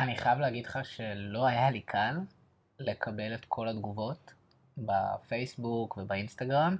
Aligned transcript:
אני 0.00 0.16
חייב 0.16 0.38
להגיד 0.38 0.66
לך 0.66 0.78
שלא 0.84 1.46
היה 1.46 1.70
לי 1.70 1.80
קל 1.80 2.16
לקבל 2.78 3.34
את 3.34 3.44
כל 3.44 3.68
התגובות 3.68 4.32
בפייסבוק 4.78 5.96
ובאינסטגרם 5.96 6.76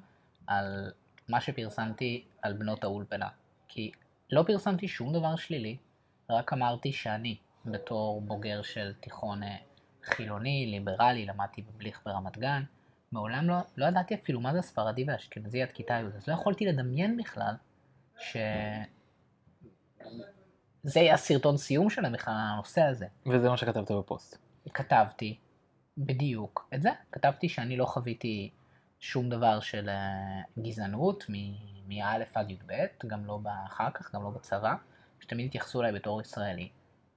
על 0.46 0.92
מה 1.28 1.40
שפרסמתי 1.40 2.24
על 2.42 2.52
בנות 2.52 2.84
האולפנה. 2.84 3.28
כי 3.68 3.90
לא 4.32 4.44
פרסמתי 4.46 4.88
שום 4.88 5.12
דבר 5.12 5.36
שלילי, 5.36 5.76
רק 6.30 6.52
אמרתי 6.52 6.92
שאני, 6.92 7.36
בתור 7.64 8.20
בוגר 8.20 8.62
של 8.62 8.92
תיכון 9.00 9.42
אה, 9.42 9.56
חילוני, 10.04 10.66
ליברלי, 10.66 11.26
למדתי 11.26 11.62
בבליך 11.62 12.00
ברמת 12.04 12.38
גן, 12.38 12.62
מעולם 13.12 13.48
לא, 13.48 13.56
לא 13.76 13.86
ידעתי 13.86 14.14
אפילו 14.14 14.40
מה 14.40 14.52
זה 14.52 14.62
ספרדי 14.62 15.04
ואשכנזי 15.06 15.62
עד 15.62 15.72
כיתה 15.72 15.94
י', 15.94 16.16
אז 16.16 16.28
לא 16.28 16.34
יכולתי 16.34 16.66
לדמיין 16.66 17.16
בכלל 17.16 17.54
ש... 18.18 18.36
זה 20.82 21.00
יהיה 21.00 21.14
הסרטון 21.14 21.56
סיום 21.56 21.90
שלהם 21.90 22.12
בכלל, 22.12 22.34
הנושא 22.36 22.82
הזה. 22.82 23.06
וזה 23.26 23.48
מה 23.48 23.56
שכתבת 23.56 23.90
בפוסט. 23.90 24.38
כתבתי 24.74 25.38
בדיוק 25.98 26.68
את 26.74 26.82
זה, 26.82 26.90
כתבתי 27.12 27.48
שאני 27.48 27.76
לא 27.76 27.84
חוויתי 27.84 28.50
שום 29.00 29.30
דבר 29.30 29.60
של 29.60 29.88
uh, 29.88 30.60
גזענות 30.62 31.24
מא' 31.88 32.24
עד 32.34 32.50
י"ב, 32.50 32.72
גם 33.06 33.26
לא 33.26 33.40
אחר 33.66 33.90
כך, 33.94 34.14
גם 34.14 34.22
לא 34.22 34.30
בצבא, 34.30 34.74
שתמיד 35.20 35.46
התייחסו 35.46 35.80
אליי 35.80 35.92
בתור 35.92 36.20
ישראלי. 36.20 36.68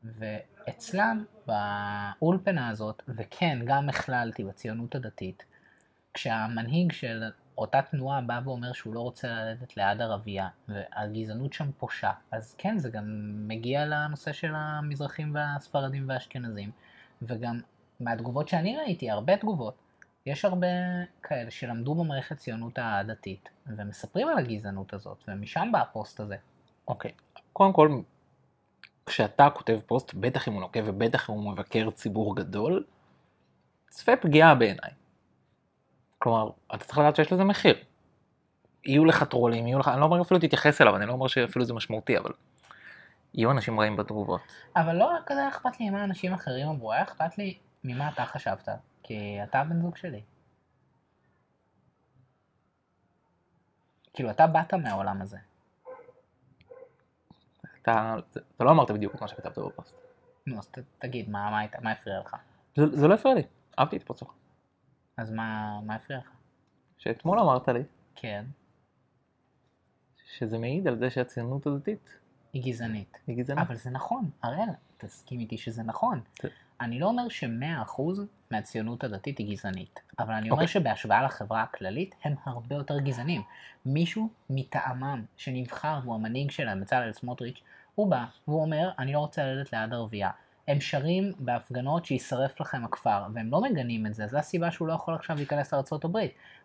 ואצלם, 0.04 1.26
באולפנה 1.46 2.70
הזאת, 2.70 3.04
וכן, 3.08 3.60
גם 3.66 3.90
הכללתי 3.90 4.44
בציונות 4.44 4.96
הדתית, 4.96 5.46
כשהמנהיג 6.14 6.92
של 6.92 7.24
אותה 7.58 7.82
תנועה 7.82 8.22
בא 8.22 8.40
ואומר 8.44 8.74
שהוא 8.74 8.96
לא 8.96 9.00
רוצה 9.00 9.28
ללדת 9.28 9.78
ליד 9.78 10.02
ערבייה, 10.02 10.48
והגזענות 10.68 11.54
שם 11.54 11.72
פושה, 11.78 12.12
אז 12.32 12.56
כן, 12.58 12.78
זה 12.78 12.90
גם 12.90 13.04
מגיע 13.48 13.86
לנושא 13.86 14.34
של 14.34 14.52
המזרחים 14.56 15.36
והספרדים 15.36 16.10
והאשכנזים, 16.10 16.72
וגם 17.22 17.60
מהתגובות 18.00 18.48
שאני 18.48 18.78
ראיתי, 18.78 19.10
הרבה 19.10 19.38
תגובות, 19.38 19.76
יש 20.26 20.46
הרבה 20.46 20.68
כאלה 21.24 21.52
שלמדו 21.52 21.96
במערכת 21.96 22.38
ציונות 22.38 22.74
הדתית, 22.82 23.50
ומספרים 23.68 24.28
על 24.28 24.38
הגזענות 24.38 24.94
הזאת, 24.94 25.24
ומשם 25.28 25.70
בא 25.72 25.82
הפוסט 25.82 26.20
הזה. 26.20 26.36
אוקיי, 26.88 27.12
okay. 27.12 27.40
קודם 27.54 27.74
כל, 27.74 28.02
כשאתה 29.06 29.50
כותב 29.50 29.80
פוסט, 29.86 30.14
בטח 30.14 30.48
אם 30.48 30.54
הוא 30.54 30.62
נוקב 30.62 30.82
ובטח 30.86 31.30
אם 31.30 31.36
הוא 31.36 31.52
מבקר 31.52 31.92
ציבור 31.92 32.36
גדול, 32.36 32.86
צפה 33.90 34.16
פגיעה 34.16 34.56
בעיניי. 34.56 34.92
כלומר, 36.24 36.50
אתה 36.76 36.86
צריך 36.86 36.98
לדעת 36.98 37.16
שיש 37.16 37.34
לזה 37.34 37.44
מחיר. 37.44 37.76
יהיו 38.86 39.06
לך 39.06 39.24
טרולים, 39.24 39.68
יהיו 39.68 39.80
לך, 39.80 39.88
אני 39.88 40.00
לא 40.00 40.06
אומר 40.06 40.22
אפילו 40.22 40.40
תתייחס 40.40 40.82
אליו, 40.82 40.96
אני 40.96 41.06
לא 41.06 41.12
אומר 41.12 41.28
שאפילו 41.28 41.66
זה 41.66 41.74
משמעותי, 41.74 42.18
אבל 42.18 42.32
יהיו 43.34 43.52
אנשים 43.52 43.80
רעים 43.80 43.98
בתגובות. 43.98 44.42
אבל 44.76 44.96
לא 44.96 45.06
רק 45.06 45.22
כזה 45.26 45.48
אכפת 45.48 45.80
לי 45.80 45.90
מה 45.90 46.04
אנשים 46.04 46.34
אחרים 46.34 46.68
אמרו, 46.68 46.94
היה 46.94 47.04
אכפת 47.04 47.38
לי 47.38 47.58
ממה 47.84 48.10
אתה 48.10 48.26
חשבת, 48.26 48.70
כי 49.04 49.38
אתה 49.44 49.60
הבן 49.60 49.82
זוג 49.82 49.98
שלי. 49.98 50.22
כאילו, 54.14 54.30
אתה 54.30 54.48
באת 54.48 54.74
מהעולם 54.74 55.22
הזה. 55.22 55.38
אתה, 57.82 58.16
אתה 58.32 58.64
לא 58.64 58.72
אמרת 58.72 58.92
בדיוק 58.92 59.22
מה 59.22 59.28
שכתבת 59.28 59.58
בפוסט. 59.58 59.96
נו, 60.48 60.60
אז 60.60 60.72
תגיד, 61.00 61.30
מה, 61.30 61.50
מה, 61.52 61.80
מה 61.82 61.92
הפריע 61.92 62.20
לך? 62.20 62.36
זה, 62.76 62.84
זה 62.92 63.08
לא 63.08 63.14
הפריע 63.14 63.36
לי, 63.36 63.44
אהבתי 63.80 63.98
את 63.98 64.02
הפוסט 64.02 64.20
שלך. 64.20 64.32
אז 65.18 65.32
מה, 65.32 65.80
מה 65.86 65.96
הפריע 65.96 66.20
לך? 66.20 66.30
שאתמול 66.98 67.40
אמרת 67.40 67.68
לי. 67.68 67.84
כן. 68.16 68.46
שזה 70.38 70.58
מעיד 70.58 70.88
על 70.88 70.98
זה 70.98 71.10
שהציונות 71.10 71.68
הדתית 71.68 72.20
היא 72.54 72.64
גזענית. 72.64 73.18
היא 73.28 73.38
גזענית. 73.38 73.66
אבל 73.68 73.76
זה 73.76 73.90
נכון, 73.90 74.30
הראל, 74.44 74.70
תסכים 74.98 75.40
איתי 75.40 75.58
שזה 75.58 75.84
נכון. 75.84 76.22
כן. 76.36 76.48
אני 76.82 77.00
לא 77.00 77.06
אומר 77.06 77.30
שמאה 77.30 77.82
אחוז 77.82 78.26
מהציונות 78.52 79.04
הדתית 79.04 79.38
היא 79.38 79.52
גזענית, 79.52 80.00
אבל 80.20 80.34
אני 80.34 80.50
אומר 80.50 80.62
okay. 80.62 80.66
אוקיי. 80.66 80.82
שבהשוואה 80.82 81.24
לחברה 81.24 81.64
הכללית 81.64 82.16
הם 82.24 82.36
הרבה 82.44 82.76
יותר 82.76 83.00
גזענים. 83.00 83.42
מישהו 83.86 84.30
מטעמם 84.50 85.26
שנבחר 85.38 86.00
והוא 86.04 86.16
המנהיג 86.16 86.52
שלהם, 86.52 86.82
בצלאל 86.82 87.14
סמוטריץ', 87.14 87.62
הוא 87.96 88.12
בא 88.12 88.26
והוא 88.48 88.62
אומר, 88.62 88.92
אני 89.00 89.14
לא 89.14 89.20
רוצה 89.20 89.44
ללדת 89.44 89.74
ליד 89.74 89.94
ערבייה. 89.94 90.30
הם 90.68 90.82
שרים 90.82 91.32
בהפגנות 91.40 92.06
שישרף 92.06 92.62
לכם 92.62 92.86
הכפר, 92.86 93.24
והם 93.34 93.52
לא 93.52 93.62
מגנים 93.62 94.06
את 94.06 94.14
זה, 94.14 94.28
זו 94.28 94.38
הסיבה 94.38 94.72
שהוא 94.72 94.88
לא 94.88 94.94
יכול 94.94 95.16
עכשיו 95.16 95.36
להיכנס 95.36 95.74
לארה"ב. 95.74 96.18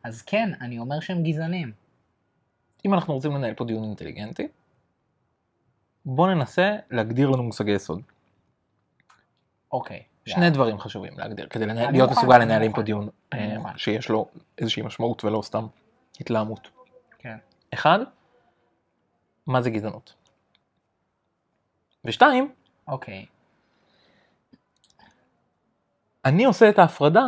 אז 0.04 0.22
כן, 0.22 0.53
אני 0.60 0.78
אומר 0.78 1.00
שהם 1.00 1.22
גזענים. 1.22 1.72
אם 2.86 2.94
אנחנו 2.94 3.14
רוצים 3.14 3.32
לנהל 3.32 3.54
פה 3.54 3.64
דיון 3.64 3.84
אינטליגנטי, 3.84 4.48
בוא 6.04 6.28
ננסה 6.28 6.76
להגדיר 6.91 7.31
לנו 7.31 7.42
מושגי 7.42 7.70
יסוד. 7.70 8.03
אוקיי. 9.72 10.03
שני 10.26 10.47
yeah. 10.47 10.50
דברים 10.50 10.78
חשובים 10.78 11.19
להגדיר, 11.19 11.47
כדי 11.47 11.66
לנהל, 11.66 11.91
להיות 11.92 12.10
מסוגל 12.10 12.38
לנהל 12.38 12.62
עם 12.62 12.72
פה 12.72 12.82
דיון 12.82 13.09
אה, 13.32 13.56
שיש 13.76 14.09
לו 14.09 14.28
איזושהי 14.59 14.82
משמעות 14.82 15.25
ולא 15.25 15.42
סתם 15.42 15.66
התלהמות. 16.20 16.70
כן. 17.19 17.36
אחד, 17.75 17.98
מה 19.47 19.62
זה 19.62 19.70
גזענות? 19.70 20.15
ושתיים, 22.04 22.53
אוקיי. 22.88 23.26
אני 26.28 26.44
עושה 26.44 26.69
את 26.69 26.78
ההפרדה 26.78 27.22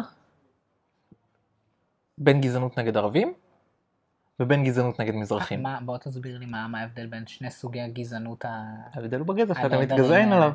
בין 2.19 2.41
גזענות 2.41 2.79
נגד 2.79 2.97
ערבים 2.97 3.33
ובין 4.41 4.65
גזענות 4.65 5.01
נגד 5.01 5.15
מזרחים. 5.15 5.63
מה, 5.63 5.79
בוא 5.85 5.97
תסביר 5.97 6.39
לי 6.39 6.47
מה, 6.47 6.69
מה 6.69 6.81
ההבדל 6.81 7.07
בין 7.07 7.27
שני 7.27 7.51
סוגי 7.51 7.81
הגזענות 7.81 8.45
ה... 8.45 8.65
ההבדל 8.95 9.19
הוא 9.19 9.27
בגזע 9.27 9.55
שאתה 9.55 9.79
מתגזען 9.79 10.33
עליו. 10.33 10.53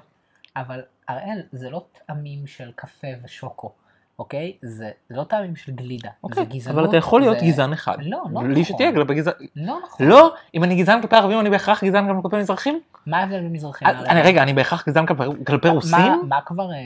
אבל 0.56 0.82
הראל, 1.08 1.42
זה 1.52 1.70
לא 1.70 1.86
טעמים 2.06 2.48
של 2.48 2.72
קפה 2.76 3.08
ושוקו. 3.24 3.72
אוקיי? 4.20 4.58
זה, 4.62 4.92
לא 5.10 5.24
טעמים 5.24 5.56
של 5.56 5.72
גלידה, 5.72 6.10
אוקיי, 6.24 6.44
זה 6.44 6.50
גזענות. 6.50 6.80
אבל 6.80 6.90
אתה 6.90 6.98
יכול 6.98 7.22
להיות 7.22 7.40
זה... 7.40 7.46
גזען 7.46 7.74
אחד. 7.74 7.98
לא, 8.00 8.10
לא 8.10 8.24
נכון. 8.32 8.48
בלי 8.48 8.64
שתהיה 8.64 8.94
כלפי 8.94 9.14
גזען. 9.14 9.34
לא 9.56 9.80
נכון. 9.84 10.08
לא, 10.08 10.34
אם 10.54 10.64
אני 10.64 10.76
גזען 10.76 11.02
כלפי 11.02 11.16
ערבים 11.16 11.40
אני 11.40 11.50
בהכרח 11.50 11.84
גזען 11.84 12.08
גם 12.08 12.22
כלפי 12.22 12.38
מזרחים? 12.38 12.80
מה 13.06 13.18
ההבדל 13.18 13.40
בין 13.42 13.52
מזרחים? 13.52 13.88
אני, 13.88 14.22
רגע, 14.22 14.44
אני 14.44 14.54
בהכרח 14.54 14.90
גזען 14.90 15.06
כלפי, 15.06 15.24
כלפי 15.48 15.70
רוסים? 15.70 16.00
מה, 16.00 16.16
מה 16.28 16.42
כבר, 16.46 16.72
אה, 16.72 16.78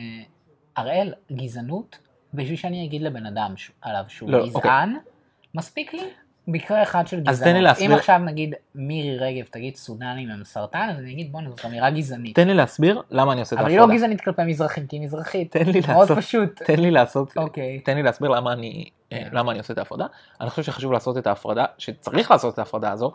הראל, 0.76 1.14
גזענות, 1.32 1.98
בשביל 2.34 2.56
שאני 2.56 2.86
אגיד 2.86 3.02
לבן 3.02 3.26
אדם 3.26 3.54
ש... 3.58 3.72
עליו 3.82 4.04
שהוא 4.08 4.30
לא, 4.30 4.38
אוקיי. 4.38 4.50
גזען, 4.50 4.90
אוקיי. 4.90 5.12
מספיק 5.56 5.94
לי 5.94 6.04
מקרה 6.48 6.84
אחד 6.84 7.08
של 7.08 7.20
גזענות. 7.20 7.40
אז 7.40 7.44
תן 7.44 7.54
לי 7.54 7.62
להסביר. 7.62 7.92
אם 7.92 7.96
עכשיו 7.96 8.18
נגיד 8.18 8.54
מירי 8.76 9.18
רגב 9.18 9.46
תגיד 9.52 9.76
סודנים 9.76 10.30
הם 10.30 10.44
סרטן, 10.44 10.88
אז 10.92 11.00
אני 11.00 11.12
אגיד 11.12 11.32
בוא'נה 11.32 11.50
זאת 11.50 11.66
אמירה 11.66 11.90
גזענית. 11.90 12.36
תן 12.36 12.48
לי 12.48 12.54
להסביר 12.54 13.02
למה 13.12 13.34
אני 13.34 13.40
עושה 13.40 13.56
את 13.56 13.60
ההפרדה. 13.60 13.78
אבל 13.78 13.84
היא 13.84 13.90
לא 13.90 13.96
גזענית 13.96 14.22
כלפי 14.22 14.42
מזרחים, 14.46 14.88
כי 14.88 14.96
היא 14.96 15.04
מזרחית. 15.04 15.52
תן 15.52 15.66
לי 15.66 15.82
מאוד 15.88 16.10
לעשות, 16.10 16.18
פשוט. 16.18 16.62
תן 16.64 16.80
לי 16.80 16.92
לעשות, 16.92 17.38
אוקיי. 17.38 17.80
תן 17.80 17.96
לי 17.96 18.04
להסביר 18.04 18.30
למה 18.30 18.54
אני, 18.54 18.90
אה, 19.14 19.18
כן. 19.24 19.30
למה 19.32 19.52
אני 19.52 19.60
עושה 19.60 19.74
את 19.74 19.78
ההפרדה. 19.78 20.06
אני 20.42 20.50
חושב 20.50 20.64
שחשוב 20.64 20.92
לעשות 20.92 21.18
את 21.18 21.28
ההפרדה, 21.28 21.66
שצריך 21.78 22.32
לעשות 22.32 22.54
את 22.54 22.60
ההפרדה 22.60 22.92
הזו, 22.92 23.14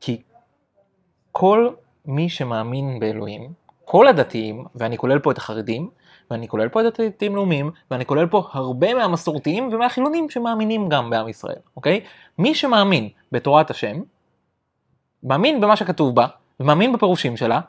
כי 0.00 0.22
כל 1.32 1.70
מי 2.06 2.28
שמאמין 2.28 3.00
באלוהים, 3.00 3.52
כל 3.84 4.08
הדתיים, 4.08 4.64
ואני 4.74 4.98
כולל 4.98 5.18
פה 5.18 5.30
את 5.30 5.38
החרדים, 5.38 5.90
ואני 6.32 6.48
כולל 6.48 6.68
פה 6.68 6.80
את 6.80 7.00
הדתיים 7.00 7.36
לאומיים, 7.36 7.70
ואני 7.90 8.06
כולל 8.06 8.26
פה 8.26 8.48
הרבה 8.52 8.94
מהמסורתיים 8.94 9.68
ומהחילונים 9.72 10.30
שמאמינים 10.30 10.88
גם 10.88 11.10
בעם 11.10 11.28
ישראל, 11.28 11.56
אוקיי? 11.76 12.00
מי 12.38 12.54
שמאמין 12.54 13.08
בתורת 13.32 13.70
השם, 13.70 14.00
מאמין 15.22 15.60
במה 15.60 15.76
שכתוב 15.76 16.14
בה, 16.14 16.26
ומאמין 16.60 16.92
בפירושים 16.92 17.36
שלה, 17.36 17.60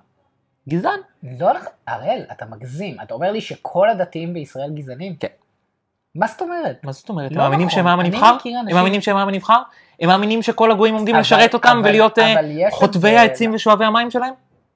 גזען. 0.69 0.99
לא, 1.39 1.49
הראל, 1.87 2.21
אתה 2.31 2.45
מגזים. 2.45 2.97
אתה 3.03 3.13
אומר 3.13 3.31
לי 3.31 3.41
שכל 3.41 3.89
הדתיים 3.89 4.33
בישראל 4.33 4.71
גזענים? 4.73 5.15
כן. 5.15 5.27
מה 6.15 6.27
זאת 6.27 6.41
אומרת? 6.41 6.83
מה 6.83 6.91
זאת 6.91 7.09
אומרת? 7.09 7.31
לא 7.31 7.41
הם 7.41 7.43
מאמינים 7.43 7.67
נכון. 7.67 7.75
שהם 7.75 7.87
העם 7.87 7.99
הנבחר? 7.99 8.35
הם 8.69 8.75
מאמינים 8.75 9.01
שהם 9.01 9.17
העם 9.17 9.27
הנבחר? 9.27 9.61
הם 9.99 10.09
מאמינים 10.09 10.41
שכל 10.41 10.71
הגויים 10.71 10.95
עומדים 10.95 11.15
לשרת 11.15 11.53
אותם 11.53 11.81
ולהיות 11.83 12.19
אה, 12.19 12.35
חוטבי 12.71 13.17
העצים 13.17 13.53
ושואבי 13.53 13.85
המים 13.85 14.11
שלהם? 14.11 14.33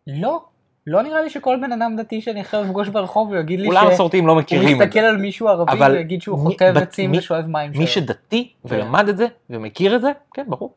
לא. 0.08 0.42
לא 0.88 1.02
נראה 1.02 1.22
לי 1.22 1.30
שכל 1.30 1.58
בן 1.62 1.72
אדם 1.72 1.96
דתי 1.96 2.22
שאני 2.22 2.40
יכול 2.40 2.60
לפגוש 2.60 2.88
ברחוב 2.88 3.30
ויגיד 3.30 3.60
לי 3.60 3.68
אולי 3.68 3.80
המסורתיים 3.80 4.28
לא 4.28 4.36
מכירים 4.36 4.78
הוא 4.78 4.86
מסתכל 4.86 5.00
על 5.00 5.18
מישהו 5.18 5.48
ערבי 5.48 5.84
ויגיד 5.92 6.22
שהוא 6.22 6.40
חוטב 6.40 6.74
עצים 6.78 7.12
ושואב 7.18 7.46
מים 7.48 7.74
שלו. 7.74 7.82
מי 7.82 7.88
שדתי 7.88 8.54
כן. 8.68 8.76
ולמד 8.76 9.10
את 9.10 9.18
זה 9.18 9.28
ומכיר 9.50 9.96
את 9.96 10.02
זה, 10.02 10.12
כן 10.34 10.44
ברור. 10.48 10.74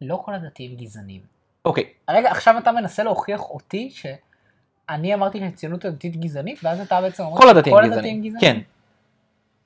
לא 0.00 0.22
כל 0.24 0.34
הדתיים 0.34 0.76
גזענים. 0.76 1.20
אוקיי. 1.64 1.84
רגע 2.10 2.30
עכשיו 2.30 2.58
אתה 2.58 2.72
מנסה 2.72 3.02
להוכיח 3.02 3.40
אותי 3.40 3.90
שאני 3.90 5.14
אמרתי 5.14 5.38
שהציונות 5.38 5.84
הדתית 5.84 6.16
גזענית 6.16 6.60
ואז 6.64 6.80
אתה 6.80 7.00
בעצם 7.00 7.24
אומר 7.24 7.40
כל 7.40 7.48
הדתיים 7.48 8.22
גזענים. 8.22 8.40
כן. 8.40 8.60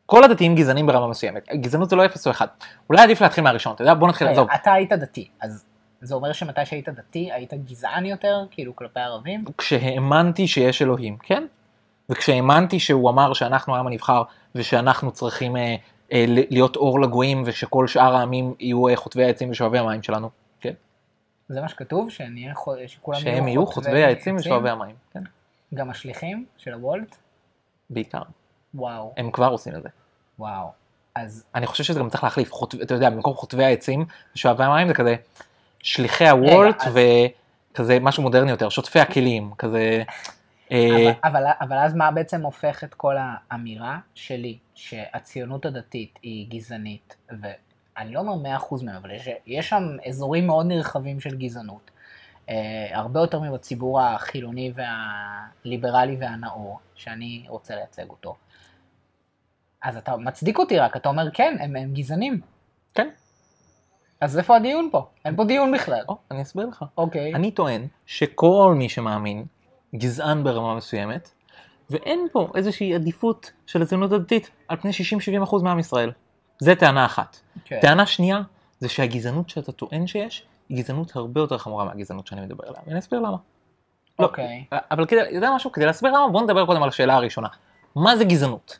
כל 0.06 0.24
הדתיים 0.24 0.54
גזענים 0.54 0.86
ברמה 0.86 1.08
מסוימת. 1.08 1.48
גזענות 1.54 1.90
זה 1.90 1.96
לא 1.96 2.04
אפס 2.04 2.26
או 2.26 2.32
אחד. 2.32 2.46
אולי 2.90 3.02
עדיף 3.02 3.20
להתחיל 3.20 3.44
מהראשון, 3.44 3.74
אתה 3.74 3.82
יודע? 3.82 3.94
בוא 3.94 4.08
נתחיל, 4.08 4.28
עזוב. 4.28 4.48
אתה 4.54 4.72
היית 4.72 4.92
דתי, 4.92 5.28
אז 5.40 5.64
זה 6.00 6.14
אומר 6.14 6.32
שמתי 6.32 6.66
שהיית 6.66 6.88
דתי 6.88 7.32
היית 7.32 7.54
גזען 7.54 8.06
יותר, 8.06 8.44
כאילו 8.50 8.76
כלפי 8.76 9.00
ערבים? 9.00 9.44
כשהאמנתי 9.58 10.48
שיש 10.48 10.82
אלוהים, 10.82 11.16
כן. 11.16 11.46
וכשהאמנתי 12.08 12.80
שהוא 12.80 13.10
אמר 13.10 13.32
שאנחנו 13.32 13.76
העם 13.76 13.86
הנבחר 13.86 14.22
ושאנחנו 14.54 15.12
צריכים 15.12 15.56
אה, 15.56 15.76
אה, 16.12 16.24
להיות 16.28 16.76
אור 16.76 17.00
לגויים 17.00 17.42
ושכל 17.46 17.86
שאר 17.86 18.16
העמים 18.16 18.54
יהיו 18.58 18.88
אה, 18.88 18.96
חוטבי 18.96 19.24
העצים 19.24 19.50
ושואבי 19.50 19.78
המים 19.78 20.02
שלנו, 20.02 20.30
כן. 20.60 20.72
זה 21.48 21.60
מה 21.60 21.68
שכתוב? 21.68 22.10
שנהיה, 22.10 22.54
שכולם 22.86 23.20
שהם 23.20 23.48
יהיו 23.48 23.66
חוטבי 23.66 24.04
העצים 24.04 24.36
ושואבי 24.36 24.70
המים, 24.70 24.96
כן. 25.12 25.22
גם 25.74 25.90
השליחים 25.90 26.46
של 26.56 26.72
הוולט? 26.72 27.16
בעיקר. 27.90 28.22
וואו, 28.74 29.12
הם 29.16 29.30
כבר 29.30 29.48
עושים 29.48 29.76
את 29.76 29.82
זה. 29.82 29.88
וואו. 30.38 30.68
אז 31.14 31.44
אני 31.54 31.66
חושב 31.66 31.84
שזה 31.84 32.00
גם 32.00 32.10
צריך 32.10 32.24
להחליף, 32.24 32.52
חוט... 32.52 32.74
אתה 32.74 32.94
יודע, 32.94 33.10
במקום 33.10 33.34
חוטבי 33.34 33.64
העצים 33.64 34.04
ושואבי 34.34 34.64
המים 34.64 34.88
זה 34.88 34.94
כזה 34.94 35.16
שליחי 35.86 36.28
הוולט 36.28 36.82
אז- 36.82 36.98
וכזה 37.72 37.98
משהו 38.00 38.22
מודרני 38.22 38.50
יותר, 38.50 38.68
שוטפי 38.68 39.00
הכלים, 39.00 39.50
כזה... 39.58 40.02
אה, 40.72 41.12
אבל, 41.24 41.42
אבל, 41.44 41.50
אבל 41.60 41.78
אז 41.78 41.94
מה 41.94 42.10
בעצם 42.10 42.42
הופך 42.42 42.84
את 42.84 42.94
כל 42.94 43.16
האמירה 43.18 43.98
שלי, 44.14 44.58
שהציונות 44.74 45.66
הדתית 45.66 46.18
היא 46.22 46.50
גזענית, 46.50 47.16
ואני 47.30 48.14
לא 48.14 48.20
אומר 48.20 48.58
100% 48.58 48.84
מהם, 48.84 48.96
אבל 48.96 49.10
יש, 49.10 49.28
יש 49.46 49.68
שם 49.68 49.96
אזורים 50.08 50.46
מאוד 50.46 50.66
נרחבים 50.66 51.20
של 51.20 51.36
גזענות, 51.36 51.90
אה, 52.48 52.88
הרבה 52.92 53.20
יותר 53.20 53.40
מבציבור 53.40 54.00
החילוני 54.00 54.72
והליברלי 54.74 56.16
והנאור, 56.20 56.80
שאני 56.94 57.44
רוצה 57.48 57.74
לייצג 57.74 58.10
אותו. 58.10 58.36
אז 59.82 59.96
אתה 59.96 60.16
מצדיק 60.16 60.58
אותי 60.58 60.78
רק, 60.78 60.96
אתה 60.96 61.08
אומר 61.08 61.30
כן, 61.30 61.56
הם, 61.60 61.76
הם 61.76 61.92
גזענים. 61.92 62.40
כן. 62.94 63.08
אז 64.20 64.38
איפה 64.38 64.56
הדיון 64.56 64.88
פה? 64.92 65.06
אין 65.24 65.36
פה 65.36 65.44
דיון 65.44 65.72
בכלל. 65.72 66.02
או, 66.08 66.16
אני 66.30 66.42
אסביר 66.42 66.66
לך. 66.66 66.84
אוקיי. 66.98 67.34
אני 67.34 67.50
טוען 67.50 67.86
שכל 68.06 68.74
מי 68.76 68.88
שמאמין 68.88 69.44
גזען 69.94 70.44
ברמה 70.44 70.74
מסוימת, 70.74 71.30
ואין 71.90 72.26
פה 72.32 72.48
איזושהי 72.54 72.94
עדיפות 72.94 73.52
של 73.66 73.82
הציונות 73.82 74.12
הדתית 74.12 74.50
על 74.68 74.76
פני 74.76 74.90
60-70% 75.44 75.62
מעם 75.62 75.78
ישראל. 75.78 76.12
זה 76.58 76.74
טענה 76.74 77.06
אחת. 77.06 77.40
כן. 77.64 77.78
טענה 77.80 78.06
שנייה, 78.06 78.40
זה 78.78 78.88
שהגזענות 78.88 79.48
שאתה 79.48 79.72
טוען 79.72 80.06
שיש, 80.06 80.46
היא 80.68 80.78
גזענות 80.78 81.16
הרבה 81.16 81.40
יותר 81.40 81.58
חמורה 81.58 81.84
מהגזענות 81.84 82.26
שאני 82.26 82.40
מדבר 82.40 82.64
עליה, 82.66 82.80
ואני 82.86 82.98
אסביר 82.98 83.20
למה. 83.20 83.36
לא, 84.18 84.24
אוקיי. 84.24 84.64
אבל 84.90 85.06
כדי, 85.06 85.20
יודע 85.30 85.50
משהו? 85.54 85.72
כדי 85.72 85.86
להסביר 85.86 86.12
למה, 86.12 86.28
בוא 86.28 86.42
נדבר 86.42 86.66
קודם 86.66 86.82
על 86.82 86.88
השאלה 86.88 87.14
הראשונה. 87.14 87.48
מה 87.96 88.16
זה 88.16 88.24
גזענות? 88.24 88.78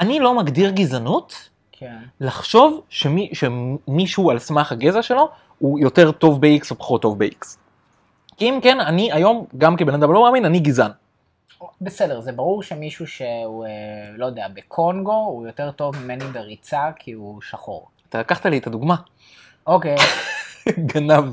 אני 0.00 0.20
לא 0.20 0.36
מגדיר 0.36 0.70
גזענות 0.70 1.50
כן. 1.84 1.96
לחשוב 2.20 2.80
שמי, 2.88 3.30
שמישהו 3.32 4.30
על 4.30 4.38
סמך 4.38 4.72
הגזע 4.72 5.02
שלו 5.02 5.28
הוא 5.58 5.78
יותר 5.80 6.12
טוב 6.12 6.40
ב-X 6.40 6.70
או 6.70 6.76
פחות 6.76 7.02
טוב 7.02 7.18
ב-X. 7.18 7.46
כי 8.36 8.48
אם 8.50 8.58
כן, 8.62 8.80
אני 8.80 9.12
היום, 9.12 9.46
גם 9.58 9.76
כבן 9.76 9.94
אדם 9.94 10.12
לא 10.12 10.22
מאמין, 10.24 10.44
אני 10.44 10.60
גזען. 10.60 10.90
בסדר, 11.80 12.20
זה 12.20 12.32
ברור 12.32 12.62
שמישהו 12.62 13.06
שהוא, 13.06 13.66
אה, 13.66 13.70
לא 14.16 14.26
יודע, 14.26 14.46
בקונגו, 14.54 15.12
הוא 15.12 15.46
יותר 15.46 15.70
טוב 15.70 15.96
ממני 15.96 16.24
בריצה 16.24 16.90
כי 16.96 17.12
הוא 17.12 17.42
שחור. 17.42 17.88
אתה 18.08 18.20
לקחת 18.20 18.46
לי 18.46 18.58
את 18.58 18.66
הדוגמה, 18.66 18.94
אוקיי, 19.66 19.96
גנב. 20.94 21.24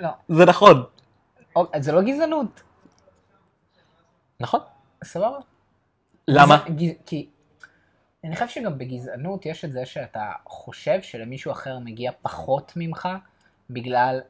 לא. 0.00 0.08
זה 0.28 0.44
נכון. 0.44 0.84
אוקיי, 1.56 1.82
זה 1.82 1.92
לא 1.92 2.02
גזענות, 2.02 2.62
נכון. 4.40 4.60
סבבה? 5.04 5.38
למה? 6.28 6.56
גז- 6.68 7.02
כי 7.06 7.26
אני 8.24 8.34
חושב 8.36 8.48
שגם 8.48 8.78
בגזענות 8.78 9.46
יש 9.46 9.64
את 9.64 9.72
זה 9.72 9.86
שאתה 9.86 10.20
חושב 10.46 11.02
שלמישהו 11.02 11.52
אחר 11.52 11.78
מגיע 11.78 12.10
פחות 12.22 12.72
ממך 12.76 13.08
בגלל 13.70 14.20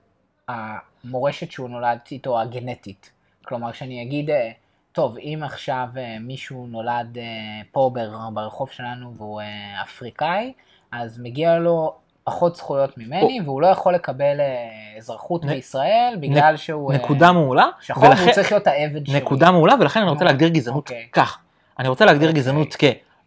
המורשת 0.48 1.50
שהוא 1.50 1.68
נולד 1.70 1.98
איתו 2.10 2.40
הגנטית. 2.40 3.12
כלומר, 3.44 3.72
שאני 3.72 4.02
אגיד, 4.02 4.30
אה, 4.30 4.50
טוב, 4.92 5.18
אם 5.18 5.40
עכשיו 5.44 5.86
אה, 5.96 6.16
מישהו 6.20 6.66
נולד 6.66 7.18
אה, 7.18 7.22
פה 7.72 7.90
בר- 7.94 8.30
ברחוב 8.34 8.70
שלנו 8.70 9.14
והוא 9.16 9.40
אפריקאי, 9.82 10.52
אז 10.92 11.18
מגיע 11.18 11.58
לו 11.58 11.94
פחות 12.24 12.56
זכויות 12.56 12.98
ממני, 12.98 13.40
והוא 13.44 13.62
לא 13.62 13.66
יכול 13.66 13.94
לקבל 13.94 14.40
אזרחות 14.98 15.44
נ- 15.44 15.48
בישראל 15.48 16.16
בגלל 16.20 16.56
שהוא 16.56 16.92
אה, 16.92 16.96
נקודה 16.98 17.32
מעולה. 17.32 17.66
שחור 17.80 18.04
והוא 18.04 18.32
צריך 18.32 18.52
להיות 18.52 18.66
העבד 18.66 19.06
שלי. 19.06 19.16
נקודה 19.20 19.50
מעולה, 19.50 19.74
ולכן 19.80 20.00
אני 20.00 20.10
רוצה 20.10 20.24
להגדיר 20.24 20.48
גזענות 20.48 20.76
אוקיי. 20.90 21.08
כך. 21.12 21.38
אני 21.78 21.88
רוצה 21.88 22.04
להגדיר 22.04 22.28
אוקיי. 22.28 22.40
גזענות 22.42 22.74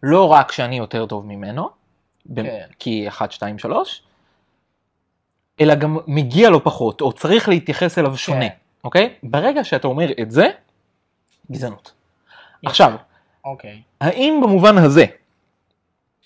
כלא 0.02 0.32
רק 0.32 0.52
שאני 0.52 0.78
יותר 0.78 1.06
טוב 1.06 1.26
ממנו, 1.26 1.70
כן. 2.36 2.66
כי 2.80 3.08
1, 3.08 3.32
2, 3.32 3.60
3, 3.60 4.04
אלא 5.62 5.76
גם 5.76 5.98
מגיע 6.08 6.50
לו 6.50 6.64
פחות, 6.64 7.02
או 7.02 7.14
צריך 7.14 7.50
להתייחס 7.50 7.98
אליו 7.98 8.18
שונה, 8.18 8.50
כן. 8.50 8.56
אוקיי? 8.84 9.14
ברגע 9.24 9.64
שאתה 9.64 9.88
אומר 9.88 10.12
את 10.22 10.32
זה, 10.32 10.48
גזענות. 11.52 11.92
יפה. 12.64 12.70
עכשיו, 12.70 12.94
אוקיי. 13.46 13.82
האם 14.02 14.40
במובן 14.44 14.78
הזה 14.78 15.06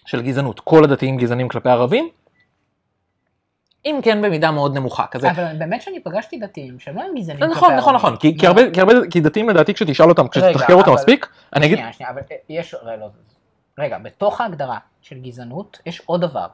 של 0.05 0.21
גזענות, 0.21 0.59
כל 0.59 0.83
הדתיים 0.83 1.17
גזענים 1.17 1.47
כלפי 1.49 1.69
ערבים? 1.69 2.09
אם 3.85 3.99
כן 4.03 4.21
במידה 4.21 4.51
מאוד 4.51 4.77
נמוכה, 4.77 5.07
כזה. 5.07 5.31
אבל 5.31 5.45
באמת 5.59 5.81
שאני 5.81 5.99
פגשתי 5.99 6.37
דתיים 6.37 6.79
שהם 6.79 6.95
לא 6.95 7.01
הם 7.01 7.15
גזענים. 7.17 7.43
נכון, 7.43 7.73
נכון, 7.75 7.93
כלפי 7.93 7.95
נכון, 7.95 8.17
כי. 8.17 8.37
כי, 8.37 8.47
הרבה, 8.47 8.71
כי, 8.71 8.79
הרבה, 8.79 8.93
כי 9.11 9.21
דתיים 9.21 9.49
לדעתי 9.49 9.73
כשתשאל 9.73 10.09
אותם, 10.09 10.27
כשתחקר 10.27 10.73
אותם 10.73 10.89
אבל- 10.89 10.99
מספיק, 10.99 11.27
אני 11.55 11.65
אגיד, 11.65 11.77
שנייה, 11.77 11.93
שנייה, 11.93 12.11
אבל 12.11 12.21
אה, 12.31 12.35
יש, 12.49 12.73
לא, 12.73 13.07
רגע, 13.79 13.97
בתוך 13.97 14.41
ההגדרה 14.41 14.77
של 15.01 15.19
גזענות 15.19 15.79
יש 15.85 16.01
עוד 16.05 16.21
דבר. 16.21 16.47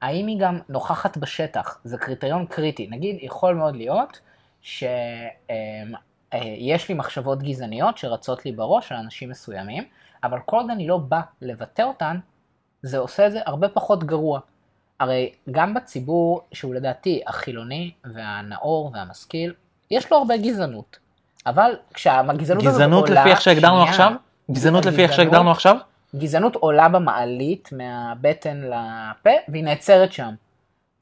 האם 0.00 0.26
היא 0.26 0.40
גם 0.40 0.58
נוכחת 0.68 1.16
בשטח? 1.16 1.78
זה 1.84 1.98
קריטריון 1.98 2.46
קריטי. 2.46 2.86
נגיד, 2.90 3.18
יכול 3.22 3.54
מאוד 3.54 3.76
להיות 3.76 4.20
שיש 4.62 4.88
לי 6.88 6.94
מחשבות 6.94 7.42
גזעניות 7.42 7.98
שרצות 7.98 8.44
לי 8.44 8.52
בראש 8.52 8.92
על 8.92 8.98
אנשים 8.98 9.30
מסוימים, 9.30 9.84
אבל 10.24 10.38
כל 10.46 10.56
עוד 10.56 10.70
אני 10.70 10.86
לא 10.86 10.96
בא 10.96 11.20
לבטא 11.42 11.82
אותן, 11.82 12.18
זה 12.82 12.98
עושה 12.98 13.26
את 13.26 13.32
זה 13.32 13.40
הרבה 13.46 13.68
פחות 13.68 14.04
גרוע. 14.04 14.40
הרי 15.00 15.32
גם 15.50 15.74
בציבור 15.74 16.40
שהוא 16.52 16.74
לדעתי 16.74 17.22
החילוני 17.26 17.90
והנאור 18.04 18.90
והמשכיל, 18.94 19.54
יש 19.90 20.12
לו 20.12 20.18
הרבה 20.18 20.36
גזענות. 20.36 20.98
אבל 21.46 21.76
כשהגזענות 21.94 22.66
הזאת 22.66 22.80
עולה... 22.80 22.86
גזענות 22.86 23.10
לפי 23.10 23.30
איך 23.30 23.40
שהגדרנו 23.40 23.82
עכשיו? 23.82 24.12
גזענות 24.50 24.86
לפי 24.86 25.02
איך 25.02 25.12
שהגדרנו 25.12 25.50
עכשיו? 25.50 25.76
גזענות 26.16 26.54
עולה 26.56 26.88
במעלית 26.88 27.68
מהבטן 27.72 28.60
לפה 28.60 29.30
והיא 29.48 29.64
נעצרת 29.64 30.12
שם. 30.12 30.34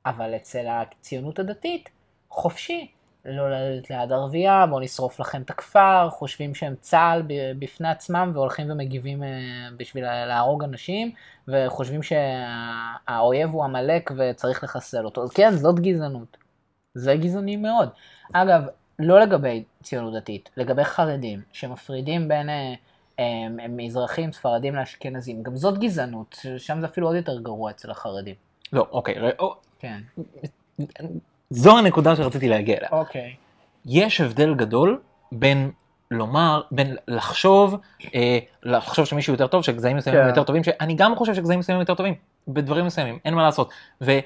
אבל 0.07 0.37
אצל 0.37 0.67
הציונות 0.69 1.39
הדתית, 1.39 1.89
חופשי. 2.31 2.91
לא 3.25 3.51
ללכת 3.51 3.91
ליד 3.91 4.13
ערבייה, 4.13 4.67
בואו 4.67 4.81
נשרוף 4.81 5.21
לכם 5.21 5.43
את 5.43 5.51
הכפר, 5.51 6.09
חושבים 6.11 6.55
שהם 6.55 6.75
צה"ל 6.81 7.23
בפני 7.59 7.89
עצמם 7.89 8.31
והולכים 8.35 8.71
ומגיבים 8.71 9.23
אה, 9.23 9.29
בשביל 9.77 10.05
להרוג 10.05 10.65
אנשים, 10.65 11.11
וחושבים 11.49 12.01
שהאויב 12.03 13.51
הוא 13.51 13.65
עמלק 13.65 14.11
וצריך 14.17 14.65
לחסל 14.65 15.05
אותו. 15.05 15.25
כן, 15.35 15.51
זאת 15.51 15.81
גזענות. 15.81 16.37
זה 16.95 17.17
גזעני 17.17 17.57
מאוד. 17.57 17.89
אגב, 18.33 18.63
לא 18.99 19.21
לגבי 19.21 19.65
ציונות 19.83 20.15
דתית, 20.15 20.51
לגבי 20.57 20.85
חרדים, 20.85 21.43
שמפרידים 21.53 22.29
בין 22.29 22.49
אה, 23.21 23.25
אה, 23.61 23.69
מזרחים, 23.69 24.33
ספרדים 24.33 24.75
לאשכנזים, 24.75 25.43
גם 25.43 25.57
זאת 25.57 25.79
גזענות, 25.79 26.39
שם 26.59 26.81
זה 26.81 26.87
אפילו 26.87 27.07
עוד 27.07 27.17
יותר 27.17 27.41
גרוע 27.41 27.71
אצל 27.71 27.91
החרדים. 27.91 28.35
לא, 28.73 28.87
אוקיי, 28.91 29.15
או, 29.39 29.55
כן. 29.79 30.01
זו 31.51 31.79
הנקודה 31.79 32.17
שרציתי 32.17 32.49
להגיע 32.49 32.77
אליה. 32.79 32.89
אוקיי. 32.93 33.35
יש 33.87 34.21
הבדל 34.21 34.55
גדול 34.55 35.01
בין 35.33 35.71
לומר, 36.11 36.61
בין 36.71 36.97
לחשוב, 37.09 37.77
אה, 38.15 38.39
לחשוב 38.63 39.05
שמישהו 39.05 39.33
יותר 39.33 39.47
טוב, 39.47 39.63
שגזעים 39.63 39.97
מסוימים 39.97 40.23
כן. 40.23 40.29
יותר 40.29 40.43
טובים, 40.45 40.65
שאני 40.65 40.95
גם 40.95 41.17
חושב 41.17 41.35
שגזעים 41.35 41.59
מסוימים 41.59 41.81
יותר 41.81 41.95
טובים, 41.95 42.15
בדברים 42.49 42.87
מסוימים, 42.87 43.19
אין 43.25 43.35
מה 43.35 43.43
לעשות. 43.43 43.71
וזה 44.01 44.21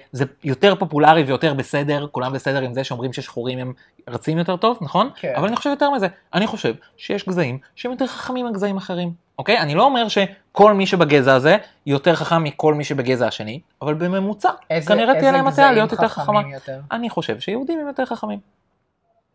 יותר 0.44 0.74
פופולרי 0.74 1.22
ויותר 1.22 1.54
בסדר, 1.54 2.06
כולם 2.12 2.32
בסדר 2.32 2.60
עם 2.60 2.74
זה 2.74 2.84
שאומרים 2.84 3.12
ששחורים 3.12 3.58
הם 3.58 3.72
רצים 4.08 4.38
יותר 4.38 4.56
טוב, 4.56 4.78
נכון? 4.80 5.10
כן. 5.16 5.32
אבל 5.36 5.46
אני 5.46 5.56
חושב 5.56 5.70
יותר 5.70 5.90
מזה, 5.90 6.06
אני 6.34 6.46
חושב 6.46 6.74
שיש 6.96 7.28
גזעים 7.28 7.58
שהם 7.74 7.92
יותר 7.92 8.06
חכמים 8.06 8.46
מגזעים 8.46 8.76
אחרים, 8.76 9.12
אוקיי? 9.38 9.58
אני 9.58 9.74
לא 9.74 9.84
אומר 9.84 10.06
שכל 10.08 10.74
מי 10.74 10.86
שבגזע 10.86 11.34
הזה 11.34 11.56
יותר 11.86 12.14
חכם 12.14 12.42
מכל 12.44 12.74
מי 12.74 12.84
שבגזע 12.84 13.26
השני, 13.26 13.60
אבל 13.82 13.94
בממוצע, 13.94 14.50
איזה- 14.70 14.88
כנראה 14.94 15.14
תהיה 15.20 15.32
להם 15.32 15.46
גזעים 15.50 15.72
להיות 15.72 15.92
יותר 15.92 16.08
חכמה. 16.08 16.42
יותר? 16.52 16.80
אני 16.92 17.10
חושב 17.10 17.40
שיהודים 17.40 17.80
הם 17.80 17.86
יותר 17.86 18.04
חכמים. 18.04 18.38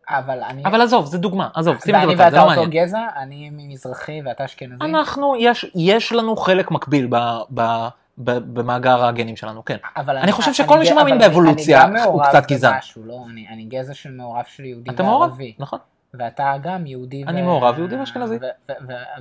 אבל 0.08 0.42
אני... 0.42 0.62
אבל 0.64 0.80
עזוב, 0.80 1.06
זה 1.06 1.18
דוגמה, 1.18 1.48
עזוב, 1.54 1.76
שים 1.84 1.94
את 1.94 2.00
זה 2.00 2.06
ואני 2.06 2.14
בצד, 2.14 2.18
זה 2.18 2.24
ואתה 2.24 2.36
לא 2.36 2.50
אותו 2.50 2.60
מעניין. 2.62 2.84
גזע, 2.84 3.06
אני 3.16 3.50
מזרחי 3.52 4.20
ואתה 4.24 4.44
אשכנזי. 4.44 4.74
אנחנו, 4.84 5.34
יש, 5.38 5.66
יש 5.74 6.12
לנו 6.12 6.36
חלק 6.36 6.70
מקביל 6.70 7.06
ב, 7.10 7.16
ב, 7.54 7.88
במאגר 8.18 9.04
הגנים 9.04 9.36
שלנו, 9.36 9.64
כן. 9.64 9.76
אבל 9.96 10.16
אני 10.16 10.32
חושב 10.32 10.52
שכל 10.52 10.78
מי 10.78 10.86
שמאמין 10.86 11.14
אבל 11.14 11.24
אני- 11.24 11.28
באבולוציה 11.28 11.84
אני 11.84 11.90
גם 11.90 11.96
הוא 11.96 12.04
מעורב 12.04 12.26
קצת 12.28 12.46
גזען. 12.52 12.74
במשהו, 12.74 13.02
לא, 13.04 13.24
אני, 13.52 13.64
גזע 13.64 13.94
של 13.94 14.10
מעורב 14.12 14.44
של 14.46 14.64
יהודי 14.64 14.90
אתה 14.90 15.02
מעורב? 15.02 15.28
וערבי. 15.28 15.54
נכון. 15.58 15.78
ואתה 16.14 16.54
גם 16.62 16.86
יהודי 16.86 17.24
אני 17.26 17.42
מעורב, 17.42 17.78
יהודי 17.78 17.96
ואשכנזי. 17.96 18.38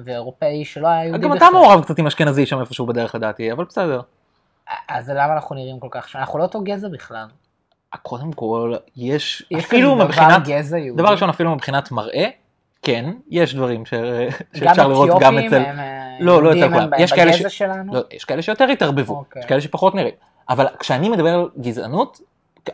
ואירופאי 0.06 0.66
שלא 0.66 0.88
היה 0.88 1.06
יהודי 1.06 1.24
גם. 1.28 1.34
אתה 1.38 1.46
מעורב 1.54 1.84
קצת 1.84 2.00
עם 2.00 2.08
אשכנזי 2.08 2.46
שם 2.46 2.60
איפשהו 2.60 2.86
בדרך 2.86 3.16
לדעתי, 3.16 3.52
אבל 3.52 3.64
בסדר. 3.66 4.02
אז 4.90 5.10
למה 5.10 5.34
אנחנו 5.34 5.56
נראים 5.56 5.80
כל 5.80 5.88
כך 5.92 6.10
שונה? 6.10 6.24
אנחנו 6.24 6.40
לא 6.40 6.44
אותו 6.44 6.62
גזע 6.62 6.88
בכלל. 6.88 7.26
קודם 8.02 8.32
כל, 8.34 8.76
יש, 8.98 9.44
אפילו 9.60 9.96
מבחינת. 9.96 10.42
דבר 10.96 11.12
ראשון, 11.12 11.30
אפילו 11.30 11.56
מבחינת 11.56 11.92
מראה, 11.92 12.26
כן, 12.86 13.12
יש 13.30 13.56
דברים 13.56 13.86
ש... 13.86 13.94
גם 13.94 14.60
שאפשר 14.60 14.88
לראות 14.88 15.10
גם 15.20 15.38
אתיופים 15.38 15.62
אצל... 15.62 15.70
הם 15.70 15.80
אה, 15.80 16.18
לא, 16.20 16.44
לא 16.44 16.52
אצל 16.52 16.74
כולם. 16.74 16.90
יש 16.98 17.14
כאלה 17.14 17.34
ש-. 17.50 17.62
לא, 17.92 18.02
יש 18.12 18.26
כאלה 18.26 18.42
שיותר 18.42 18.66
התערבבו, 18.66 19.14
אוקיי. 19.14 19.40
יש 19.40 19.46
כאלה 19.46 19.62
שפחות 19.62 19.96
נראים. 19.96 20.14
אבל 20.50 20.66
כשאני 20.80 21.10
מדבר 21.10 21.30
על 21.30 21.50
גזענות, 21.60 22.20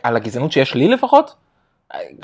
על 0.02 0.16
הגזענות 0.16 0.52
שיש 0.52 0.74
לי 0.74 0.88
לפחות, 0.88 1.34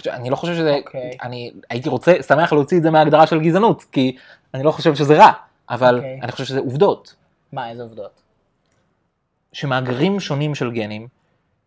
אני 0.07 0.30
לא 0.30 0.37
חושב 0.37 0.54
שזה, 0.54 0.78
אוקיי. 0.87 1.11
אני 1.23 1.52
הייתי 1.71 1.88
רוצה, 1.88 2.14
שמח 2.28 2.52
להוציא 2.52 2.78
את 2.78 2.83
זה 2.83 2.90
מההגדרה 2.90 3.26
של 3.26 3.40
גזענות, 3.40 3.85
כי 3.92 4.16
אני 4.54 4.62
לא 4.62 4.71
חושב 4.71 4.95
שזה 4.95 5.16
רע, 5.16 5.33
אבל 5.71 5.97
אוקיי. 5.97 6.21
אני 6.23 6.33
חושב 6.33 6.45
שזה 6.45 6.61
עובדות. 6.61 7.14
מה, 7.52 7.71
איזה 7.71 7.83
עובדות? 7.83 8.23
שמאגרים 9.52 10.21
שונים 10.21 10.54
של 10.54 10.71
גנים 10.71 11.09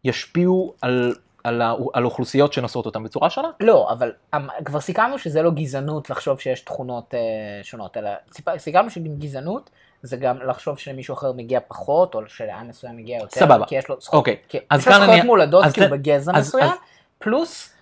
ישפיעו 0.04 0.74
על, 0.82 1.16
על, 1.44 1.62
ה- 1.62 1.74
על 1.94 2.06
אוכלוסיות 2.06 2.54
שנושאות 2.54 2.86
אותם 2.86 3.04
בצורה 3.04 3.30
שונה. 3.30 3.50
לא, 3.60 3.92
אבל 3.92 4.12
אמ, 4.36 4.48
כבר 4.66 4.80
סיכמנו 4.80 5.18
שזה 5.20 5.42
לא 5.42 5.52
גזענות 5.52 6.10
לחשוב 6.10 6.40
שיש 6.40 6.62
תכונות 6.62 7.14
אה, 7.14 7.20
שונות, 7.64 7.98
אלא 7.98 8.10
סיכמנו 8.58 8.90
שגזענות 8.90 9.70
זה 10.04 10.18
גם 10.18 10.42
לחשוב 10.42 10.78
שלמישהו 10.78 11.14
אחר 11.14 11.32
מגיע 11.32 11.60
פחות, 11.68 12.16
או 12.16 12.22
שלעם 12.28 12.68
מסוים 12.68 12.98
מגיע 12.98 13.18
יותר, 13.18 13.40
סבבה. 13.40 13.66
כי 13.66 13.76
יש 13.76 13.90
לו 13.90 13.96
אוקיי, 14.14 14.36
זכויות 14.78 15.10
אני- 15.10 15.22
מולדות 15.22 15.66
אז 15.66 15.74
כי 15.74 15.82
הוא 15.82 15.90
בגזע 15.90 16.32
אז- 16.36 16.48
מסוים, 16.48 16.66
אז- 16.66 16.78
פלוס 17.20 17.74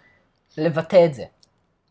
לבטא 0.58 1.06
את 1.06 1.14
זה. 1.14 1.24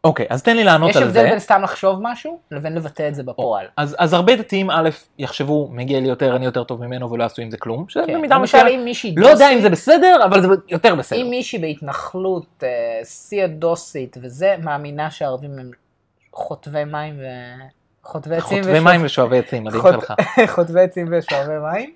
אוקיי, 0.05 0.27
אז 0.31 0.43
תן 0.43 0.57
לי 0.57 0.65
לענות 0.65 0.91
יש 0.91 0.97
על 0.97 1.03
הבדל 1.03 1.15
זה. 1.15 1.29
בין 1.29 1.39
סתם 1.39 1.63
לחשוב 1.63 1.99
משהו, 2.03 2.41
לבין 2.51 2.75
לבטא 2.75 3.09
את 3.09 3.15
זה 3.15 3.23
בפועל. 3.23 3.67
אז, 3.77 3.97
אז 3.99 4.13
הרבה 4.13 4.37
דתיים 4.37 4.71
א' 4.71 4.89
יחשבו 5.19 5.69
מגיע 5.73 6.01
לי 6.01 6.09
יותר, 6.09 6.37
אני 6.37 6.45
יותר 6.45 6.65
טוב 6.65 6.85
ממנו 6.85 7.11
ולא 7.11 7.23
יעשו 7.23 7.43
עם 7.43 7.51
זה 7.51 7.57
כלום, 7.57 7.89
שזה 7.89 8.03
כן. 8.07 8.15
במידה 8.15 8.39
מסוימת, 8.39 8.71
לא 9.17 9.29
יודע 9.29 9.53
אם 9.53 9.61
זה 9.61 9.71
בסדר, 9.71 10.25
אבל 10.25 10.41
זה 10.41 10.49
יותר 10.69 10.95
בסדר. 10.95 11.23
אם 11.23 11.31
מישהי 11.31 11.59
בהתנחלות, 11.59 12.47
אה, 12.63 12.69
שיא 13.05 13.45
הדוסית 13.45 14.17
וזה, 14.23 14.55
מאמינה 14.63 15.11
שהערבים 15.11 15.59
הם 15.59 15.71
חוטבי 16.33 16.85
מים 16.85 17.19
ו... 17.19 17.25
חוטבי 18.05 18.37
עצים 18.37 18.63
חוטבי 18.63 18.81
מים 18.81 19.05
ושואבי 19.05 19.39
עצים, 19.39 19.65
מדהים 19.65 19.83
שלך. 19.83 20.13
חוטבי 20.55 20.81
עצים 20.81 21.09
ושואבי 21.11 21.59
מים, 21.73 21.93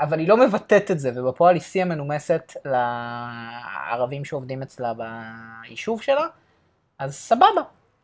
אבל 0.00 0.18
היא 0.18 0.28
לא 0.28 0.36
מבטאת 0.36 0.90
את 0.90 0.98
זה, 0.98 1.10
ובפועל 1.14 1.54
היא 1.54 1.62
שיא 1.62 1.82
המנומסת 1.82 2.52
לערבים 2.64 4.24
שעובדים 4.24 4.62
אצלה 4.62 4.92
ביישוב 4.94 6.02
שלה, 6.02 6.26
אז 6.98 7.14
סבבה. 7.14 7.62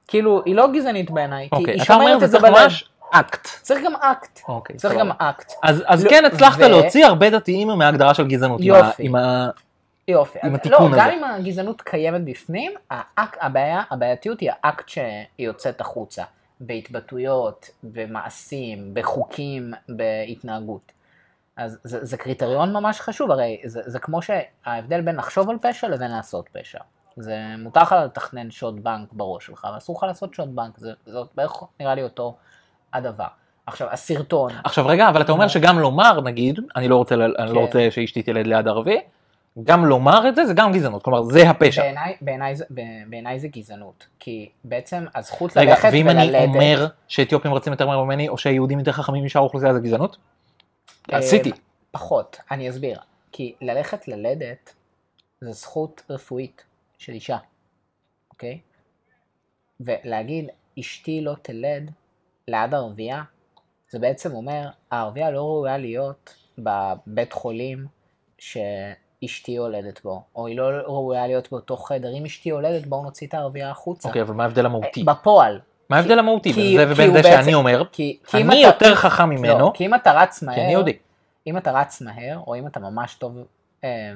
כאילו, 0.09 0.43
היא 0.45 0.55
לא 0.55 0.73
גזענית 0.73 1.11
בעיניי, 1.11 1.49
כי 1.51 1.57
אוקיי, 1.57 1.75
היא 1.75 1.85
שומרת 1.85 2.23
את 2.23 2.31
זה 2.31 2.39
בלב. 2.39 2.53
ממש 2.53 2.89
אקט. 3.11 3.49
צריך 3.63 3.85
גם 3.85 3.97
אקט. 3.97 4.41
אוקיי, 4.49 4.77
צריך. 4.77 4.99
גם 4.99 5.11
אקט. 5.19 5.53
אז, 5.63 5.83
אז 5.87 6.05
לא, 6.05 6.11
כן 6.11 6.25
הצלחת 6.25 6.59
ו- 6.61 6.69
להוציא 6.69 7.07
הרבה 7.07 7.31
דתיים 7.31 7.69
מההגדרה 7.69 8.15
של 8.15 8.27
גזענות. 8.27 8.61
יופי. 8.61 9.07
עם 9.07 9.15
ה... 9.15 9.51
יופי. 10.09 10.39
עם 10.43 10.55
התיקון 10.55 10.91
לא, 10.91 10.99
גם 10.99 11.09
הזה. 11.09 11.13
אם 11.13 11.25
הגזענות 11.25 11.83
קיימת 11.83 12.25
בפנים, 12.25 12.73
האק, 12.91 13.37
הבעיה, 13.41 13.83
הבעייתיות 13.91 14.41
היא 14.41 14.51
האקט 14.63 14.89
שהיא 14.89 15.27
יוצאת 15.39 15.81
החוצה. 15.81 16.25
בהתבטאויות, 16.61 17.71
במעשים, 17.83 18.91
בחוקים, 18.95 19.73
בהתנהגות. 19.89 20.93
אז 21.57 21.79
זה, 21.85 22.05
זה 22.05 22.17
קריטריון 22.17 22.73
ממש 22.73 23.01
חשוב, 23.01 23.31
הרי 23.31 23.61
זה, 23.65 23.81
זה 23.87 23.99
כמו 23.99 24.21
שההבדל 24.23 25.01
בין 25.01 25.17
לחשוב 25.17 25.51
על 25.51 25.57
פשע 25.61 25.89
לבין 25.89 26.11
לעשות 26.11 26.49
פשע. 26.53 26.79
זה 27.17 27.37
מותר 27.59 27.83
לך 27.83 27.93
לתכנן 28.05 28.51
שוד 28.51 28.85
בנק 28.85 29.09
בראש 29.13 29.47
שלך, 29.47 29.67
ואסור 29.75 29.97
לך 29.97 30.03
לעשות 30.03 30.35
שוד 30.35 30.57
בנק, 30.57 30.79
זה, 30.79 30.93
זה 31.07 31.19
בערך 31.35 31.63
נראה 31.81 31.95
לי 31.95 32.03
אותו 32.03 32.35
הדבר. 32.93 33.27
עכשיו, 33.67 33.89
הסרטון, 33.91 34.53
עכשיו 34.65 34.87
רגע, 34.87 35.09
אבל 35.09 35.21
אתה 35.23 35.33
אומר. 35.33 35.49
שגם 35.49 35.79
לומר, 35.79 36.21
נגיד, 36.21 36.61
אני 36.77 36.89
לא 36.89 36.97
רוצה, 36.97 37.17
ל- 37.17 37.23
אני 37.39 37.49
כן. 37.49 37.55
לא 37.55 37.61
רוצה 37.61 37.89
שאשתי 37.91 38.23
תלד 38.23 38.47
ליד 38.47 38.69
ערבי, 38.69 39.01
גם 39.65 39.85
לומר 39.85 40.29
את 40.29 40.35
זה 40.37 40.47
זה 40.47 40.55
גם 40.55 40.73
גזענות, 40.73 41.03
כלומר 41.03 41.23
זה 41.23 41.51
הפשע. 41.51 41.83
בעיניי, 41.83 42.17
בעיניי, 42.21 42.57
זה- 42.57 42.65
בעיניי 43.09 43.39
זה 43.39 43.49
גזענות, 43.49 44.07
כי 44.19 44.49
בעצם 44.65 45.05
הזכות 45.15 45.57
רגע, 45.57 45.71
ללכת 45.71 45.89
ואם 45.93 46.07
וללדת... 46.11 46.35
אני 46.35 46.45
אומר 46.45 46.87
שאתיופים 47.09 47.55
רצים 47.55 47.73
יותר 47.73 47.87
מהר 47.87 48.05
ממני, 48.05 48.29
או 48.29 48.39
שיהודים 48.39 48.79
יותר 48.79 48.93
חכמים 48.93 49.25
משאר 49.25 49.41
האוכלוסייה 49.41 49.75
זה 49.75 49.81
גזענות? 49.81 50.17
אה, 51.13 51.19
עשיתי. 51.19 51.53
פחות, 51.91 52.41
אני 52.51 52.71
אסביר. 52.71 52.99
כי 53.33 53.55
ללכת 53.61 54.09
ללדת 54.09 54.75
זה 55.41 55.53
זכות 55.53 56.03
רפואית 56.11 56.65
של 56.99 57.13
אישה, 57.13 57.37
אוקיי? 58.31 58.59
ולהגיד 59.81 60.49
אשתי 60.81 61.21
לא 61.21 61.35
תלד 61.43 61.91
ליד 62.49 62.75
ערבייה, 62.75 63.23
זה 63.91 63.99
בעצם 63.99 64.33
אומר 64.33 64.63
הערבייה 64.91 65.31
לא 65.31 65.41
ראויה 65.43 65.79
להיות 65.79 66.35
בבית 66.59 67.33
חולים 67.33 67.87
שאשתי 68.39 69.53
יולדת 69.53 70.03
בו, 70.03 70.23
או 70.37 70.47
היא 70.47 70.57
לא 70.57 70.63
ראויה 70.87 71.27
להיות 71.27 71.51
באותו 71.51 71.77
חדר. 71.77 72.09
אם 72.19 72.25
אשתי 72.25 72.49
יולדת 72.49 72.87
בואו 72.87 73.03
נוציא 73.03 73.27
את 73.27 73.35
הערבייה 73.35 73.71
החוצה. 73.71 74.09
אוקיי, 74.09 74.23
אבל 74.23 74.35
מה 74.35 74.43
ההבדל 74.43 74.67
המהותי? 74.67 75.05
בפועל. 75.05 75.61
מה 75.91 75.97
ההבדל 75.97 76.19
המהותי 76.19 76.53
בין 76.53 76.77
זה 76.77 76.93
ובין 76.93 77.13
זה 77.13 77.23
בעצם- 77.23 77.43
שאני 77.43 77.55
אומר, 77.55 77.83
כי, 77.93 78.19
כי 78.27 78.37
אני 78.37 78.45
אתה- 78.69 78.75
יותר 78.85 78.95
חכם 78.95 79.29
ממנו, 79.31 79.59
לא, 79.59 79.71
כי 79.75 79.87
אם 79.87 79.95
אתה 79.95 80.13
רץ 80.13 80.43
מהר, 80.43 80.55
כי 80.55 80.61
אני 80.61 80.73
יהודי. 80.73 80.99
אם 81.47 81.57
אתה 81.57 81.73
רץ 81.73 82.01
מהר, 82.01 82.39
או 82.47 82.55
אם 82.57 82.67
אתה 82.67 82.81
ממש 82.81 83.15
טוב 83.15 83.37
אה, 83.85 84.13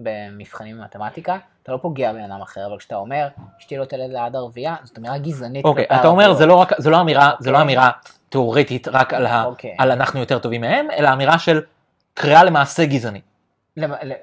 במבחנים 0.00 0.78
במתמטיקה, 0.78 1.38
אתה 1.62 1.72
לא 1.72 1.76
פוגע 1.76 2.12
בבן 2.12 2.22
אדם 2.30 2.40
אחר, 2.42 2.66
אבל 2.66 2.78
כשאתה 2.78 2.96
אומר, 2.96 3.28
אשתי 3.60 3.76
לא 3.76 3.84
תלד 3.84 4.10
ליד 4.10 4.36
ערבייה, 4.36 4.76
זאת 4.82 4.98
אמירה 4.98 5.18
גזענית. 5.18 5.64
אוקיי, 5.64 5.88
כלפי 5.88 6.00
אתה 6.00 6.08
אומר. 6.08 6.32
זה 6.32 6.46
לא 6.46 6.54
רק, 6.54 6.72
זה 6.78 6.90
לא 6.90 7.00
אמירה, 7.00 7.32
זה 7.40 7.50
לא 7.50 7.56
אוקיי. 7.56 7.64
אמירה 7.64 7.90
תיאורטית 8.28 8.88
רק 8.88 9.14
על 9.14 9.26
ה- 9.26 9.44
אוקיי. 9.44 9.76
על 9.78 9.90
אנחנו 9.92 10.20
יותר 10.20 10.38
טובים 10.38 10.60
מהם, 10.60 10.90
אלא 10.90 11.12
אמירה 11.12 11.38
של 11.38 11.60
קריאה 12.14 12.44
למעשה 12.44 12.84
גזעני. 12.86 13.20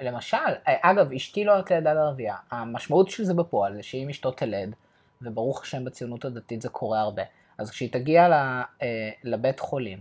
למשל, 0.01 0.37
אגב, 0.65 1.13
אשתי 1.13 1.43
לא 1.45 1.61
תלד 1.61 1.83
ליד 1.87 1.97
ערבייה, 1.97 2.35
המשמעות 2.51 3.09
של 3.09 3.23
זה 3.23 3.33
בפועל 3.33 3.75
זה 3.75 3.83
שאם 3.83 4.09
אשתו 4.09 4.31
תלד, 4.31 4.73
וברוך 5.21 5.63
השם 5.63 5.85
בציונות 5.85 6.25
הדתית 6.25 6.61
זה 6.61 6.69
קורה 6.69 6.99
הרבה, 6.99 7.23
אז 7.57 7.71
כשהיא 7.71 7.91
תגיע 7.91 8.27
אה, 8.81 8.87
לבית 9.23 9.59
חולים, 9.59 9.99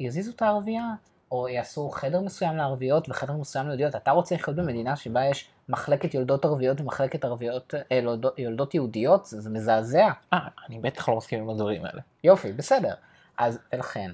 יזיזו 0.00 0.32
את 0.36 0.42
הערבייה, 0.42 0.84
או 1.30 1.48
יעשו 1.48 1.90
חדר 1.90 2.20
מסוים 2.20 2.56
לערביות 2.56 3.08
וחדר 3.08 3.32
מסוים 3.32 3.66
ליהודיות. 3.66 3.96
אתה 3.96 4.10
רוצה 4.10 4.34
לחיות 4.34 4.56
במדינה 4.56 4.96
שבה 4.96 5.24
יש 5.24 5.48
מחלקת 5.68 6.14
יולדות 6.14 6.44
ערביות 6.44 6.80
ומחלקת 6.80 7.24
ערביות, 7.24 7.74
אה, 7.92 7.96
יולדות- 7.96 8.38
יולדות 8.38 8.74
יהודיות? 8.74 9.26
זה, 9.26 9.40
זה 9.40 9.50
מזעזע. 9.50 10.08
אה, 10.32 10.38
אני 10.68 10.78
בטח 10.78 11.08
לא 11.08 11.16
מסכים 11.16 11.40
עם 11.42 11.50
הדברים 11.50 11.84
האלה. 11.84 12.00
יופי, 12.24 12.52
בסדר. 12.52 12.94
אז 13.38 13.58
ולכן, 13.72 14.10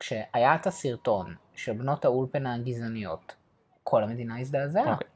כשהיה 0.00 0.54
את 0.54 0.66
הסרטון 0.66 1.34
של 1.54 1.72
בנות 1.72 2.04
האולפנה 2.04 2.54
הגזעניות, 2.54 3.34
כל 3.82 4.02
המדינה 4.02 4.40
הזדעזעה. 4.40 4.92
אוקיי. 4.92 5.08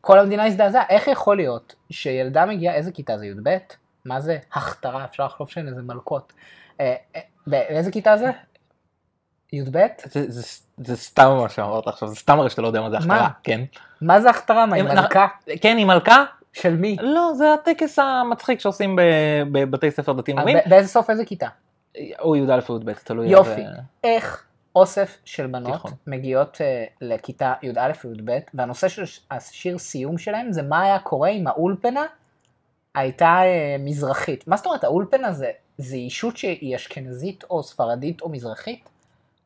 כל 0.00 0.18
המדינה 0.18 0.46
הזדעזעה. 0.46 0.84
איך 0.88 1.08
יכול 1.08 1.36
להיות 1.36 1.74
שילדה 1.90 2.46
מגיעה, 2.46 2.74
איזה 2.74 2.92
כיתה 2.92 3.18
זה? 3.18 3.26
י"ב? 3.26 3.58
מה 4.04 4.20
זה 4.20 4.38
הכתרה? 4.52 5.04
אפשר 5.04 5.24
לחשוב 5.24 5.48
שהן 5.48 5.68
איזה 5.68 5.82
מלכות. 5.82 6.32
אה, 6.80 6.94
אה, 7.16 7.20
באיזה 7.46 7.92
כיתה 7.92 8.16
זה? 8.16 8.30
י"ב? 9.52 9.78
זה, 10.04 10.24
זה, 10.30 10.42
זה 10.76 10.96
סתם 10.96 11.36
מה 11.42 11.48
שאמרת 11.48 11.86
עכשיו, 11.88 12.08
זה 12.08 12.14
סתם 12.14 12.40
הרי 12.40 12.50
שאתה 12.50 12.62
לא 12.62 12.66
יודע 12.66 12.80
מה 12.80 12.90
זה? 12.90 12.96
הכתרה, 12.96 13.28
כן? 13.42 13.60
מה 14.00 14.20
זה 14.20 14.30
הכתרה? 14.30 14.66
מה, 14.66 14.76
היא 14.76 14.84
מלכה? 14.84 15.26
כן, 15.60 15.76
היא 15.76 15.86
מלכה? 15.86 16.24
של 16.52 16.76
מי? 16.76 16.96
לא, 17.00 17.32
זה 17.34 17.54
הטקס 17.54 17.98
המצחיק 17.98 18.60
שעושים 18.60 18.98
בבתי 19.52 19.90
ספר 19.90 20.12
דתיים 20.12 20.38
אה, 20.38 20.44
לאומיים, 20.44 20.64
ב- 20.66 20.70
באיזה 20.70 20.88
סוף 20.88 21.10
איזה 21.10 21.24
כיתה? 21.24 21.48
או 22.20 22.36
י"א 22.36 22.58
או 22.68 22.76
י"ב, 22.76 22.92
תלוי. 22.92 23.28
יופי. 23.28 23.50
איזה- 23.50 23.64
איך 24.04 24.44
אוסף 24.76 25.18
של 25.24 25.46
בנות 25.46 25.72
תיכון. 25.72 25.90
מגיעות 26.06 26.58
אה, 26.60 26.84
לכיתה 27.00 27.54
י"א 27.62 27.92
וי"ב, 28.04 28.30
והנושא 28.54 28.88
של 28.88 29.02
השיר 29.30 29.78
סיום 29.78 30.18
שלהם 30.18 30.52
זה 30.52 30.62
מה 30.62 30.82
היה 30.82 30.98
קורה 30.98 31.28
אם 31.28 31.46
האולפנה 31.46 32.02
הייתה 32.94 33.26
אה, 33.42 33.76
מזרחית. 33.78 34.48
מה 34.48 34.56
זאת 34.56 34.66
אומרת, 34.66 34.84
האולפנה 34.84 35.32
זה, 35.32 35.50
זה 35.78 35.96
אישות 35.96 36.36
שהיא 36.36 36.76
אשכנזית 36.76 37.44
או 37.50 37.62
ספרדית 37.62 38.20
או 38.22 38.28
מזרחית? 38.28 38.88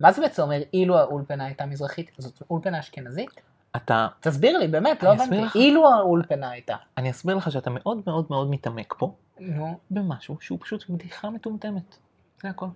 מה 0.01 0.13
זה 0.13 0.23
בעצם 0.23 0.43
אומר 0.43 0.61
אילו 0.73 0.99
האולפנה 0.99 1.45
הייתה 1.45 1.67
מזרחית? 1.67 2.11
זאת 2.19 2.43
אולפנה 2.51 2.79
אשכנזית? 2.81 3.31
אתה, 3.77 4.07
תסביר 4.21 4.59
לי, 4.59 4.69
באמת, 4.69 5.03
לא 5.03 5.13
הבנתי. 5.13 5.37
לך. 5.41 5.57
אילו 5.57 5.93
האולפנה 5.93 6.51
הייתה. 6.51 6.77
אני 6.99 7.11
אסביר 7.11 7.37
לך 7.37 7.53
שאתה 7.53 7.71
מאוד 7.71 8.01
מאוד 8.07 8.27
מאוד 8.31 8.51
מתעמק 8.51 8.95
פה, 8.99 9.15
נו, 9.41 9.79
במשהו 9.91 10.37
שהוא 10.41 10.59
פשוט 10.61 10.85
בדיחה 10.91 11.31
מטומטמת. 11.31 11.97
זה 12.43 12.49
הכל. 12.49 12.67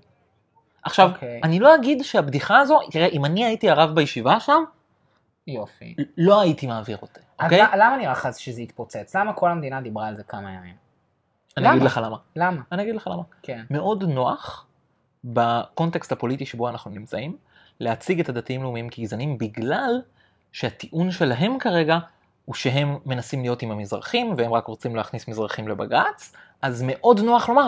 עכשיו, 0.82 1.10
אוקיי. 1.14 1.40
אני 1.44 1.60
לא 1.60 1.74
אגיד 1.74 2.02
שהבדיחה 2.02 2.58
הזו, 2.58 2.78
תראה, 2.90 3.06
אם 3.06 3.24
אני 3.24 3.44
הייתי 3.44 3.70
הרב 3.70 3.94
בישיבה 3.94 4.40
שם, 4.40 4.62
יופי. 5.46 5.94
לא 6.18 6.40
הייתי 6.40 6.66
מעביר 6.66 6.98
אותה, 7.02 7.20
אוקיי? 7.42 7.58
למה- 7.62 7.76
למה 7.76 7.96
נראה 7.96 8.12
לך 8.12 8.28
שזה 8.38 8.60
התפוצץ? 8.62 9.16
למה 9.16 9.32
כל 9.32 9.50
המדינה 9.50 9.80
דיברה 9.80 10.06
על 10.08 10.16
זה 10.16 10.22
כמה 10.22 10.52
ימים? 10.52 10.74
אני 11.56 11.68
אגיד 11.68 11.80
למה? 11.80 11.84
לך 11.90 12.00
למה. 12.04 12.16
למה? 12.36 12.60
אני 12.72 12.82
אגיד 12.82 12.94
לך 12.94 13.06
למה. 13.06 13.22
כן. 13.42 13.64
מאוד 13.70 14.04
נוח 14.04 14.66
בקונטקסט 15.24 16.12
הפוליטי 16.12 16.46
שבו 16.46 16.68
אנחנו 16.68 16.90
נמצאים, 16.90 17.36
להציג 17.80 18.20
את 18.20 18.28
הדתיים 18.28 18.62
לאומיים 18.62 18.88
כגזענים 18.90 19.38
בגלל 19.38 20.00
שהטיעון 20.52 21.10
שלהם 21.10 21.58
כרגע 21.58 21.98
הוא 22.44 22.54
שהם 22.54 22.96
מנסים 23.06 23.42
להיות 23.42 23.62
עם 23.62 23.70
המזרחים 23.70 24.34
והם 24.36 24.52
רק 24.52 24.66
רוצים 24.66 24.96
להכניס 24.96 25.28
מזרחים 25.28 25.68
לבג"ץ, 25.68 26.32
אז 26.62 26.84
מאוד 26.86 27.20
נוח 27.20 27.48
לומר, 27.48 27.66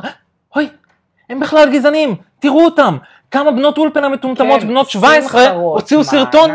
אוי, 0.57 0.69
הם 1.29 1.41
בכלל 1.41 1.73
גזענים, 1.73 2.15
תראו 2.39 2.65
אותם, 2.65 2.99
כמה 3.31 3.51
בנות 3.51 3.79
אולפנה 3.79 4.09
מטומטמות, 4.09 4.61
כן, 4.61 4.69
בנות 4.69 4.91
שמחה 4.91 5.07
17, 5.07 5.51
הוציאו 5.51 6.01
רוטמן- 6.01 6.11
סרטון, 6.11 6.51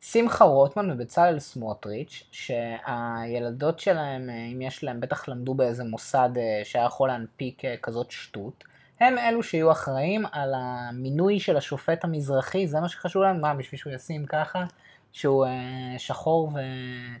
שמחה 0.00 0.44
רוטמן 0.44 0.90
ובצלאל 0.90 1.38
סמוטריץ', 1.38 2.22
שהילדות 2.32 3.80
שלהם, 3.80 4.30
אה, 4.30 4.34
אם 4.52 4.62
יש 4.62 4.84
להם, 4.84 5.00
בטח 5.00 5.28
למדו 5.28 5.54
באיזה 5.54 5.84
מוסד 5.84 6.30
אה, 6.36 6.60
שהיה 6.64 6.84
יכול 6.84 7.08
להנפיק 7.08 7.64
אה, 7.64 7.74
כזאת 7.82 8.10
שטות, 8.10 8.64
הם 9.00 9.18
אלו 9.18 9.42
שיהיו 9.42 9.70
אחראים 9.72 10.24
על 10.32 10.52
המינוי 10.56 11.40
של 11.40 11.56
השופט 11.56 12.04
המזרחי, 12.04 12.66
זה 12.66 12.80
מה 12.80 12.88
שחשוב 12.88 13.22
להם, 13.22 13.40
מה, 13.40 13.54
בשביל 13.54 13.80
שהוא 13.80 13.92
ישים 13.92 14.26
ככה, 14.26 14.64
שהוא 15.12 15.46
אה, 15.46 15.50
שחור 15.98 16.52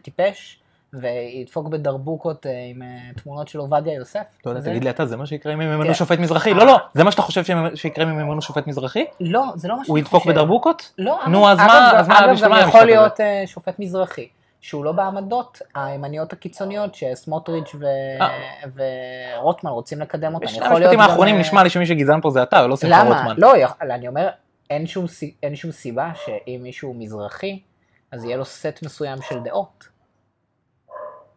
וטיפש, 0.00 0.58
וידפוק 0.92 1.68
בדרבוקות 1.68 2.46
אה, 2.46 2.50
עם 2.70 2.82
אה, 2.82 2.88
תמונות 3.22 3.48
של 3.48 3.58
עובדיה 3.58 3.94
יוסף. 3.94 4.20
לא 4.46 4.50
יודע, 4.50 4.60
וזה- 4.60 4.70
תגיד 4.70 4.84
לי 4.84 4.90
אתה, 4.90 5.06
זה 5.06 5.16
מה 5.16 5.26
שיקרה 5.26 5.52
אם 5.52 5.60
הם 5.60 5.72
ימנו 5.72 5.86
כן. 5.86 5.94
שופט 5.94 6.18
מזרחי? 6.18 6.54
לא, 6.54 6.66
לא, 6.66 6.76
זה 6.94 7.04
מה 7.04 7.10
שאתה 7.10 7.22
חושב 7.22 7.42
שיקרה 7.74 8.04
אם 8.04 8.10
הם 8.10 8.20
ימנו 8.20 8.42
שופט 8.42 8.66
מזרחי? 8.66 9.04
לא, 9.20 9.44
זה 9.54 9.68
לא 9.68 9.76
מה 9.76 9.84
שאני 9.84 9.90
הוא 9.92 9.98
ידפוק 9.98 10.22
חושב. 10.22 10.32
בדרבוקות? 10.34 10.92
לא, 10.98 11.18
נו, 11.28 11.48
אז 11.48 11.58
מה- 11.58 11.90
אז 11.98 12.08
מה 12.08 12.18
אגב, 12.24 12.36
גם 12.42 12.68
יכול? 12.68 12.84
להיות 12.84 13.20
אה, 13.20 13.42
שופט 13.46 13.78
מזרחי, 13.78 14.28
שהוא 14.66 14.84
לא 14.84 14.92
בעמדות 14.92 15.62
הימניות 15.74 16.32
הקיצוניות 16.32 16.94
שסמוטריץ' 16.94 17.74
ו- 17.74 17.84
אה. 18.20 18.28
ורוטמן 19.38 19.70
רוצים 19.70 20.00
לקדם 20.00 20.34
אותן. 20.34 20.46
בשני 20.46 20.66
המשפטים 20.66 20.92
גם, 20.92 21.00
האחרונים 21.00 21.34
אה, 21.34 21.40
נשמע 21.40 21.62
לי 21.62 21.70
שמי 21.70 21.86
שגזען 21.86 22.20
פה 22.20 22.30
זה 22.30 22.42
אתה, 22.42 22.62
ולא 22.64 22.76
שמחה 22.76 23.04
למה? 23.04 23.18
רוטמן. 23.18 23.34
לא, 23.38 23.56
יכול- 23.56 23.90
אני 23.90 24.08
אומר, 24.08 24.28
אין 24.70 24.86
שום 24.86 25.04
אין 25.42 25.56
שום 25.56 25.72
סיבה 25.72 26.10
שאם 26.24 26.60
מישהו 26.62 26.94
מזרחי, 26.94 27.60
אז 28.12 28.24
יהיה 28.24 28.36
לו 28.36 28.44
סט 28.44 28.78
מסוים 28.82 29.18
של 29.22 29.38
דעות. 29.40 29.88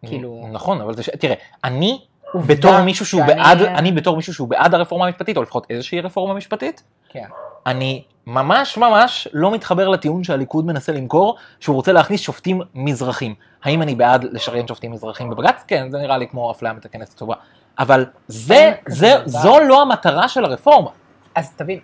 כאילו- 0.06 0.48
נכון, 0.52 0.82
אבל 0.82 0.96
זה 0.96 1.04
ש... 1.04 1.10
תראה, 1.10 1.36
אני 1.64 2.02
בתור 2.36 2.82
מישהו 2.82 3.06
שהוא 3.06 3.22
שאני- 3.28 3.36
בעד, 3.36 3.62
אני 3.62 3.92
בתור 3.92 4.16
מישהו 4.18 4.34
שהוא 4.34 4.48
בעד 4.48 4.74
הרפורמה 4.74 5.06
המשפטית, 5.06 5.38
או 5.38 5.42
לפחות 5.42 5.68
איזושהי 5.70 6.02
רפורמה 6.02 6.34
משפטית, 6.34 6.84
כן. 7.10 7.26
אני 7.66 8.04
ממש 8.28 8.78
ממש 8.78 9.28
לא 9.34 9.52
מתחבר 9.52 9.88
לטיעון 9.90 10.24
שהליכוד 10.24 10.66
מנסה 10.66 10.92
למכור, 10.92 11.36
שהוא 11.60 11.76
רוצה 11.76 11.92
להכניס 11.92 12.22
שופטים 12.22 12.62
מזרחים. 12.76 13.36
האם 13.64 13.82
אני 13.82 13.96
בעד 13.96 14.24
לשריין 14.32 14.68
שופטים 14.68 14.92
מזרחים 14.92 15.30
בבג"ץ? 15.30 15.64
כן, 15.68 15.88
זה 15.92 15.98
נראה 15.98 16.18
לי 16.18 16.28
כמו 16.28 16.52
אפליה 16.52 16.74
מתקנת 16.74 17.14
טובה. 17.18 17.36
אבל 17.80 18.06
זה, 18.28 18.72
זה. 18.88 19.16
זו 19.26 19.60
לא 19.60 19.82
המטרה 19.82 20.28
של 20.28 20.46
הרפורמה. 20.46 20.90
אז 21.36 21.52
תבין. 21.56 21.80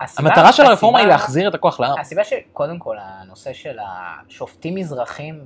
המטרה 0.00 0.52
של 0.52 0.62
הרפורמה 0.62 0.98
היא 0.98 1.08
להחזיר 1.08 1.48
את 1.48 1.54
הכוח 1.54 1.80
לעם. 1.80 1.98
הסיבה 2.00 2.24
שקודם 2.24 2.78
כל 2.78 2.96
הנושא 3.00 3.52
של 3.52 3.78
השופטים 3.82 4.74
מזרחים 4.74 5.44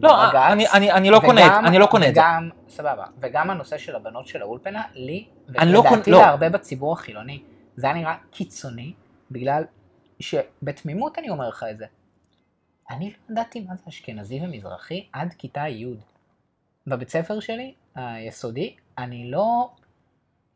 לא, 0.00 0.26
בבג"ץ, 0.26 0.34
אני, 0.52 0.68
אני, 0.70 0.92
אני 0.92 1.10
לא 1.10 1.20
קונה, 1.26 1.46
את- 1.46 1.50
וגם- 1.52 1.66
אני 1.66 1.78
לא 1.78 1.86
קונה 1.86 2.08
את 2.08 2.14
זה. 2.14 2.20
סבבה, 2.68 3.04
וגם 3.20 3.50
הנושא 3.50 3.78
של 3.78 3.96
הבנות 3.96 4.26
של 4.26 4.42
האולפנה, 4.42 4.82
לי, 4.94 5.26
לא 5.48 5.78
ולדעתי 5.80 6.10
לא. 6.10 6.18
להרבה 6.18 6.48
בציבור 6.48 6.92
החילוני, 6.92 7.42
זה 7.76 7.86
היה 7.86 7.96
נראה 7.96 8.14
קיצוני, 8.30 8.92
בגלל 9.30 9.64
שבתמימות 10.20 11.18
אני 11.18 11.30
אומר 11.30 11.48
לך 11.48 11.64
את 11.70 11.78
זה. 11.78 11.86
אני 12.90 13.10
לא 13.28 13.32
ידעתי 13.32 13.60
מה 13.60 13.74
זה 13.76 13.82
אשכנזי 13.88 14.40
ומזרחי 14.42 15.06
עד 15.12 15.34
כיתה 15.38 15.68
י'. 15.68 15.86
בבית 16.86 17.08
ספר 17.10 17.40
שלי, 17.40 17.74
היסודי, 17.94 18.74
אני 18.98 19.30
לא, 19.30 19.70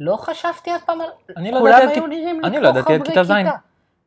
לא 0.01 0.17
חשבתי 0.17 0.77
אף 0.77 0.85
פעם 0.85 1.01
על... 1.01 1.09
אני 1.37 1.51
לא 1.51 1.59
כולם 1.59 1.89
היו 1.89 2.07
נראים 2.07 2.41
לי 2.41 2.51
כמו 2.51 2.61
לא 2.61 2.69
עד 2.69 2.79
חברי 2.79 3.01
כיתה. 3.05 3.51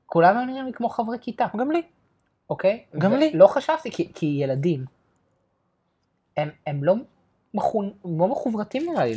כולם 0.06 0.38
היו 0.38 0.46
נראים 0.46 0.66
לי 0.66 0.74
כמו 0.74 0.90
חברי 0.90 1.18
כיתה. 1.22 1.46
גם 1.58 1.72
לי. 1.72 1.82
אוקיי? 2.50 2.84
גם 2.98 3.14
לי. 3.14 3.32
לא 3.34 3.48
חשבתי, 3.48 3.92
כי, 3.92 4.12
כי 4.14 4.26
ילדים, 4.26 4.86
הם, 6.38 6.50
הם 6.68 6.84
לא, 6.84 6.96
לא 8.06 8.28
מחוברתים 8.28 8.92
נראה 8.92 9.06
לי 9.06 9.16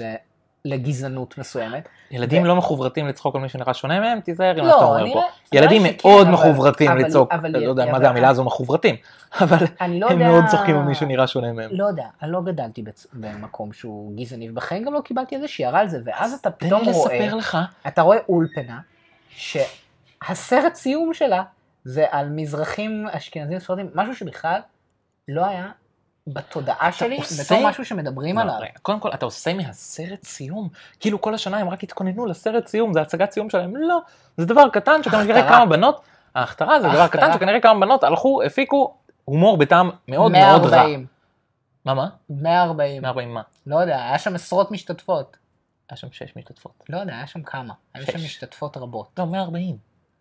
לגזענות 0.64 1.38
מסוימת. 1.38 1.88
ילדים 2.11 2.42
ו- 2.42 2.47
לא 2.47 2.56
מחוברתים 2.56 3.09
לצחוק 3.09 3.35
על 3.37 3.40
מי 3.40 3.49
שנראה 3.49 3.75
שונה 3.75 4.00
מהם, 4.00 4.21
תיזהר 4.21 4.54
שאתה 4.56 4.66
לא, 4.66 4.85
אומר 4.85 5.02
אני 5.02 5.12
פה. 5.12 5.21
לא- 5.21 5.26
ילדים 5.52 5.83
נראה 5.83 5.92
לי 5.92 5.99
מאוד 6.04 6.28
מחוברתים 6.28 6.90
אבל- 6.90 7.04
אני 7.50 7.64
לא 7.64 7.71
יודע 7.71 7.83
אבל- 7.85 7.92
מה 7.92 7.99
זה 7.99 8.09
המילה 8.09 8.28
הזו 8.28 8.44
מחוברתים, 8.44 8.97
אבל 9.40 9.56
לא 9.61 9.64
הם 9.80 9.92
יודע... 10.21 10.30
מאוד 10.30 10.44
צוחקים 10.50 10.76
על 10.76 10.83
מי 10.83 10.94
שנראה 10.94 11.26
שונה 11.26 11.52
מהם. 11.52 11.71
לא 11.73 11.87
יודע, 11.87 12.04
אני 12.23 12.33
לא 12.33 12.40
גדלתי 12.42 12.83
בצ... 12.83 13.06
במקום 13.12 13.73
שהוא 13.73 14.12
גזעני, 14.16 14.50
ובחיים 14.50 14.85
גם 14.85 14.94
לא 14.94 15.00
קיבלתי 15.00 15.37
איזה 15.37 15.49
שיערה 15.49 15.80
על 15.80 15.88
זה, 15.88 16.00
ואז 16.04 16.33
אתה 16.33 16.50
פתאום 16.50 16.85
רואה, 16.85 16.90
לספר 17.18 17.35
לך, 17.37 17.59
אתה 17.87 18.02
רואה 18.02 18.18
אולפנה, 18.28 18.78
שהסרט 19.30 20.75
סיום 20.75 21.14
שלה 21.14 21.42
זה 21.85 22.04
על 22.11 22.28
מזרחים 22.30 23.06
אשכנזים 23.12 23.59
ספרדים, 23.59 23.90
משהו 23.94 24.14
שבכלל 24.16 24.61
לא 25.28 25.47
היה 25.47 25.66
בתודעה 26.26 26.93
שלי, 26.93 27.16
עושה- 27.16 27.43
בתור 27.54 27.69
משהו 27.69 27.85
שמדברים 27.85 28.37
לא, 28.37 28.43
עליו. 28.43 28.54
רגע, 28.61 28.71
קודם 28.83 29.00
כל 29.00 29.11
אתה 29.14 29.25
עושה 29.25 29.54
מהסרט 29.54 30.25
סיום, 30.25 30.69
כאילו 31.00 31.21
כל 31.21 31.35
השנה 31.35 31.59
הם 31.59 31.69
רק 31.69 31.83
התכוננו 31.85 32.26
לסרט 32.26 32.66
סיום, 32.66 32.93
זה 32.93 33.00
הצגת 33.00 33.31
סיום 33.33 33.50
שלהם, 33.50 33.76
לא, 33.76 33.99
זה 34.37 34.47
דבר 34.47 34.69
קטן 34.73 35.02
שכנראה 35.02 35.38
הכתרה. 35.40 35.49
כמה 35.57 35.66
בנות, 35.66 36.00
ההכתרה 36.35 36.81
זה 36.81 36.88
דבר. 36.88 37.09
קטן 37.09 37.33
שכנראה 37.33 37.61
כמה 37.61 37.81
בנות 37.81 38.04
הלכו, 38.04 38.43
הפיקו 38.43 38.95
הומור 39.25 39.57
בטעם 39.57 39.90
מאוד 40.09 40.33
מאוד 40.33 40.62
רע. 40.62 40.70
140, 40.70 41.07
מה 41.85 41.94
מה? 41.94 42.09
140, 42.31 43.03
140 43.03 43.35
מה? 43.35 43.42
לא 43.66 43.77
יודע, 43.77 43.96
היה 44.05 44.18
שם 44.18 44.35
עשרות 44.35 44.70
משתתפות. 44.70 45.37
היה 45.90 45.96
שם 45.96 46.09
6 46.12 46.37
משתתפות. 46.37 46.85
לא 46.88 46.98
יודע, 46.98 47.12
היה 47.14 47.27
שם 47.27 47.42
כמה. 47.42 47.75
היו 47.94 48.07
שש. 48.07 48.12
שם 48.12 48.18
משתתפות 48.18 48.77
רבות. 48.77 49.11
לא, 49.18 49.27
140. 49.27 49.77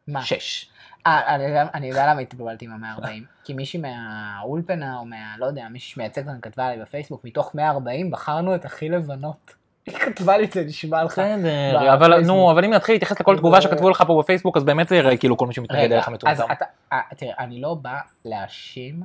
מה? 0.07 0.23
6. 0.23 0.69
אה, 1.07 1.35
אני 1.73 1.87
יודע- 1.87 2.11
למה 2.11 2.21
התבלבלתי 2.21 2.65
עם 2.65 2.83
ה-140. 2.83 3.07
כי 3.43 3.53
מישהי 3.53 3.79
מהאולפנה, 3.79 4.97
או 4.97 5.05
מה... 5.05 5.37
לא 5.37 5.45
יודע, 5.45 5.67
מישהי 5.71 5.89
שמייצגת 5.91 6.27
אותנו 6.27 6.41
כתבה 6.41 6.75
לי 6.75 6.81
בפייסבוק, 6.81 7.21
מתוך 7.23 7.55
140 7.55 8.11
בחרנו 8.11 8.55
את 8.55 8.65
הכי 8.65 8.89
לבנות. 8.89 9.55
היא 9.85 9.95
כתבה 9.95 10.37
לי 10.37 10.45
את 10.45 10.51
זה, 10.51 10.63
נשמע 10.63 11.03
לך. 11.03 11.11
בסדר, 11.11 11.93
אבל. 11.93 12.21
נו, 12.25 12.51
אבל 12.51 12.65
אם 12.65 12.73
נתחיל 12.73 12.95
להתייחס 12.95 13.19
לכל 13.19 13.37
תגובה 13.37 13.61
שכתבו 13.61 13.89
לך 13.89 14.03
פה 14.07 14.19
בפייסבוק, 14.23 14.57
אז 14.57 14.63
באמת 14.63 14.87
זה 14.87 14.95
יראה 14.95 15.17
כאילו 15.17 15.37
כל 15.37 15.47
מי 15.47 15.53
שמתנגד 15.53 15.91
אליך 15.91 16.07
אז 16.07 16.13
מטומטם. 16.13 16.51
אתה... 16.51 16.65
אה, 16.93 16.99
תראה, 17.17 17.33
אני 17.39 17.61
לא 17.61 17.73
בא 17.81 17.99
להאשים, 18.25 19.03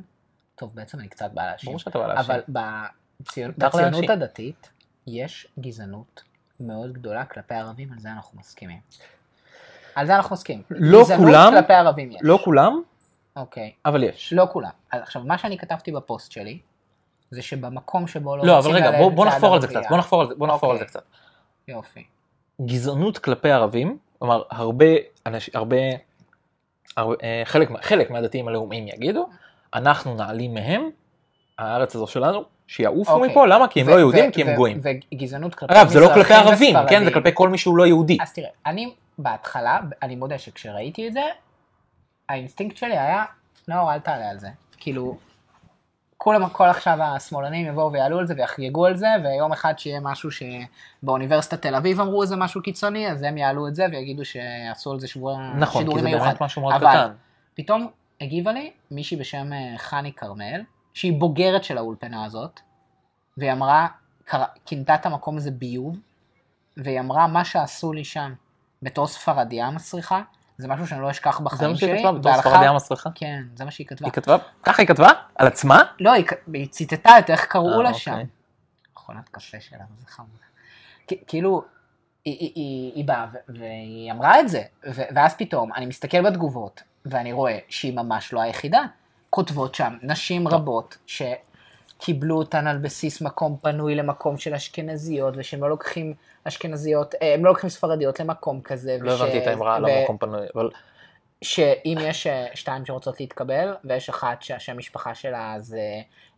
טוב, 0.54 0.70
בעצם 0.74 1.00
אני 1.00 1.08
קצת 1.08 1.30
בא 1.32 1.46
להאשים, 1.46 1.66
ברור 1.66 1.78
שאתה 1.78 1.98
בא 1.98 2.06
להאשים. 2.06 2.34
אבל 2.34 2.40
בציונות. 3.58 4.10
הדתית 4.10 4.70
יש 5.06 5.46
גזענות 5.60 6.22
מאוד 6.60 6.92
גדולה 6.92 7.24
כלפי 7.24 7.54
ערבים, 7.54 7.92
על 7.92 7.98
זה 7.98 8.08
אנחנו 8.12 8.38
מסכימים. 8.38 8.80
על 9.98 10.06
זה 10.06 10.16
אנחנו 10.16 10.34
מסכימים. 10.34 10.62
לא 10.70 11.04
כולם, 11.16 11.52
כלפי 11.54 11.72
ערבים 11.72 12.10
יש. 12.12 12.16
לא 12.22 12.38
כולם, 12.44 12.82
אוקיי. 13.36 13.72
אבל 13.86 14.04
יש. 14.04 14.32
לא 14.32 14.46
כולם. 14.52 14.70
עכשיו, 14.90 15.22
מה 15.24 15.38
שאני 15.38 15.58
כתבתי 15.58 15.92
בפוסט 15.92 16.32
שלי, 16.32 16.58
זה 17.30 17.42
שבמקום 17.42 18.06
שבו 18.06 18.36
לא 18.36 18.44
לא, 18.46 18.52
אבל 18.52 18.56
רוצים 18.58 18.74
רגע, 18.74 18.86
ללדת 18.90 18.98
בוא- 19.02 19.10
בוא 19.12 19.24
ליד 19.24 19.34
נחפור 19.34 19.54
על 19.54 19.60
זה 19.60 19.66
קצת, 19.66 19.80
בוא 19.88 19.98
נחפור 19.98 20.20
על 20.20 20.28
זה- 20.28 20.34
בוא 20.34 20.46
נחפור 20.46 20.70
על 20.70 20.76
זה 20.78 20.84
אוקיי. 20.84 21.00
קצת. 21.00 21.02
יופי. 21.68 22.04
גזענות 22.66 23.18
כלפי 23.18 23.50
ערבים, 23.50 23.98
כלומר 24.18 24.42
הרבה 24.50 24.86
אנשים, 25.26 25.54
הרבה, 25.56 25.76
הרבה 26.96 27.14
אה, 27.22 27.42
חלק, 27.44 27.68
חלק 27.82 28.10
מהדתיים 28.10 28.48
הלאומיים 28.48 28.88
יגידו, 28.88 29.28
אנחנו 29.74 30.14
נעלים 30.14 30.54
מהם, 30.54 30.88
הארץ 31.58 31.94
הזו 31.94 32.06
שלנו, 32.06 32.42
שיעופו 32.66 33.12
אוקיי. 33.12 33.30
מפה, 33.30 33.46
למה? 33.46 33.68
כי 33.68 33.80
הם 33.80 33.86
ו- 33.86 33.90
לא 33.90 33.96
יהודים, 33.98 34.28
ו- 34.28 34.32
כי 34.32 34.42
הם 34.42 34.48
ו- 34.48 34.56
גויים. 34.56 34.80
וגזענות 35.14 35.54
כלפי 35.54 35.74
אגב, 35.74 35.88
זה 35.88 36.00
לא 36.00 36.08
כלפי 36.14 36.34
ערבים, 36.34 36.76
כן? 36.88 37.04
זה. 37.04 37.10
כלפי 37.12 37.30
כל 37.34 37.48
מי 37.48 37.58
שהוא 37.58 37.76
לא 37.78 37.86
יהודי. 37.86 38.18
אז 38.22 38.32
תראה, 38.32 38.48
אני 38.66 38.94
בהתחלה, 39.18 39.80
אני 40.02 40.16
מודה 40.16 40.38
שכשראיתי 40.38 41.08
את 41.08 41.12
זה, 41.12 41.22
האינסטינקט 42.28 42.76
שלי 42.76 42.98
היה, 42.98 43.24
נאור, 43.68 43.92
אל 43.92 43.98
תעלה 43.98 44.30
על 44.30 44.38
זה. 44.38 44.48
כאילו, 44.76 45.18
כולם, 46.16 46.48
כל 46.48 46.64
עכשיו 46.68 47.02
השמאלנים 47.02 47.66
יבואו 47.66 47.92
ויעלו 47.92 48.18
על 48.18 48.26
זה 48.26 48.34
ויחגגו 48.36 48.86
על 48.86 48.96
זה, 48.96 49.08
ויום 49.24 49.52
אחד 49.52 49.78
שיהיה 49.78 50.00
משהו 50.00 50.30
שבאוניברסיטת 50.30 51.62
תל 51.62 51.74
אביב 51.74 52.00
אמרו 52.00 52.22
איזה 52.22 52.36
משהו 52.36 52.62
קיצוני, 52.62 53.10
אז 53.10 53.22
הם 53.22 53.36
יעלו 53.38 53.68
את 53.68 53.74
זה 53.74 53.86
ויגידו 53.92 54.24
שעשו 54.24 54.92
על 54.92 55.00
זה 55.00 55.08
שבוע 55.08 55.38
נכון, 55.58 55.72
כי 55.72 55.78
שידורים 55.78 56.04
זה 56.04 56.10
מיוחד. 56.10 56.24
באמת 56.26 56.40
משהו 56.42 56.62
מאוד 56.62 56.74
אבל- 56.74 56.90
קטן. 56.90 57.12
פתאום 57.54 57.90
הגיבה 58.20 58.52
לי 58.52 58.72
מישהי 58.90 59.16
בשם 59.16 59.52
אה, 59.52 59.74
חני 59.78 60.12
כרמל, 60.12 60.60
שהיא 60.94 61.20
בוגרת 61.20 61.64
של 61.64 61.78
האולפנה 61.78 62.24
הזאת, 62.24 62.60
והיא 63.36 63.52
אמרה, 63.52 63.86
כינתה 64.66 64.94
את 64.94 65.06
המקום 65.06 65.36
הזה 65.36 65.50
ביוב, 65.50 65.98
והיא 66.76 67.00
אמרה, 67.00 67.26
מה 67.26 67.44
שעשו 67.44 67.92
לי 67.92 68.04
שם, 68.04 68.32
בתור 68.82 69.06
ספרדיה 69.06 69.70
מסריחה, 69.70 70.22
זה 70.58 70.68
משהו 70.68 70.86
שאני 70.86 71.00
לא 71.02 71.10
אשכח 71.10 71.38
זה 71.38 71.44
בחיים 71.44 71.70
מה 71.70 71.76
שלי. 71.76 71.88
שהיא 71.88 71.98
כתבה 71.98 72.12
בתור 72.18 72.40
ספרדיה 72.40 72.72
מסריחה. 72.72 73.10
כן, 73.14 73.42
זה 73.56 73.64
מה 73.64 73.70
שהיא 73.70 73.86
כתבה. 73.86 74.06
היא 74.06 74.12
כתבה, 74.12 74.36
ככה 74.62 74.82
היא 74.82 74.88
כתבה? 74.88 75.08
על 75.34 75.46
עצמה? 75.46 75.82
לא, 76.00 76.12
היא, 76.12 76.24
היא 76.52 76.68
ציטטה 76.68 77.18
את 77.18 77.30
איך 77.30 77.44
קראו 77.46 77.72
אה, 77.78 77.82
לה 77.82 77.88
אוקיי. 77.88 78.00
שם. 78.00 78.18
מכונת 78.92 79.28
קפה 79.28 79.60
שלה, 79.60 79.84
זה 79.98 80.06
חמוד. 80.06 80.28
כ- 81.08 81.12
כאילו, 81.26 81.62
היא, 82.24 83.04
באה 83.04 83.26
והיא 83.48 84.12
אמרה 84.12 84.40
את 84.40 84.48
זה, 84.48 84.62
ואז 84.84 85.34
פתאום 85.34 85.72
אני 85.74 85.86
מסתכל 85.86 86.22
בתגובות, 86.30 86.82
ואני 87.06 87.32
רואה 87.32 87.58
שהיא 87.68 87.96
ממש 87.96 88.32
לא 88.32 88.40
היחידה. 88.40 88.82
כותבות 89.30 89.74
שם 89.74 89.96
נשים 90.02 90.48
רבות 90.48 90.98
שקיבלו 92.02 92.36
אותן 92.38 92.66
על 92.66 92.78
בסיס 92.78 93.20
מקום 93.20 93.56
פנוי 93.62 93.94
למקום 93.94 94.38
של 94.38 94.54
אשכנזיות, 94.54 95.34
ושהם 95.36 95.60
לא 95.60 95.68
לוקחים 95.70 96.14
אשכנזיות, 96.44 97.14
אה, 97.22 97.34
הם 97.34 97.44
לא 97.44 97.50
לוקחים 97.50 97.70
ספרדיות 97.70 98.20
למקום 98.20 98.60
כזה. 98.60 98.96
לא 99.00 99.12
וש- 99.12 99.20
הבנתי 99.20 99.38
את 99.38 99.46
האמרה 99.46 99.76
על 99.76 99.84
המקום 99.84 100.18
פנוי, 100.18 100.46
אבל 100.54 100.70
שאם 101.42 101.98
יש 102.00 102.26
אה, 102.26 102.46
שתיים 102.54 102.86
שרוצות 102.86 103.20
להתקבל, 103.20 103.74
ויש 103.84 104.08
אחת 104.08 104.42
שהשם 104.42 104.78
משפחה 104.78 105.14
שלה 105.14 105.54
זה 105.58 105.80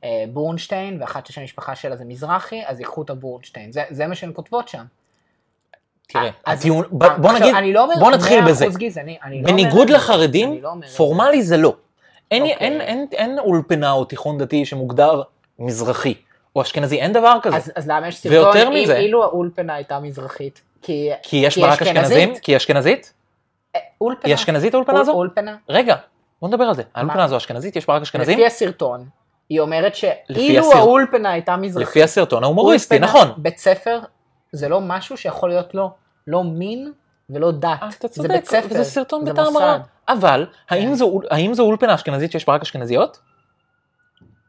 אה, 0.04 0.24
בורנשטיין, 0.32 1.00
ואחת 1.00 1.26
שהשם 1.26 1.42
משפחה 1.44 1.74
שלה 1.76 1.96
זה 1.96 2.04
מזרחי, 2.04 2.62
אז 2.66 2.80
ייקחו 2.80 3.02
את 3.02 3.10
הבורנשטיין. 3.10 3.72
זה, 3.72 3.82
זה 3.90 4.06
מה 4.06 4.14
שהן 4.14 4.30
כותבות 4.34 4.68
שם. 4.68 4.84
תראה, 6.08 6.30
הטיעון, 6.46 6.84
בוא 6.90 7.06
עכשיו, 7.30 7.60
נגיד, 7.60 7.74
לא 7.74 7.88
בוא 8.00 8.10
נתחיל 8.10 8.44
100% 8.44 8.48
בזה. 8.48 8.66
גזעני, 8.78 9.18
אני 9.22 9.42
לא 9.42 9.50
בניגוד 9.52 9.88
זה, 9.88 9.94
לחרדים, 9.94 10.62
לא. 10.62 10.72
פורמלי 10.96 11.42
זה 11.42 11.56
לא. 11.56 11.76
אין, 12.30 12.42
אוקיי. 12.42 12.56
אין, 12.56 12.80
אין, 12.80 13.06
אין 13.12 13.38
אולפנה 13.38 13.92
או 13.92 14.04
תיכון 14.04 14.38
דתי 14.38 14.64
שמוגדר 14.64 15.22
מזרחי 15.60 16.14
או 16.56 16.62
אשכנזי, 16.62 17.00
אין 17.00 17.12
דבר 17.12 17.36
כזה. 17.42 17.56
אז, 17.56 17.72
אז 17.76 17.88
למה 17.88 18.08
יש 18.08 18.16
סרטון, 18.18 18.56
אם- 18.56 18.82
מזה- 18.82 18.96
אילו 18.96 19.22
האולפנה 19.24 19.74
הייתה 19.74 20.00
מזרחית? 20.00 20.60
כי, 20.82 21.10
כי 21.22 21.36
יש 21.36 21.54
כי 21.54 21.60
בה 21.60 21.72
רק? 21.72 21.82
אשכנזים? 21.82 22.34
כי 22.42 22.52
היא 22.52 22.56
אשכנזית? 22.56 23.12
אה, 23.76 23.80
אולפנה. 24.00 24.22
היא 24.24 24.34
אשכנזית 24.34 24.74
האולפנה 24.74 24.94
אול- 24.94 25.02
הזו? 25.02 25.12
אולפנה. 25.12 25.56
רגע, 25.68 25.96
בוא 26.40 26.48
נדבר 26.48 26.64
על 26.64 26.74
זה. 26.74 26.82
האולפנה 26.94 27.24
הזו 27.24 27.36
אשכנזית? 27.36 27.76
יש 27.76 27.86
בה 27.86 27.94
רק 27.94 28.02
אשכנזים? 28.02 28.34
לפי 28.38 28.46
הסרטון, 28.46 29.06
היא 29.48 29.60
אומרת 29.60 29.94
שאילו 29.94 30.62
הסרט- 30.66 30.76
האולפנה 30.76 31.30
הייתה 31.30 31.56
מזרחית, 31.56 31.88
לפי 31.88 32.02
הסרטון 32.02 32.42
ההומוריסטי, 32.44 32.98
נכון. 32.98 33.28
בית 33.36 33.58
ספר 33.58 33.98
זה 34.52 34.68
לא 34.68 34.80
משהו 34.80 35.16
שיכול 35.16 35.48
להיות 35.48 35.74
לו 35.74 35.90
לא 36.26 36.44
מין 36.44 36.92
ולא 37.30 37.50
דת. 37.50 37.64
אה, 37.64 37.88
אתה 37.98 38.08
זה 38.08 38.14
צודק, 38.14 38.30
בית 38.30 38.44
ספר, 38.44 38.66
וזה 38.70 38.84
סרטון 38.84 39.24
זה 39.26 39.32
בטעם. 39.32 39.56
רע. 39.56 39.78
אבל, 40.08 40.46
האם 40.70 40.88
כן. 40.88 40.94
זו- 40.94 41.20
האם 41.30 41.54
זו 41.54 41.62
אולפנה 41.62 41.94
אשכנזית 41.94 42.32
שיש 42.32 42.46
בה 42.46 42.54
רק 42.54 42.62
אשכנזיות? 42.62 43.18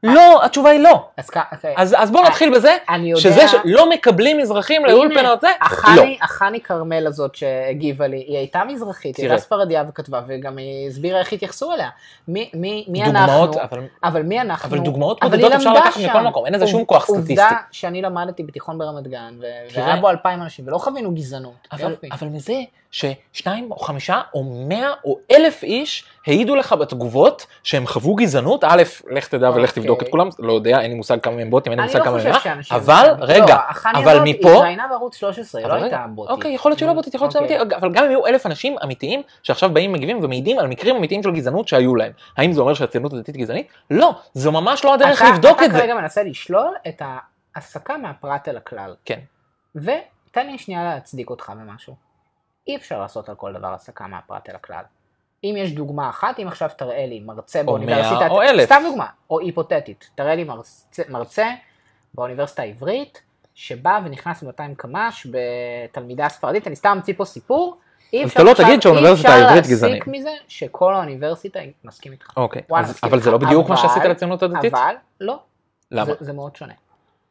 לא, 0.04 0.46
התשובה 0.46 0.70
היא 0.70 0.80
לא. 0.80 1.08
אז. 1.18 1.30
אז 1.76 1.96
אז 1.98 2.12
בואו 2.12 2.24
אה, 2.24 2.30
נתחיל 2.30 2.56
בזה, 2.56 2.78
אני 2.90 3.10
יודע... 3.12 3.22
שזה 3.22 3.48
שלא 3.48 3.90
מקבלים 3.90 4.38
מזרחים 4.38 4.86
לאולפנות 4.86 5.42
זה, 5.42 5.48
לא. 5.48 5.66
החני, 5.66 6.18
החני 6.22 6.62
כרמל 6.62 7.08
הזאת 7.08 7.36
שהגיבה 7.36 8.08
לי, 8.08 8.18
היא 8.18 8.38
הייתה 8.38 8.64
מזרחית, 8.68 9.18
היא. 9.18 9.26
הייתה 9.30 9.42
ספרדיה 9.42 9.84
וכתבה, 9.90 10.22
וגם 10.28 10.58
היא 10.58 10.88
הסבירה 10.88 11.20
איך 11.20 11.34
התייחסו 11.34 11.74
אליה. 11.74 11.90
מי, 12.28 12.50
מי, 12.54 12.86
מי 12.88 13.04
דוגמאות, 13.04 13.58
אנחנו? 13.58 13.64
אבל 13.64 13.88
אבל 14.04 14.24
מי 14.24 14.42
אנחנו? 14.42 14.70
אבל 14.70 14.80
דוגמאות 14.80 15.24
בודדות 15.24 15.52
אפשר 15.52 15.74
לקחת 15.74 16.02
שם. 16.02 16.10
מכל 16.10 16.22
מקום, 16.22 16.46
אין 16.46 16.54
לזה 16.54 16.68
שום 16.68 16.86
כוח 16.86 17.04
סטטיסטי. 17.06 17.32
עובדה 17.32 17.50
שאני 17.72 18.02
למדתי 18.02 18.44
בתיכון 18.44 18.78
ברמת 18.78 19.08
גן. 19.08 19.34
והיה 19.76 19.96
בו 19.96 20.10
אלפיים 20.10 20.42
אנשים, 20.42 20.68
ולא 20.68 20.78
חווינו 20.78 21.12
גזענות. 21.12 21.68
אבל. 21.72 21.96
אבל 22.12 22.28
מזה 22.28 22.54
ששניים 22.92 23.72
או 23.72 23.76
חמישה 23.78 24.22
או 24.34 24.44
מאה 24.68 24.94
או 25.06 25.18
אלף 25.32 25.64
איש 25.64 26.06
העידו 26.28 26.56
לך 26.56 26.74
בתגובות 26.74 27.48
שהם 27.64 27.88
חוו 27.88 28.16
גזענות, 28.16 28.64
א', 28.64 28.84
לך 29.12 29.28
תדע 29.28 29.50
ולך 29.50 29.70
אוקיי. 29.70 29.84
תבדוק 29.84 30.04
את 30.04 30.08
כולם, 30.10 30.30
לא 30.40 30.54
יודע, 30.54 30.82
אין 30.82 30.92
לי 30.92 30.98
מושג 30.98 31.20
כמה 31.20 31.42
הם 31.42 31.50
בוטים, 31.50 31.72
אין 31.72 31.80
לי 31.80 31.86
אני 31.86 31.94
מושג 31.94 32.00
לא 32.00 32.04
כמה 32.06 32.14
הם 32.14 32.20
חושב 32.20 32.32
מה, 32.32 32.40
שאנשים... 32.40 32.78
אבל 32.78 33.08
לא, 33.20 33.26
רגע, 33.26 33.58
החני 33.70 34.00
אבל 34.00 34.12
הזאת 34.12 34.24
מפה, 34.26 34.52
התראיינה 34.54 34.88
בערוץ 34.90 35.16
13, 35.16 35.62
היא 35.62 35.70
לא 35.70 35.74
הייתה 35.74 36.06
בוטית. 36.10 36.32
אוקיי, 36.32 36.54
יכול 36.54 36.70
להיות 36.72 36.80
שהיא 36.80 36.88
לא 36.88 36.94
בוטית, 36.94 37.14
יכול 37.14 37.26
להיות 37.26 37.32
שהיא 37.32 37.42
לא 37.42 37.46
אוקיי. 37.46 37.66
בוטית, 37.66 37.78
אבל 37.78 37.92
גם 37.94 38.04
אם 38.04 38.10
יהיו 38.12 38.28
אלף 38.28 38.46
אנשים 38.46 38.76
אמיתיים 38.84 39.22
שעכשיו 39.44 39.70
באים 39.70 39.92
מגיבים 39.94 40.24
ומעידים 40.24 40.60
על 40.60 40.68
מקרים 40.68 40.96
אמיתיים 40.96 41.24
של 41.24 41.32
גזענות 41.32 41.68
שהיו 41.68 41.96
להם. 41.96 42.12
האם 42.38 42.52
זה 42.54 42.62
אומר 42.62 42.74
שהציונות 42.74 43.14
הדתית 43.14 43.38
גזענית? 43.38 43.68
לא, 43.92 44.12
זו 44.34 44.52
ממש 44.52 44.86
לא 44.86 44.94
הדרך 44.94 45.22
אתה- 45.22 45.30
לבדוק 45.32 45.60
את 45.60 45.64
אתה 45.66 45.74
זה. 45.74 45.80
כרגע 45.80 45.96
מנסה 45.96 46.24
לשלול 46.24 46.74
את 46.88 47.02
ההסקה 47.56 47.98
מהפרט 47.98 48.48
אל 48.48 48.58
הכלל. 48.58 48.96
כן. 49.06 49.20
ותן 49.76 50.48
לי 50.48 50.58
שנייה 50.58 50.84
להצדיק 50.84 51.30
אותך 51.30 51.52
במשהו. 51.60 52.11
אי 52.68 52.76
אפשר 52.76 53.00
לעשות 53.00 53.30
על 53.30 53.36
כל 53.36 53.54
דבר 53.54 53.74
הסקה 53.74 54.08
מהפרט 54.08 54.50
אל 54.50 54.56
הכלל. 54.56 54.84
אם 55.44 55.56
יש 55.58 55.72
דוגמה 55.74 56.10
אחת, 56.10 56.40
אם 56.40 56.48
עכשיו 56.48 56.70
תראה 56.78 57.06
לי 57.06 57.20
מרצה 57.20 57.64
באוניברסיטת, 57.64 58.30
או 58.30 58.42
אלף. 58.42 58.66
סתם 58.66 58.82
דוגמה, 58.90 59.06
או 59.30 59.40
היפותטית, 59.40 60.10
תראה 60.16 60.36
לי 60.36 60.44
מרצה, 60.44 61.04
מרצה 61.10 61.50
באוניברסיטה 62.14 62.62
העברית, 62.62 63.22
שבא 63.56 64.00
ונכנס 64.06 64.44
ב-200 64.44 64.76
קמ"ש 64.78 65.28
בתלמידה 65.32 66.26
הספרדית, 66.26 66.68
אני 66.68 66.76
סתם 66.76 66.90
אמציא 66.96 67.14
פה 67.18 67.26
סיפור, 67.26 67.78
אי 68.14 68.26
אפשר 68.26 68.44
לא 68.44 68.54
תגיד 68.54 68.82
שהאוניברסיטה 68.82 69.30
העברית 69.30 69.54
אי 69.54 69.60
אפשר 69.60 69.72
גזענית. 69.72 69.96
להסיק 70.00 70.08
מזה 70.08 70.30
שכל 70.48 70.94
האוניברסיטה, 70.94 71.60
מסכים 71.84 72.12
איתך. 72.12 72.38
אוקיי, 72.38 72.62
וואלה, 72.70 72.86
אז- 72.86 72.92
מסכים 72.92 73.10
אבל 73.10 73.20
זה 73.22 73.32
לא 73.32 73.36
איתך, 73.36 73.46
בדיוק 73.48 73.70
מה 73.70 73.76
אבל- 73.76 73.82
שעשית 73.88 74.04
לציונות 74.04 74.44
הדתית? 74.44 74.74
אבל, 74.74 74.96
לא, 75.22 75.40
למה? 75.92 76.06
זה, 76.06 76.14
זה 76.20 76.34
מאוד 76.34 76.56
שונה. 76.56 76.74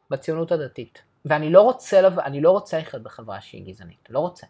בציונות 0.09 0.51
הדתית. 0.51 1.01
ואני 1.25 1.49
לא 1.49 1.61
רוצה, 1.61 2.01
לב... 2.01 2.13
לא 2.41 2.51
רוצה 2.51 2.77
לחיות 2.79 3.03
בחברה 3.03 3.41
שהיא 3.41 3.65
גזענית. 3.73 4.07
לא 4.09 4.19
רוצה. 4.19 4.47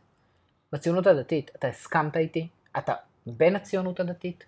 בציונות 0.73 1.07
הדתית, 1.07 1.51
אתה 1.55 1.67
הסכמת 1.67 2.17
איתי, 2.17 2.47
אתה 2.77 2.93
בן 3.25 3.55
הציונות 3.55 3.99
הדתית, 3.99 4.43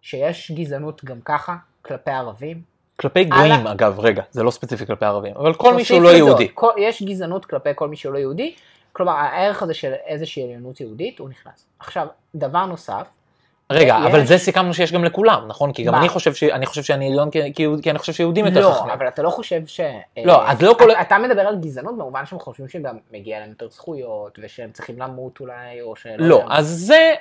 שיש 0.00 0.50
גזענות 0.50 1.04
גם 1.04 1.20
ככה 1.24 1.56
כלפי 1.82 2.10
ערבים. 2.10 2.62
כלפי 2.96 3.24
גויים 3.24 3.66
אגב, 3.66 4.00
רגע, 4.00 4.22
זה 4.30 4.42
לא 4.42 4.50
ספציפי 4.50 4.86
כלפי 4.86 5.04
ערבים, 5.04 5.36
אבל 5.36 5.54
כל 5.54 5.74
מי 5.74 5.84
שהוא 5.84 6.02
לא 6.02 6.08
יהודי. 6.08 6.48
כל, 6.54 6.70
יש 6.78 7.02
גזענות 7.02 7.44
כלפי 7.44 7.70
כל 7.74 7.88
מי 7.88 7.96
שהוא 7.96 8.12
לא 8.12 8.18
יהודי, 8.18 8.54
כלומר 8.92 9.12
הערך 9.12 9.62
הזה 9.62 9.74
של 9.74 9.92
איזושהי 9.92 10.42
עליונות 10.42 10.80
יהודית, 10.80 11.18
הוא 11.18 11.28
נכנס. 11.28 11.66
עכשיו, 11.78 12.06
דבר 12.34 12.66
נוסף, 12.66 13.06
רגע, 13.70 13.96
יש- 14.00 14.06
אבל 14.06 14.24
זה 14.26 14.38
סיכמנו 14.38 14.74
שיש 14.74 14.92
גם 14.92 15.04
לכולם, 15.04 15.44
נכון? 15.48 15.72
כי 15.72 15.82
גם 15.82 15.92
מה? 15.92 15.98
אני 16.00 16.08
חושב 16.08 16.34
ש- 16.34 16.42
אני 16.42 16.66
חושב 16.66 16.82
שאני 16.82 17.06
עליון 17.06 17.30
כי- 17.30 17.52
כי 17.54 17.66
כי 17.82 17.90
אני 17.90 17.98
חושב 17.98 18.12
שיהודים 18.12 18.46
יותר 18.46 18.68
לא, 18.68 18.72
חכמים. 18.74 18.90
אבל 18.90 19.08
אתה 19.08 19.22
לא 19.22 19.30
חושב 19.30 19.60
ש... 19.66 19.80
לא, 20.24 20.42
אה, 20.42 20.52
אז 20.52 20.62
לא 20.62 20.74
כל- 20.78 20.90
אתה- 20.90 21.00
אתה 21.00 21.18
מדבר 21.18 21.40
על 21.40 21.56
גזענות 21.60 21.98
במובן 21.98 22.26
שהם 22.26 22.38
חושבים 22.38 22.68
שגם 22.68 22.94
מגיע 23.12 23.38
להם 23.40 23.48
יותר 23.48 23.68
זכויות, 23.70 24.38
ושהם 24.42 24.70
צריכים 24.72 24.96
למות 24.98 25.40
אולי, 25.40 25.52
או 25.80 25.96
שלא 25.96 26.14
לא, 26.18 26.42
מה. 26.48 26.58
אז 26.58 26.66
זה, 26.66 27.12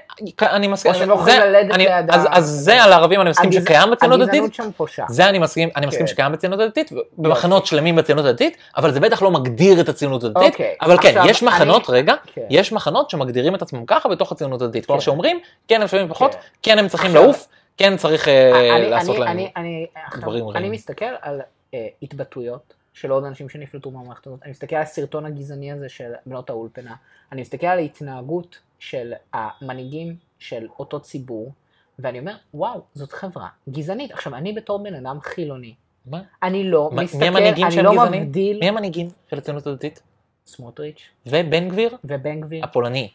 אני 0.41 0.67
מסכים, 0.67 0.91
או 0.91 0.97
שהם 0.97 1.09
לא 1.09 1.13
יכולים 1.13 1.39
ללדת 1.41 1.71
אני- 1.75 1.85
לידם. 1.87 2.13
אז- 2.13 2.27
אז 2.31 2.45
זה 2.49 2.83
על 2.83 2.93
הערבים 2.93 3.21
אני 3.21 3.29
מסכים 3.29 3.49
הגזע- 3.49 3.61
שקיים 3.61 3.91
בציונות 3.91 4.19
הדתית, 4.21 4.33
הגזענות 4.33 4.53
שם 4.53 4.71
פושה. 4.77 5.03
זה 5.09 5.29
אני 5.29 5.39
מסכים, 5.39 5.69
אני 5.75 5.85
מסכים 5.85 6.05
כן. 6.05 6.07
שקיים 6.07 6.31
בציונות 6.31 6.59
הדתית, 6.59 6.91
במחנות 7.17 7.65
שלמים 7.65 7.95
בציונות 7.95 8.25
הדתית, 8.25 8.57
אבל 8.77 8.91
זה 8.91 8.99
בטח 8.99 9.21
לא 9.21 9.31
מגדיר 9.31 9.81
את 9.81 9.89
הציונות 9.89 10.23
הדתית, 10.23 10.53
אוקיי, 10.53 10.75
אבל 10.81 10.97
כן, 11.01 11.21
יש 11.25 11.43
מחנות, 11.43 11.89
רגע, 11.89 12.13
כן. 12.33 12.41
יש 12.49 12.71
מחנות 12.71 13.09
שמגדירים 13.09 13.55
את 13.55 13.61
עצמם 13.61 13.85
ככה 13.85 14.09
בתוך 14.09 14.31
הציונות 14.31 14.61
הדתית, 14.61 14.85
כלומר 14.85 14.99
כן. 15.01 15.05
שאומרים, 15.05 15.39
כן 15.67 15.81
הם 15.81 15.87
שווים 15.87 16.07
פחות, 16.07 16.32
כן. 16.33 16.39
כן 16.61 16.79
הם 16.79 16.87
צריכים 16.87 17.13
לעוף, 17.13 17.47
כן 17.77 17.97
צריך 17.97 18.27
אה, 18.27 18.75
אני- 18.77 18.89
לעשות 18.89 19.15
אני- 19.15 19.19
להם 19.25 19.37
אני- 19.37 19.51
אני- 19.55 19.87
דברים 20.21 20.43
אני 20.49 20.53
רעים. 20.59 20.71
מסתכל 20.71 21.05
על 21.21 21.41
אה, 21.73 21.87
התבטאויות 22.01 22.73
של 22.93 23.11
עוד 23.11 23.23
אנשים 23.23 23.49
שנפלטו 23.49 23.91
מהמערכת 23.91 24.27
הזאת, 24.27 24.39
אני 24.43 24.51
מסתכל 24.51 24.75
על 24.75 24.81
הסרטון 24.81 25.25
הגזעני 25.25 25.71
הזה 25.71 25.89
של 25.89 26.11
בנות 26.25 26.49
האולפנה, 26.49 26.95
אני 27.31 27.41
מסתכל 27.41 27.67
על 27.67 27.77
ההתנהגות 27.77 28.57
של 28.79 29.13
המנהיגים 29.33 30.15
של 30.39 30.67
אותו 30.79 30.99
ציבור, 30.99 31.51
ואני 31.99 32.19
אומר, 32.19 32.35
וואו, 32.53 32.81
זאת 32.93 33.11
חברה 33.11 33.47
גזענית. 33.69 34.11
עכשיו, 34.11 34.35
אני 34.35 34.53
בתור 34.53 34.83
בן 34.83 34.95
אדם 34.95 35.17
חילוני, 35.21 35.73
מה? 36.05 36.21
אני 36.43 36.63
לא 36.63 36.89
מה- 36.93 37.03
מסתכל, 37.03 37.23
אני 37.25 37.83
לא 37.83 37.91
גזענים? 37.93 38.21
מבדיל, 38.21 38.59
מי 38.59 38.67
המנהיגים 38.69 39.07
של 39.29 39.37
הציונות 39.37 39.67
הדתית? 39.67 40.01
סמוטריץ' 40.45 41.01
ובן 41.25 41.69
גביר? 41.69 41.97
ובן 42.03 42.41
גביר, 42.41 42.63
הפולני. 42.63 43.09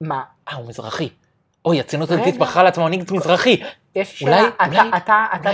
מה? 0.00 0.22
אה, 0.48 0.54
הוא 0.56 0.68
מזרחי. 0.68 1.08
אוי, 1.64 1.80
הציונות. 1.80 2.10
הדתית 2.10 2.38
בחרה 2.38 2.62
לעצמה 2.62 2.84
מנהיג 2.86 3.12
מזרחי. 3.12 3.62
יש 3.94 4.18
שאלה, 4.20 4.48
אתה- 4.66 4.82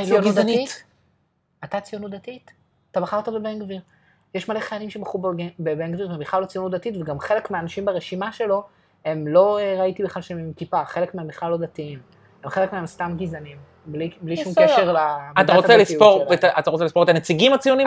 לא 0.01 0.05
ציונות. 0.23 0.35
דתית? 0.35 0.85
אתה 1.65 1.81
ציונות 1.81 2.11
דתית? 2.11 2.51
אתה 2.91 3.01
בחרת 3.01 3.29
בבן 3.29 3.59
גביר. 3.59 3.81
יש 4.35 4.49
מלא 4.49 4.61
חיילים 4.61 4.91
בבן- 5.33 5.49
בבן 5.61 5.93
גביר 5.93 6.09
והם 6.11 6.19
בכלל 6.21 6.41
לא 6.41 6.47
ציונות 6.47 6.73
דתית, 6.73 6.95
וגם 7.01 7.21
חלק 7.21 7.51
מהאנשים 7.51 7.85
ברשימה 7.85 8.33
שלו, 8.33 8.63
הם 9.05 9.27
לא 9.27 9.59
אה, 9.59 9.77
ראיתי 9.81 10.03
בכלל 10.03 10.23
שהם 10.23 10.39
עם 10.39 10.53
כיפה, 10.57 10.85
חלק 10.85 11.15
מהם 11.15 11.27
בכלל 11.29 11.51
לא 11.51 11.57
דתיים. 11.57 11.99
הם 12.45 12.51
חלק 12.51 12.73
מהם 12.73 12.87
סתם 12.87 13.15
גזענים, 13.17 13.57
בלי, 13.87 14.11
בלי 14.21 14.37
שום. 14.37 14.53
קשר 14.57 14.93
ל... 14.93 14.97
אתה 15.41 15.55
רוצה 15.55 15.77
לספור, 15.77 16.35
את 16.35 16.45
אתה 16.45 16.71
רוצה 16.71 16.85
לספור 16.85 17.03
את 17.03 17.09
הנציגים 17.09 17.53
הציונים 17.53 17.87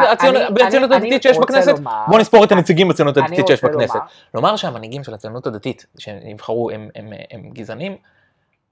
בציונות 0.53 0.91
הדתית 0.91 1.23
שיש 1.23 1.37
בכנסת? 1.37 1.77
לומר- 1.77 2.05
בוא 2.07 2.19
נספור 2.19 2.43
את 2.43 2.51
הנציגים 2.51 2.87
בציונות 2.87 3.17
הדתית 3.17 3.47
שיש 3.47 3.63
בכנסת. 3.63 3.95
לומר- 3.95 4.05
לומר 4.33 4.55
שהמנהיגים 4.55 5.03
של 5.03 5.13
הציונות 5.13 5.47
הדתית 5.47 5.85
שנבחרו 5.97 6.69
הם- 6.71 6.89
הם 6.95 7.09
הם 7.31 7.49
גזענים, 7.53 7.97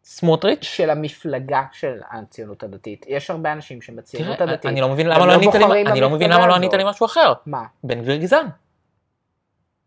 סמוטריץ', 0.03 0.63
של 0.63 0.89
המפלגה 0.89 1.63
של 1.71 1.99
הציונות 2.11 2.63
הדתית. 2.63 3.05
יש 3.09 3.29
הרבה 3.29 3.51
אנשים 3.53 3.81
שהם 3.81 3.95
בציונות 3.95 4.37
תראה, 4.37 4.49
הדתית. 4.53 4.65
אני 4.71 4.81
לא 4.81 4.89
מבין 4.89 5.05
הם 5.07 5.11
למה 5.13 5.25
לא 5.25 5.31
לא 5.33 5.37
ענית 5.37 5.55
לי- 5.55 5.91
אני 5.91 6.01
לא 6.01 6.09
מבין 6.09 6.29
למה 6.31 6.47
לא. 6.47 6.55
ענית 6.55 6.73
לי 6.73 6.83
משהו 6.85 7.05
אחר. 7.05 7.33
מה? 7.45 7.63
בן 7.83 8.01
גביר 8.01 8.15
גזען, 8.15 8.45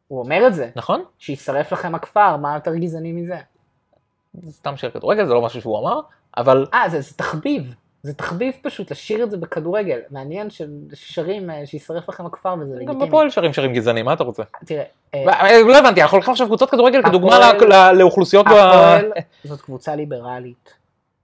הוא 0.08 0.18
אומר 0.18 0.46
את 0.46 0.54
זה. 0.54 0.70
נכון? 0.76 1.04
שישרף 1.18 1.72
לכם 1.72 1.94
הכפר, 1.94 2.36
מה 2.36 2.54
יותר 2.54 2.74
גזעני 2.76 3.12
מזה? 3.12 3.36
זה 4.34 4.52
סתם 4.52 4.76
שיר 4.76 4.90
כדורגל, 4.90 5.26
זה 5.26 5.34
לא 5.34 5.42
משהו 5.42 5.60
שהוא 5.60 5.78
אמר, 5.78 6.00
אבל 6.36 6.66
אה, 6.74 6.88
זה, 6.88 7.00
זה 7.00 7.14
תחביב. 7.14 7.74
זה 8.02 8.14
תחביב 8.14 8.54
פשוט 8.62 8.90
לשיר 8.90 9.24
את 9.24 9.30
זה 9.30 9.36
בכדורגל. 9.36 9.98
מעניין 10.10 10.48
ששרים 10.50 11.50
אה, 11.50 11.66
שישרף 11.66 12.08
לכם 12.08 12.26
הכפר 12.26 12.54
וזה 12.60 12.74
גם 12.74 12.80
לגיטימי. 12.80 13.06
בפועל 13.06 13.30
שרים 13.30 13.52
שירים 13.52 13.72
גזענים, 13.72 14.04
מה 14.04 14.12
אתה 14.12 14.24
רוצה? 14.24 14.42
תראה, 14.64 14.84
אה, 15.14 15.30
אה, 15.30 15.62
לא 15.62 15.78
הבנתי, 15.78 16.02
אנחנו 16.02 16.16
לוקחים 16.16 16.32
עכשיו 16.32 16.46
קבוצות 16.46 16.70
כדורגל 16.70 17.02
כדוגמה 17.02 17.52
לאוכלוסיות 17.92 18.46
ב... 18.46 18.48
הפועל 18.48 19.12
זאת 19.44 19.60
קבוצה 19.60 19.96
ליברלית, 19.96 20.74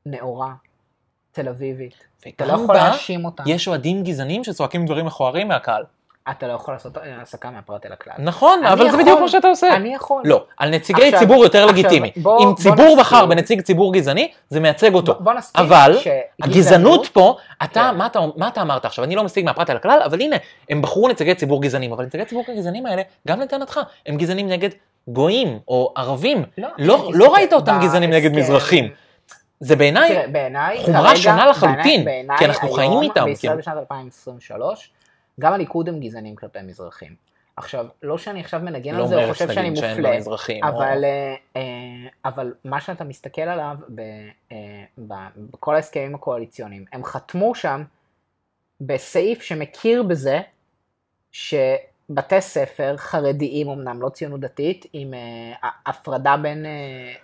נאורה, 0.07 0.53
תל 1.33 1.49
אביבית. 1.49 1.95
אתה 2.29 2.47
לא 2.47 2.53
יכול 2.53 2.75
להאשים 2.75 3.25
אותה. 3.25 3.43
יש 3.47 3.69
אוהדים 3.69 4.03
גזענים 4.03 4.45
שצועקים 4.45 4.87
דברים 4.87 5.07
מכוערים 5.07 5.49
מהקהל. 5.49 5.83
אתה 6.31 6.47
לא 6.47 6.53
יכול 6.53 6.75
לעשות 6.75 6.93
הסקה 7.23 7.51
מהפרט 7.51 7.87
אל 7.87 7.93
הכלל. 7.93 8.13
נכון, 8.19 8.65
אבל 8.65 8.83
זה 8.83 8.89
יכול- 8.89 9.03
בדיוק 9.03 9.21
מה 9.21 9.29
שאתה 9.29 9.49
עושה. 9.49 9.77
אני 9.77 9.95
יכול. 9.95 10.23
לא, 10.27 10.45
על 10.57 10.71
נציגי 10.71 11.05
עכשיו- 11.05 11.19
ציבור 11.21 11.43
יותר 11.45 11.59
עכשיו, 11.65 11.79
לגיטימי. 11.79 12.11
בוא- 12.17 12.41
אם 12.43 12.49
בוא 12.49 12.57
ציבור 12.57 12.77
נסכים. 12.87 12.99
בחר 12.99 13.27
בנציג 13.27 13.61
ציבור 13.61 13.93
גזעני, 13.93 14.31
זה 14.51 14.61
מייצג 14.61 14.95
אותו. 14.95 15.15
בוא 15.21 15.33
נסכים 15.33 15.65
אבל 15.65 15.99
הגזענות 16.43 17.07
פה, 17.07 17.37
אתה, 17.65 17.89
כן. 17.93 17.97
מה 17.99 18.07
אתה, 18.07 18.21
מה 18.37 18.49
אתה 18.49 18.63
אמרת 18.63 18.85
עכשיו? 18.85 19.05
אני 19.05 19.17
לא 19.17 19.25
משיג 19.25 19.45
מהפרט 19.45 19.71
אל 19.71 19.77
הכלל, 19.77 20.01
אבל 20.05 20.21
הנה, 20.21 20.37
הם 20.71 20.83
בחרו 20.83 21.09
נציגי 21.09 21.35
ציבור 21.35 21.63
גזענים, 21.63 21.93
אבל 21.93 22.05
נציגי 22.05 22.25
ציבור 22.25 22.45
הגזענים 22.49 22.87
האלה, 22.87 23.03
גם 23.29 23.41
לטענתך, 23.41 23.81
הם 24.07 24.17
גזענים 24.17 24.49
נגד 24.49 24.69
גויים 25.09 25.59
או 25.69 25.93
ערבים. 25.97 26.45
לא, 26.59 26.69
לא- 26.79 26.95
תסתכל, 26.97 27.11
לא 27.19 27.35
ראית 27.35 27.53
אותם 27.53 27.79
גזענים 27.83 28.11
נגד 28.11 28.33
מזרחים. 28.37 28.89
זה 29.61 29.77
בעיניי, 29.77 30.29
חומרה 30.85 31.17
שונה 31.17 31.47
לחלוטין, 31.47 32.05
כי 32.39 32.45
אנחנו 32.45 32.69
חיים 32.73 33.03
איתם, 33.03 33.25
בישראל 33.25 33.37
כאילו. 33.53 33.59
בשנת 33.63 33.77
2023, 33.77 34.91
גם 35.39 35.53
הליכוד 35.53 35.89
הם 35.89 36.01
גזענים 36.01 36.37
כלפי 36.37 36.59
מזרחים. 36.63 37.15
עכשיו, 37.57 37.87
לא 38.03 38.19
שאני 38.19 38.41
עכשיו 38.41 38.61
מנגן 38.61 38.95
לא 38.95 39.03
על 39.03 39.09
זה 39.09 39.25
או 39.25 39.33
חושב 39.33 39.53
שאני 39.53 39.71
מופלה, 39.71 40.17
מזרחים. 40.17 40.65
או- 40.65 40.69
אבל, 40.69 41.05
אה, 41.05 41.35
אה, 41.57 41.63
אבל 42.25 42.55
מה 42.65 42.81
שאתה 42.81 43.05
מסתכל 43.05 43.43
עליו 43.43 43.77
ב, 43.95 44.01
אה, 44.53 44.85
ב, 45.09 45.15
בכל 45.37 45.75
ההסכמים 45.75 46.15
הקואליציוניים, 46.15 46.85
הם 46.93 47.05
חתמו 47.05 47.55
שם 47.55 47.83
בסעיף 48.81 49.43
שמכיר 49.43 50.03
בזה 50.03 50.41
שבתי 51.33 52.41
ספר 52.41 52.97
חרדיים, 52.97 53.69
אמנם 53.69 54.03
לא 54.03 54.09
ציונות 54.09 54.41
דתית, 54.41 54.87
עם 54.93 55.15
הפרדה 55.87 56.37
בין 56.37 56.67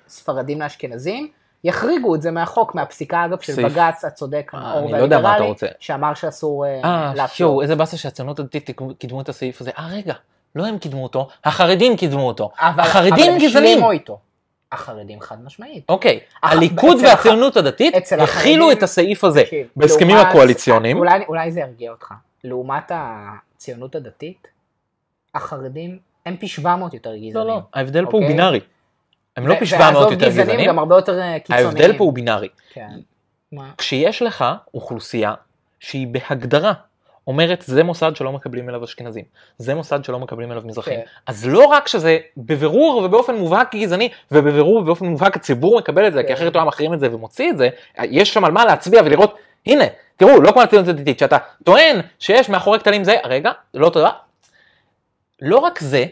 ספרדים 0.09 0.61
לאשכנזים, 0.61 1.33
יחריגו 1.65 2.15
את 2.15 2.23
זה 2.23 2.31
מהחוק, 2.31 2.75
מהפסיקה 2.75 3.25
אגב 3.25 3.41
של. 3.41 3.69
בג"ץ 3.69 4.05
הצודק, 4.05 4.51
אה, 4.55 4.59
הנאור 4.59 4.79
אני 4.83 4.93
לא 4.93 5.17
והליברלי. 5.17 5.55
שאמר 5.81 6.15
שאסור 6.15 6.67
אה, 6.67 6.81
אה. 6.85 7.27
יואו, 7.41 7.63
איזה 7.63 7.77
באסה 7.77 7.97
שהציונות 7.97 8.39
הדתית 8.39 8.71
קידמו 8.99 9.21
את 9.21 9.29
הסעיף 9.29 9.61
הזה. 9.61 9.71
אה, 9.79 9.89
רגע, 9.93 10.15
לא 10.55 10.67
הם 10.67 10.79
קידמו 10.79 11.03
אותו, 11.03 11.29
החרדים 11.45 11.97
קידמו 11.97 12.27
אותו. 12.27 12.51
אבל- 12.59 12.83
החרדים 12.83 13.39
גזענים. 13.39 13.81
החרדים 14.73 15.21
חד 15.21 15.45
משמעית. 15.45 15.85
אוקיי, 15.89 16.21
הליכוד 16.43 16.97
והציונות 17.03 17.57
הדתית 17.57 17.95
הכילו 18.21 18.73
את 18.73 18.83
הסעיף 18.83 19.25
הזה 19.25 19.43
בהסכמים 19.77 20.17
הקואליציוניים. 20.17 20.97
אולי, 20.97 21.25
אולי 21.29 21.53
זה 21.53 21.61
ירגיע 21.61 21.91
אותך. 21.91 22.15
לעומת 22.45 22.93
הציונות 22.95 23.95
הדתית, 23.95 24.49
החרדים 25.35 25.99
הם 26.27 26.37
פי 26.37 26.49
700 26.49 26.95
יותר 26.95 27.17
גזענים. 27.17 27.35
לא, 27.35 27.47
לא, 27.47 27.61
ההבדל 27.75 28.05
פה 28.05 28.11
הוא 28.11 28.21
אוקיי? 28.21 28.29
בינארי. 28.29 28.61
הם 29.37 29.47
לא 29.47 29.55
פי 29.59 29.67
700 29.67 29.95
ועזוב 29.95 30.13
יותר 30.13 30.27
גזענים, 30.27 30.47
גזענים, 30.47 30.69
גם 30.69 30.79
הרבה 30.79 30.95
יותר 30.97 31.21
אה, 31.21 31.39
קיצוניים. 31.39 31.67
ההבדל 31.67 31.99
פה 31.99 32.05
הוא 32.05 32.13
בינארי. 32.13 32.49
כן. 32.73 32.89
מה? 33.53 33.71
כשיש 33.79 34.23
לך 34.23 34.45
אוכלוסייה 34.75 35.35
שהיא 35.81 36.07
בהגדרה 36.07 36.73
אומרת 37.27 37.65
זה 37.67 37.83
מוסד 37.83 38.17
שלא 38.17 38.33
מקבלים 38.33 38.69
אליו 38.69 38.85
אשכנזים, 38.85 39.25
זה 39.59 39.75
מוסד 39.75 40.05
שלא 40.05 40.19
מקבלים 40.19 40.53
אליו 40.53 40.63
מזרחים, 40.65 41.01
כן. 41.01 41.07
אז 41.27 41.47
לא 41.47 41.65
רק 41.65 41.89
שזה 41.89 42.19
בבירור 42.37 43.03
ובאופן 43.05 43.35
מובהק 43.35 43.75
גזעני, 43.75 44.09
ובבירור 44.33 44.77
ובאופן 44.77 45.07
מובהק 45.07 45.37
הציבור 45.37 45.79
מקבל 45.79 46.07
את 46.07 46.13
זה, 46.13 46.23
כי 46.23 46.29
כן. 46.29 46.35
אחרת 46.35 46.55
הוא 46.55 46.61
היה 46.61 46.69
מחרים 46.69 46.95
את 46.95 47.01
זה 47.01 47.15
ומוציא 47.15 47.51
את 47.51 47.59
זה, 47.59 47.69
יש 47.99 48.35
שם 48.35 48.45
על 48.45 48.53
מה 48.53 48.65
להצביע 48.65 49.03
ולראות, 49.05 49.39
הנה, 49.67 49.85
תראו, 50.17 50.41
לא 50.41 50.53
כמו 50.53 50.63
הציונות 50.63 50.89
הדתית, 50.89 51.19
שאתה 51.19 51.37
טוען 51.65 52.01
שיש 52.19 52.49
מאחורי 52.49 52.79
כתלים 52.79 53.05
זה, 53.05 53.17
רגע, 53.25 53.51
לא 53.75 53.91
תודה. 53.91 54.11
לא 55.43 55.59
רק 55.59 55.79
זה, 55.79 56.05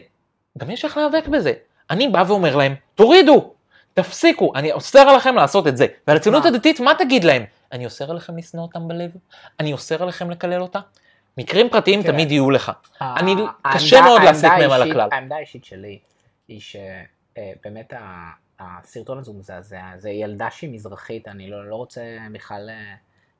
גם 0.57 0.71
יש 0.71 0.85
איך 0.85 0.97
להיאבק 0.97 1.27
בזה. 1.27 1.53
אני 1.93 2.07
בא 2.07 2.23
ואומר 2.27 2.55
להם, 2.55 2.75
תורידו, 2.95 3.53
תפסיקו, 3.93 4.51
אני 4.55 4.71
אוסר 4.71 4.99
עליכם 4.99 5.35
לעשות 5.35 5.67
את 5.67 5.77
זה. 5.77 5.85
ועל 6.07 6.17
הציונות? 6.17 6.45
הדתית, 6.45 6.79
מה 6.79 6.91
תגיד 6.99 7.23
להם? 7.23 7.43
אני 7.71 7.85
אוסר 7.85 8.11
עליכם 8.11 8.37
לשנוא 8.37 8.63
אותם 8.63 8.87
בלב? 8.87 9.11
אני 9.59 9.73
אוסר 9.73 10.03
עליכם 10.03 10.29
לקלל 10.31 10.61
אותה? 10.61 10.79
מקרים 11.37 11.69
פרטיים 11.69 12.01
תראה. 12.01 12.13
תמיד 12.13 12.31
יהיו 12.31 12.51
לך. 12.51 12.71
אני- 13.01 13.35
קשה 13.73 14.01
מאוד 14.01 14.21
להסיק 14.21 14.49
מהם 14.49 14.71
על 14.71 14.91
הכלל. 14.91 15.09
העמדה 15.11 15.35
האישית 15.35 15.65
שלי 15.65 15.99
היא 16.47 16.59
שבאמת 16.61 17.93
הסרטון 18.59 19.17
הזה 19.17 19.31
הוא 19.31 19.39
מזעזע, 19.39 19.81
זה 19.97 20.09
ילדה 20.09 20.47
שהיא 20.51 20.69
מזרחית, 20.73 21.27
אני 21.27 21.49
לא 21.49 21.69
לא 21.69 21.75
רוצה 21.75 22.01
בכלל 22.31 22.69
אה, 22.69 22.93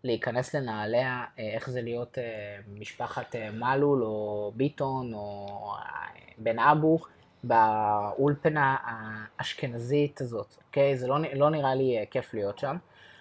להיכנס 0.03 0.55
לנעליה, 0.55 1.23
אה, 1.39 1.49
איך 1.53 1.69
זה 1.69 1.81
להיות 1.81 2.17
אה, 2.17 2.23
משפחת 2.79 3.35
אה, 3.35 3.49
מלול 3.51 4.03
או 4.03 4.51
ביטון 4.55 5.13
או 5.13 5.47
אה, 5.79 5.85
בן 6.37 6.59
אבו 6.59 6.99
באולפנה 7.43 8.75
האשכנזית 9.39 10.21
הזאת, 10.21 10.55
אוקיי? 10.67 10.97
זה 10.97 11.07
לא 11.07 11.15
לא 11.33 11.49
נראה 11.49 11.75
לי 11.75 11.97
אה, 11.99 12.03
כיף 12.11 12.33
להיות 12.33 12.59
שם. 12.59 12.75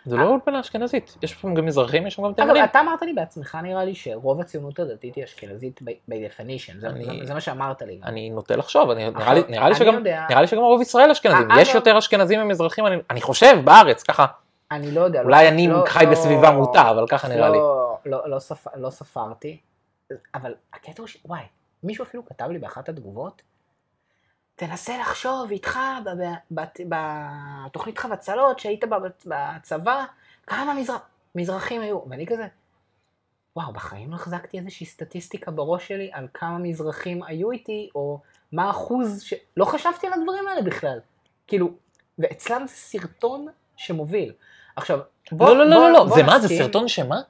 זה 0.04 0.16
לא 0.16 0.24
אולפנה 0.28 0.60
אשכנזית, 0.60 1.16
יש 1.22 1.30
שם 1.32 1.54
גם 1.54 1.66
מזרחים, 1.66 2.06
יש 2.06 2.14
שם 2.14 2.22
גם 2.22 2.32
תימנים. 2.32 2.64
אתה 2.64 2.80
אמרת 2.80 3.02
לי 3.02 3.12
בעצמך, 3.12 3.58
נראה 3.62 3.84
לי 3.84 3.94
שרוב 3.94 4.40
הציונות 4.40 4.78
הדתית 4.78 5.14
היא 5.14 5.24
אשכנזית 5.24 5.80
by 5.82 6.12
definition, 6.12 6.78
זה- 6.80 6.88
אני- 6.88 7.04
זה- 7.04 7.12
זה 7.26 7.34
מה 7.34 7.40
שאמרת 7.40 7.82
לי. 7.82 8.00
אני 8.04 8.30
נוטה 8.30 8.56
לחשוב, 8.56 8.90
אני- 8.90 9.10
נראה 9.10 9.34
לי- 9.34 9.42
נראה 9.48 9.64
לי 9.68 9.70
אני 9.70 9.74
שגם 9.74 9.94
יודע- 9.94 10.26
נראה 10.30 10.40
לי 10.40 10.46
שגם 10.46 10.60
רוב 10.62 10.80
ישראל 10.80 11.10
אשכנזים, 11.10 11.50
אה, 11.50 11.60
יש 11.60 11.74
יותר 11.74 11.98
אשכנזים 11.98 12.40
ממזרחים, 12.40 12.86
אני- 12.86 12.96
אני 13.10 13.20
חושב, 13.20 13.56
בארץ, 13.64 14.02
ככה. 14.02 14.26
אני 14.70 14.90
לא 14.90 15.00
יודע. 15.00 15.22
אולי 15.22 15.44
לא- 15.44 15.48
אני 15.48 15.68
לא- 15.68 15.84
חי 15.86 16.04
לא- 16.04 16.10
בסביבה 16.10 16.50
מוטה, 16.50 16.90
אבל 16.90 17.06
ככה 17.08 17.28
נראה 17.28 17.48
לי. 17.48 17.58
לא, 17.58 17.98
לא, 18.06 18.28
לא, 18.30 18.38
ספ... 18.38 18.66
לא 18.76 18.90
ספרתי, 18.90 19.60
אבל 20.34 20.54
הקטע 20.74 21.02
הוא 21.02 21.06
ש... 21.06 21.16
וואי, 21.24 21.40
מישהו 21.82 22.02
אפילו 22.02 22.24
כתב 22.26 22.44
לי 22.50 22.58
באחת 22.58 22.88
התגובות, 22.88 23.42
תנסה 24.66 24.98
לחשוב 24.98 25.50
איתך 25.50 25.78
בתוכנית 27.66 27.98
חבצלות 27.98 28.58
שהיית 28.58 28.84
בה 28.84 28.96
בצבא, 29.26 30.04
כמה 30.46 30.74
מזר... 30.74 30.96
מזרחים 31.34 31.80
היו, 31.80 32.00
ואני 32.10 32.26
כזה, 32.26 32.46
וואו, 33.56 33.72
בחיים 33.72 34.10
לא 34.10 34.14
החזקתי 34.16 34.58
איזושהי 34.58 34.86
סטטיסטיקה 34.86 35.50
בראש 35.50 35.88
שלי 35.88 36.10
על 36.12 36.26
כמה 36.34 36.58
מזרחים 36.58 37.22
היו 37.22 37.50
איתי, 37.50 37.88
או 37.94 38.18
מה 38.52 38.64
האחוז 38.64 39.22
ש... 39.22 39.34
לא 39.56 39.64
חשבתי 39.64 40.06
על 40.06 40.12
הדברים 40.12 40.48
האלה 40.48 40.62
בכלל. 40.62 40.98
כאילו, 41.46 41.70
ואצלם 42.18 42.66
זה 42.66 42.74
סרטון 42.74 43.46
שמוביל. 43.76 44.32
עכשיו, 44.76 44.98
בוא, 45.32 45.48
לא, 45.48 45.56
לא, 45.56 45.64
לא, 45.64 45.76
בוא- 45.76 45.86
לא, 45.88 45.92
לא, 45.92 46.04
בוא 46.04 46.16
זה 46.16 46.22
מה, 46.22 46.38
זה 46.38 46.48
סרטון 46.48 46.88
שמה? 46.88 47.20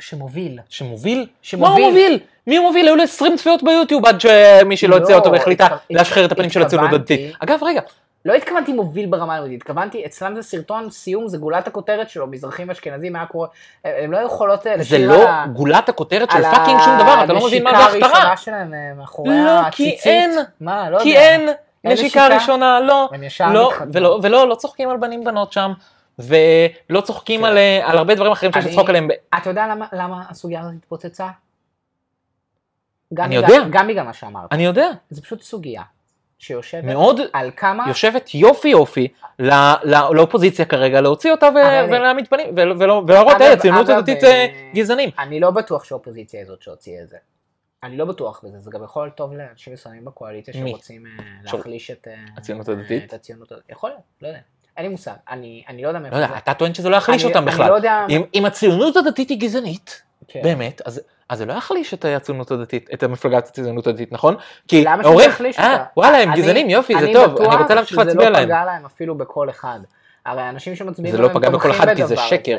שמוביל. 0.00 0.58
שמוביל? 0.68 1.26
שמוביל. 1.42 1.68
מה 1.70 1.84
הוא 1.84 1.88
מוביל? 1.88 2.18
מי 2.46 2.56
הוא 2.56 2.66
מוביל? 2.66 2.86
היו 2.86 2.96
לו 2.96 3.02
20 3.02 3.36
צפיות 3.36 3.62
ביוטיוב 3.62 4.06
עד 4.06 4.20
שמישהי 4.20 4.88
לא 4.88 4.96
הוציאה 4.96 5.18
לא, 5.18 5.22
אותו 5.22 5.32
והחליטה 5.32 5.66
להשחיר 5.90 6.24
את 6.24 6.32
הפנים 6.32 6.50
של 6.50 6.62
הציונות 6.62 6.92
הדתית. 6.92 7.34
אגב, 7.38 7.58
רגע, 7.62 7.80
לא 8.24 8.34
התכוונתי 8.34 8.72
מוביל 8.72 9.06
ברמה 9.06 9.32
הלימודית, 9.32 9.60
התכוונתי, 9.60 10.06
אצלם 10.06 10.34
זה 10.34 10.42
סרטון 10.42 10.90
סיום, 10.90 11.28
זה 11.28 11.38
גולת 11.38 11.66
הכותרת 11.66 12.10
שלו, 12.10 12.26
מזרחים 12.26 12.70
אשכנזים, 12.70 13.16
היה 13.16 13.26
קורה, 13.26 13.48
הם 13.84 14.12
לא 14.12 14.18
יכולות 14.18 14.66
אה, 14.66 14.72
זה 14.72 14.78
לשיר 14.80 15.08
לא 15.12 15.20
על 15.22 15.26
ה- 15.26 15.46
גולת 15.52 15.88
הכותרת 15.88 16.30
של 16.30 16.42
פאקינג 16.42 16.80
שום 16.84 16.98
דבר, 16.98 17.24
אתה 17.24 17.32
לא 17.32 17.46
מבין 17.46 17.64
מה 17.64 17.70
זה 17.70 17.76
הנשיקה 17.76 18.06
הכתרה. 18.06 18.18
הראשונה 18.28 18.36
שלהם 18.36 18.74
אה, 18.74 18.94
מאחורי 18.98 19.28
לא, 19.44 19.50
הציצית. 19.60 20.00
כי 20.02 20.08
אין, 20.08 20.30
מה, 20.60 20.90
לא. 20.90 20.98
כי 20.98 21.16
אין 21.16 21.48
אין 21.84 21.92
נשיקה 21.92 22.06
נשיקה? 22.06 22.28
ראשונה, 22.28 22.80
לא, 22.80 23.08
לא. 23.52 23.72
ולא, 23.92 24.18
ולא, 24.22 24.48
לא 24.48 24.54
צוחקים 24.54 24.90
על 24.90 24.96
בנים 24.96 25.24
בנות 25.24 25.52
שם, 25.52 25.72
ולא 26.18 27.00
צוחקים 27.00 27.40
כן. 27.40 27.46
על, 27.46 27.58
אה, 27.58 27.90
על 27.90 27.98
הרבה 27.98 28.14
דברים 28.14 28.32
אחרים 28.32 28.52
שיש 28.52 28.66
לצחוק 28.66 28.88
עליהם. 28.88 29.08
אתה 29.38 29.50
יודע 29.50 29.66
למה, 29.66 29.86
למה 29.92 30.24
הסוגיה 30.28 30.60
הזאת 30.60 30.74
התפוצצה? 30.78 31.28
אני 33.18 33.34
יודע. 33.34 33.56
גם 33.70 33.88
בגלל 33.88 34.04
מה 34.04 34.12
שאמרת. 34.12 34.52
אני 34.52 34.64
יודע, 34.64 34.90
זה 35.10 35.22
פשוט 35.22 35.42
סוגיה 35.42 35.82
שיושבת 36.38 36.84
מאוד 36.84 37.20
על 37.32 37.50
כמה... 37.56 37.84
יושבת 37.88 38.34
יופי 38.34 38.68
יופי 38.68 39.08
ל- 39.38 39.50
ל- 39.84 40.12
לאופוזיציה 40.12 40.64
כרגע, 40.64 41.00
להוציא 41.00 41.30
אותה 41.30 41.46
ו- 41.46 41.90
ולהעמיד 41.90 42.28
פנים, 42.28 42.46
ולהראות, 42.56 43.40
היי, 43.40 43.52
הציונות 43.52 43.88
הדתית 43.88 44.24
אה, 44.24 44.30
אה, 44.30 44.70
גזענים. 44.74 45.10
אני 45.18 45.40
לא 45.40 45.50
בטוח 45.50 45.84
שהאופוזיציה 45.84 46.40
היא 46.40 46.46
זאת 46.46 46.62
שהוציאה 46.62 47.02
את 47.02 47.08
זה. 47.08 47.16
אני 47.82 47.96
לא 47.96 48.04
בטוח 48.04 48.44
בזה, 48.44 48.58
זה 48.58 48.70
גם 48.70 48.84
יכול 48.84 49.04
להיות 49.04 49.16
טוב 49.16 49.32
לאנשים 49.32 49.72
מסוימים 49.72 50.04
בקואליציה? 50.04 50.54
שרוצים 50.54 51.04
להחליש 51.44 51.90
את... 51.90 52.08
את 52.34 52.38
הציונות 52.38 52.68
הדתית. 52.68 53.14
יכול 53.68 53.90
להיות, 53.90 54.02
לא 54.22 54.28
יודע. 54.28 54.40
אין 54.80 54.86
לי 54.86 54.92
מושג. 54.92 55.12
אני 55.30 55.62
אני 55.68 55.82
לא 55.82 55.88
יודע 55.88 55.98
לא 55.98 56.02
מאיפה 56.02 56.16
זה. 56.16 56.22
יודע, 56.22 56.38
אתה 56.38 56.54
טוען 56.54 56.74
שזה 56.74 56.88
לא 56.88 56.96
יחליש 56.96 57.24
אני- 57.24 57.32
אותם 57.32 57.42
אני 57.42 57.50
בכלל. 57.52 57.70
לא 57.70 57.74
יודע... 57.74 58.04
אם- 58.10 58.22
אם 58.34 58.44
הציונות 58.46 58.96
הדתית 58.96 59.28
היא 59.30 59.40
גזענית, 59.40 60.02
כן. 60.28 60.40
באמת, 60.42 60.82
אז 60.86 61.00
אז 61.28 61.38
זה 61.38 61.46
לא 61.46 61.52
יחליש 61.52 61.94
את 61.94 62.04
הציונות 62.04 62.50
הדתית, 62.50 62.90
את 62.94 63.02
המפלגת 63.02 63.46
הציונות 63.48 63.86
הדתית, 63.86 64.12
נכון? 64.12 64.34
כי 64.68 64.84
למה 64.84 65.02
שזה 65.02 65.08
אומרים, 65.12 65.28
יחליש 65.30 65.58
אה, 65.58 65.72
אותה? 65.72 65.84
וואלה, 65.96 66.18
הם 66.18 66.28
אני- 66.32 66.40
גזענים, 66.42 66.70
יופי, 66.70 66.92
זה 66.98 67.04
אני 67.04 67.12
טוב, 67.12 67.24
אני 67.24 67.34
בטוח 67.34 67.60
רוצה 67.60 67.74
להמשיך 67.74 67.98
להצביע 67.98 68.14
שזה 68.14 68.30
לא 68.30 68.30
להם. 68.30 68.44
פגע 68.44 68.64
להם 68.64 68.84
אפילו 68.86 69.14
בכל 69.18 69.50
אחד. 69.50 69.80
הרי 70.26 70.48
אנשים 70.48 70.76
שמצביעים 70.76 71.16
זה 71.16 71.22
לא 71.22 71.28
פגע 71.28 71.50
בכל 71.50 71.70
אחד, 71.70 71.94
כי 71.96 72.06
זה 72.06 72.16
שקר. 72.16 72.58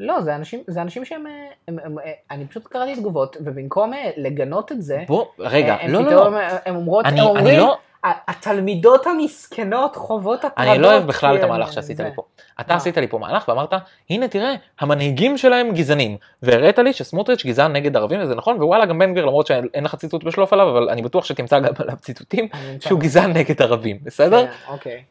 לא, 0.00 0.20
זה 0.20 0.34
אנשים, 0.34 0.60
זה 0.66 0.82
אנשים 0.82 1.04
שהם, 1.04 1.26
אה, 1.26 1.32
הם, 1.68 1.76
הם, 1.84 1.98
אה, 1.98 2.04
אני 2.30 2.46
פשוט 2.46 2.66
קראתי 2.66 2.96
תגובות, 2.96 3.36
ובמקום 3.40 3.94
אה, 3.94 4.10
לגנות 4.16 4.72
את 4.72 4.82
זה, 4.82 5.02
בוא, 5.08 5.24
רגע, 5.38 5.76
הם 5.80 5.90
לא, 5.92 6.02
לא, 6.02 6.08
פתאום, 6.10 6.34
לא, 6.34 6.38
אה, 6.38 6.58
הם 6.66 6.76
אומרות, 6.76 7.04
אני 7.06 7.20
הם 7.20 7.26
אני 7.26 7.38
אומרים, 7.38 7.58
לא, 7.58 7.72
"ה- 7.72 7.76
התלמידות 8.04 9.06
המסכנות 9.06 9.96
חוות 9.96 10.44
הטרדות. 10.44 10.72
אני 10.74 10.82
לא 10.82 10.92
אוהב 10.92 11.06
בכלל 11.06 11.34
את 11.34 11.40
כי 11.40 11.46
המהלך 11.46 11.72
שעשית 11.72 11.96
זה." 11.96 12.04
לי 12.04 12.10
פה. 12.14 12.22
אתה? 12.60 12.74
עשית 12.74 12.96
לי 12.96 13.08
פה 13.08 13.18
מהלך 13.18 13.48
ואמרת, 13.48 13.72
הנה 14.10 14.28
תראה, 14.28 14.54
המנהיגים 14.80 15.38
שלהם 15.38 15.72
גזענים. 15.72 16.16
והראית 16.42 16.78
לי 16.78 16.92
שסמוטריץ' 16.92 17.46
גזען 17.46 17.72
נגד 17.72 17.96
ערבים 17.96 18.20
וזה 18.22 18.34
נכון, 18.34 18.56
ווואלה 18.56 18.86
גם 18.86 18.98
בן 18.98 19.12
גביר 19.12 19.24
למרות 19.24 19.46
שאין 19.46 19.84
לך 19.84 19.94
ציטוט 19.94 20.24
בשלוף 20.24 20.52
עליו, 20.52 20.70
אבל 20.70 20.88
אני 20.90 21.02
בטוח 21.02 21.24
שתמצא 21.24 21.58
גם 21.60 21.72
עליו 21.78 21.96
ציטוטים. 21.96 22.48
שהוא 22.80 23.00
גזען 23.00 23.32
נגד 23.32 23.62
ערבים, 23.62 23.98
בסדר? 24.02 24.46
כן, 24.46 24.52
אוקיי. 24.68 25.02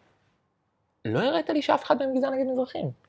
לא 1.06 1.20
הראית 1.20 1.50
לי 1.50 1.62
שאף 1.62 1.84
אחד 1.84 1.98
מהם 2.00 2.18
גזען 2.18 2.34
נגד 2.34 2.46
מזרחים. 2.52 3.09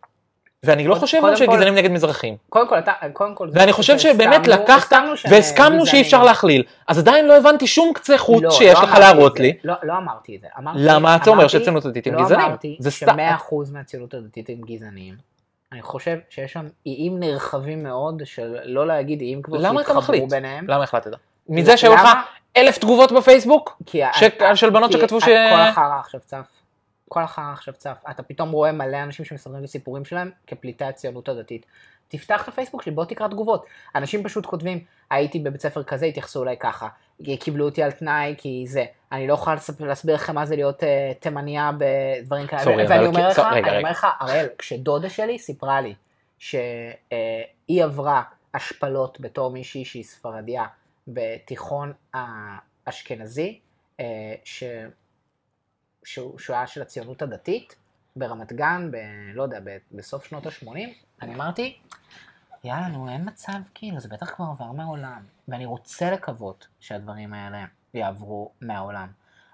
ואני 0.65 0.87
לא 0.87 0.95
חושב 0.95 1.21
קודם 1.21 1.37
שהם 1.37 1.47
כל- 1.47 1.57
גזענים 1.57 1.75
נגד 1.75 1.91
מזרחים. 1.91 2.37
קודם 2.49 2.69
כל, 2.69 2.79
אתה, 2.79 2.93
קודם 3.13 3.35
כל, 3.35 3.49
ואני 3.53 3.73
חושב 3.73 3.99
שבאמת 3.99 4.47
לקחת 4.47 4.93
והסכמנו 5.31 5.87
שאי 5.87 6.01
אפשר. 6.01 6.23
להכליל. 6.25 6.63
אז 6.89 6.99
עדיין 6.99 7.27
לא 7.27 7.37
הבנתי 7.37 7.67
שום 7.67 7.93
קצה 7.93 8.19
חוט 8.19 8.43
לא, 8.43 8.51
שיש 8.51 8.75
לא 8.75 8.83
לך 8.83 8.89
אמרתי 8.89 9.01
להראות 9.01 9.41
לי. 9.41 9.53
לא, 9.65 9.75
לא 9.83 9.93
אמרתי 9.97 10.37
את 10.37 10.41
זה. 10.41 10.47
אמרתי, 10.59 10.79
למה 10.83 11.17
אתה 11.17 11.31
אומר 11.31 11.39
אמרתי- 11.43 11.53
שהציונות 11.59 11.85
הדתית 11.85 12.07
הם 12.07 12.15
לא 12.15 12.23
גזענים? 12.25 12.47
אמרתי 12.47 12.77
זה 12.81 12.91
סתם. 12.91 13.17
ש-100% 13.19 13.55
מהציונות 13.73 14.15
הדתית 14.15 14.49
הם 14.49 14.61
גזענים. 14.67 15.15
אני 15.73 15.83
חושב 15.83 16.17
שיש 16.31 16.53
שם 16.53 16.67
איים 16.87 17.21
נרחבים 17.21 17.83
מאוד 17.83 18.23
של 18.25 18.57
לא 18.65 18.87
להגיד 18.87 19.21
איים 19.21 19.43
כבר 19.43 19.63
שהתחברו? 19.63 20.27
ביניהם. 20.29 20.65
למה 20.71 20.85
החלטת? 20.85 21.11
מזה 21.49 21.77
שהיו 21.77 21.95
לך? 21.95 22.09
אלף 22.57 22.79
תגובות 22.79 23.13
בפייסבוק? 23.13 23.83
של 24.55 24.71
בנות 24.71 24.93
שכתבו 24.93 25.21
ש- 25.21 25.25
כל 25.25 25.31
החרא 25.61 25.99
עכשיו 26.01 26.21
צף. 26.27 26.47
כל 27.11 27.23
החרא 27.23 27.53
עכשיו 27.53 27.75
צף. 27.75 28.03
אתה 28.11 28.23
פתאום 28.23 28.51
רואה 28.51 28.73
מלא 28.73 29.03
אנשים 29.03 29.25
שמספרים 29.25 29.59
את 29.59 29.65
הסיפורים 29.65 30.05
שלהם 30.05 30.31
כפליטי 30.47 30.85
הציונות 30.85 31.29
הדתית. 31.29 31.67
תפתח 32.09 32.43
את 32.43 32.49
הפייסבוק 32.49 32.83
שלי, 32.83 32.93
בוא 32.93 33.05
תקרא 33.05 33.29
תגובות. 33.29 33.67
אנשים 33.95 34.23
פשוט 34.25 34.47
כותבים, 34.47 34.85
הייתי 35.11 35.39
בבית 35.39 35.61
ספר 35.61 35.83
כזה, 35.83 36.07
התייחסו 36.07 36.43
אליי 36.43 36.57
ככה. 36.61 36.89
קיבלו 37.41 37.65
אותי 37.65 37.83
על 37.83 37.91
תנאי, 37.91 38.35
כי 38.39 38.65
זה. 38.69 38.85
אני 39.13 39.27
לא 39.29 39.35
לספר- 39.55 39.85
להסביר 39.87 40.15
לכם 40.15 40.35
מה 40.35 40.47
זה 40.47 40.57
להיות 40.57 40.85
אה, 40.85 41.13
תימניה 41.21 41.71
בדברים 41.79 42.47
כאלה. 42.47 42.63
סורי, 42.63 42.87
ואני 42.89 43.07
אומר 43.07 43.29
לך, 43.29 43.39
אני. 43.39 43.77
אומר 43.79 43.91
לך, 43.91 44.07
הראל, 44.21 44.47
כשדודה 44.59 45.11
שלי 45.11 45.39
סיפרה 45.39 45.81
לי 45.81 45.95
שהיא 46.39 47.85
עברה 47.85 48.23
השפלות 48.55 49.21
בתור 49.21 49.51
מישהי 49.51 49.85
שהיא 49.85 50.05
ספרדיה 50.05 50.65
בתיכון 51.09 51.93
האשכנזי, 52.15 53.61
אה, 54.01 54.05
ש... 54.45 54.65
שהוא 56.05 56.39
שהוא 56.39 56.57
היה 56.57 56.67
של 56.67 56.83
הציונות 56.83 57.23
הדתית, 57.23 57.77
ברמת 58.17 58.53
גן, 58.53 58.91
ב... 58.91 58.97
לא 59.35 59.43
יודע, 59.43 59.61
ב... 59.65 59.77
בסוף 59.93 60.25
שנות 60.25 60.47
ה-80, 60.47 60.69
אני 61.23 61.35
אמרתי, 61.35 61.79
יאללה, 62.65 62.89
נו, 62.89 63.09
אין 63.09 63.29
מצב, 63.29 63.59
כאילו, 63.75 64.01
זה 64.01 64.09
בטח 64.09 64.35
כבר 64.35 64.45
עבר 64.45 64.73
מהעולם. 64.73 65.23
ואני 65.49 65.67
רוצה 65.67 66.11
לקוות 66.11 66.67
שהדברים 66.81 67.35
האלה 67.35 67.65
יעברו 67.95 68.51
מהעולם. 68.61 69.09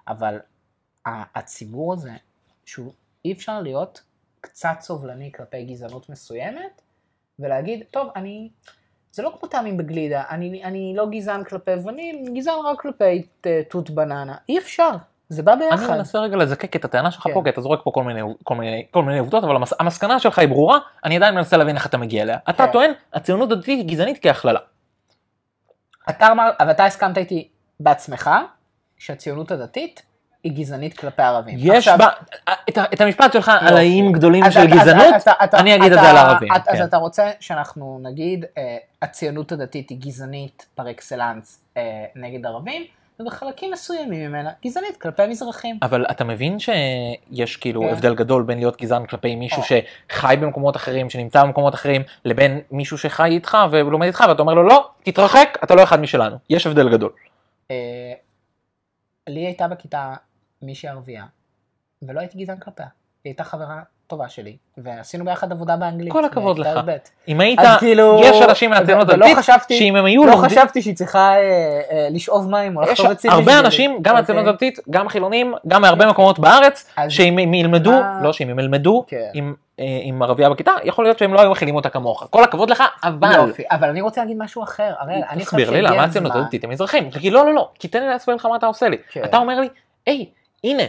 אבל 0.09 0.39
הציבור 1.07 1.93
הזה, 1.93 2.13
שהוא 2.65 2.93
אי 3.25 3.33
אפשר 3.33 3.61
להיות 3.61 4.03
קצת 4.41 4.77
סובלני 4.81 5.33
כלפי 5.33 5.65
גזענות 5.65 6.09
מסוימת, 6.09 6.83
ולהגיד, 7.39 7.85
טוב, 7.91 8.09
אני... 8.17 8.51
זה 9.13 9.23
לא 9.23 9.37
כמו 9.41 9.49
טעמים 9.49 9.77
בגלידה, 9.77 10.25
אני, 10.31 10.65
אני 10.65 10.93
לא 10.97 11.07
גזען 11.11 11.45
כלפי 11.45 11.71
אני 11.89 12.25
גזען 12.35 12.55
רק 12.65 12.81
כלפי 12.81 13.23
ת- 13.41 13.47
תות 13.71 13.91
בננה. 13.91 14.37
אי 14.49 14.59
אפשר, 14.59 14.91
זה 15.29 15.43
בא 15.43 15.53
אני 15.53 15.65
ביחד. 15.71 15.91
מנסה 15.97 16.19
רגע 16.19 16.37
לזקק 16.37 16.77
את 16.77 16.85
הטענה 16.85 17.11
שלך 17.11 17.23
כן. 17.25 17.35
פה, 17.35 17.41
כי 17.45 17.51
אתה 17.51 17.61
זורק 17.61 17.81
פה 17.85 17.91
כל 17.95 18.05
מיני, 18.05 18.21
כל 18.43 18.55
מיני, 18.55 18.87
כל 18.91 19.03
מיני 19.03 19.19
עובדות, 19.19 19.45
אבל 19.45 19.57
המס, 19.57 19.73
המסקנה 19.81 20.19
שלך 20.19 20.39
היא 20.39 20.49
ברורה, 20.49 20.79
אני 21.05 21.17
עדיין 21.17 21.35
מנסה 21.35 21.57
להבין 21.57 21.77
איך 21.77 21.87
אתה 21.87 21.99
מגיע 21.99 22.23
אליה. 22.23 22.39
אתה 22.51 22.67
כן. 22.67 22.73
טוען, 22.73 22.93
הציונות 23.15 23.53
הדתית 23.53 23.79
היא 23.79 23.89
גזענית 23.89 24.19
כהכללה. 24.23 24.61
אתה 26.11 26.33
אמר, 26.33 26.51
אבל 26.61 26.71
אתה 26.71 26.85
הסכמת 26.85 27.19
איתי 27.19 27.49
בעצמך, 27.81 28.31
שהציונות 28.99 29.51
הדתית 29.51 30.03
היא 30.45 30.53
גזענית 30.53 30.99
כלפי 30.99 31.23
ערבים. 31.23 31.55
יש 31.59 31.69
עכשיו, 31.89 31.99
בה, 31.99 32.09
את, 32.69 32.79
את 32.95 33.01
המשפט 33.01 33.33
שלך 33.33 33.49
על 33.49 33.63
יופי. 33.63 33.75
האיים 33.75 34.13
גדולים 34.13 34.45
אז 34.45 34.53
של 34.55 34.61
אתה- 34.61 34.75
אז 34.75 34.81
גזענות, 34.81 35.15
אתה- 35.23 35.33
אתה- 35.45 35.59
אני 35.59 35.75
אגיד 35.77 35.93
את 35.93 35.99
אתה- 35.99 36.03
זה 36.03 36.11
על 36.11 36.17
הערבים, 36.17 36.53
אז- 36.53 36.61
אז 36.69 36.79
כן. 36.79 36.85
אתה 36.85 36.97
רוצה 36.97 37.31
שאנחנו 37.41 38.01
נגיד, 38.03 38.45
אה, 38.59 38.77
הציונות 39.03 39.53
הדתית 39.53 39.91
היא 39.91 39.99
גזענית 40.01 40.67
פר 40.75 40.91
אקסלנס 40.91 41.61
אה, 41.77 41.83
נגד 42.17 42.47
ערבים, 42.47 42.83
ובחלקים 43.21 43.71
מסוימים 43.73 44.29
ממנה 44.29 44.51
גזענית 44.65 44.97
כלפי 44.97 45.27
מזרחים. 45.27 45.79
אבל 45.83 46.07
אתה 46.11 46.25
מבין 46.25 46.59
שיש 46.59 47.57
כאילו 47.57 47.81
כן. 47.81 47.89
הבדל 47.89 48.15
גדול 48.15 48.43
בין 48.43 48.59
להיות 48.59 48.81
גזען 48.81 49.07
כלפי 49.07 49.37
מישהו 49.37 49.63
או. 49.63 49.67
שחי 50.09 50.37
במקומות 50.41 50.77
אחרים, 50.77 51.11
שנמצא 51.11 51.43
במקומות 51.43 51.75
אחרים, 51.75 52.03
לבין 52.25 52.61
מישהו 52.71 52.99
שחי 52.99 53.29
איתך 53.29 53.57
ולומד 53.71 54.07
איתך, 54.07 54.25
ואתה 54.29 54.43
אומר 54.43 54.55
לו 54.55 54.63
לא, 54.63 54.91
תתרחק, 55.03 55.59
אתה 55.65 55.75
לא 55.75 55.83
אחד 55.83 56.01
משלנו. 56.01 56.37
יש 56.51 56.67
הבדל 56.67 56.89
גדול. 56.93 57.13
אה, 57.71 58.13
לי 59.29 59.47
הייתה 59.47 59.69
בכיתה 59.69 60.15
מישהי 60.63 60.89
ערבייה, 60.89 61.25
ולא 62.03 62.21
הייתי 62.21 62.39
גזען 62.39 62.59
כלפיה. 62.59 62.87
היא 63.27 63.31
הייתה 63.31 63.45
חברה 63.45 63.77
טובה 64.07 64.29
שלי, 64.29 64.57
ועשינו 64.79 65.25
ביחד 65.25 65.53
עבודה 65.53 65.77
באנגלית. 65.77 66.13
כל 66.13 66.25
הכבוד 66.25 66.59
לך. 66.59 66.67
י"ב. 66.77 66.91
אם 67.29 67.41
היית, 67.41 67.59
אז 67.61 67.79
כאילו... 67.79 68.21
יש 68.25 68.43
אנשים 68.43 68.71
מהציונות 68.71 69.09
הדתית, 69.09 69.37
חשבתי- 69.39 69.79
שאם 69.79 69.97
הם 69.97 70.05
היו 70.05 70.25
לא 70.27 70.33
לומדים, 70.33 70.51
חשבתי 70.51 70.83
שהיא 70.83 70.97
צריכה 70.97 71.35
אה, 71.37 71.41
אה, 71.91 72.09
לשאוב 72.11 72.51
מים 72.51 72.77
או 72.77 72.83
יש 72.83 72.89
לחטוב 72.91 73.07
עצים. 73.07 73.31
הרבה. 73.31 73.59
אנשים, 73.59 73.91
גם 73.91 73.97
אוקיי. 73.99 74.13
מהציונות 74.13 74.47
הדתית, 74.47 74.79
גם 74.91 75.09
חילונים, 75.09 75.55
גם 75.69 75.83
מהרבה 75.83 76.07
מקומות 76.07 76.39
בארץ, 76.39 76.87
אז- 76.97 77.13
שאם 77.13 77.39
הם 77.39 77.55
ילמדו, 77.55 77.91
מה- 77.93 78.21
לא 78.23 78.33
שאם 78.33 78.49
הם 78.49 78.59
ילמדו 78.59 79.05
כן. 79.09 79.17
עם, 79.35 79.55
אה, 79.81 79.85
עם 80.03 80.23
ערבייה 80.23 80.51
בכיתה, 80.51 80.73
יכול 80.85 81.05
להיות 81.05 81.19
שהם 81.19 81.35
לא 81.35 81.41
היו 81.41 81.51
מכילים 81.51 81.75
אותה 81.77 81.89
כמוך. 81.89 82.27
כל 82.31 82.45
הכבוד 82.45 82.71
לך, 82.71 82.83
אבל... 83.05 83.33
יופי, 83.49 83.63
אבל 83.71 83.89
אני 83.89 84.01
רוצה 84.01 84.21
להגיד 84.21 84.37
משהו 84.41 84.63
אחר. 84.63 84.93
הראל, 84.99 85.15
אני 85.31 85.45
חושב 85.45 85.57
תסביר 85.57 85.71
לי 85.71 85.83
למה 85.83 86.05
הציונות 86.05 86.33
הדתית 86.35 86.65
הם 86.65 86.71
מזרחים. 86.71 87.11
כי 87.11 87.31
לא, 87.31 87.47
לא, 87.47 87.55
לא, 87.55 87.69
כי 87.79 87.89
תן 87.89 88.01
לי 88.03 88.09
להסביר 88.09 88.35
לך 88.37 88.47
מה 88.47 88.57
אתה 88.57 88.67
עושה 88.67 88.89
לי. 88.89 88.97
כן. 89.11 89.25
אתה 89.25 89.37
אומר 89.37 89.61
לי, 89.61 89.69
היי, 90.07 90.27
הנה, 90.65 90.83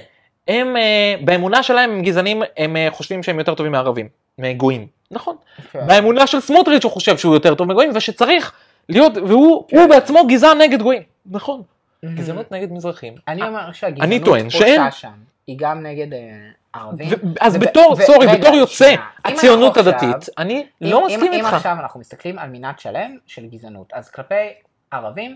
הם 0.48 0.78
אה, 0.78 1.16
באמונה 1.26 1.64
שלהם 1.64 1.90
הם 1.92 2.02
גזענים, 2.02 2.42
הם 2.58 2.78
אה, 2.78 2.88
חושבים 2.92 3.24
שהם 3.24 3.40
יותר 3.40 3.56
טובים 3.56 3.72
מערבים, 3.72 4.08
מגויים. 4.38 4.88
נכון. 5.12 5.36
כן. 5.72 5.88
באמונה 5.88 6.28
של 6.28 6.40
סמוטריץ' 6.40 6.84
הוא 6.84 6.92
חושב 6.92 7.18
שהוא 7.18 7.34
יותר 7.34 7.56
טוב 7.56 7.68
מגויים, 7.68 7.92
ושצריך 7.96 8.52
להיות, 8.90 9.18
והוא 9.18 9.66
כן. 9.68 9.78
הוא 9.78 9.88
בעצמו 9.90 10.28
גזען 10.28 10.62
נגד 10.62 10.82
גויים. 10.82 11.02
נכון. 11.32 11.62
מהמם. 12.04 12.16
גזענות 12.16 12.52
נגד 12.52 12.72
מזרחים. 12.72 13.14
אני 13.28 13.42
אומר 13.48 13.60
אני 13.66 13.74
שהגזענות 13.74 14.26
פושה 14.52 14.92
שם. 14.92 15.10
היא 15.48 15.56
גם 15.60 15.84
נגד 15.86 16.14
אה, 16.14 16.20
ערבים. 16.74 17.10
אז 17.42 17.58
בתור, 17.58 17.96
סורי, 18.06 18.28
בתור 18.38 18.56
יוצא. 18.56 18.92
אם 18.92 18.98
הציונות 19.34 19.78
הדתית, 19.78 20.30
אני 20.38 20.54
אם- 20.54 20.64
לא 20.82 21.00
אם- 21.00 21.06
מסכים 21.06 21.34
אם 21.34 21.40
איתך. 21.46 21.54
עכשיו 21.54 21.78
אנחנו 21.80 22.00
מסתכלים 22.00 22.40
על 22.40 22.50
מנעד 22.50 22.80
שלם 22.80 23.18
של 23.28 23.46
גזענות, 23.46 23.88
אז 23.94 24.10
כלפי 24.10 24.36
ערבים, 24.92 25.36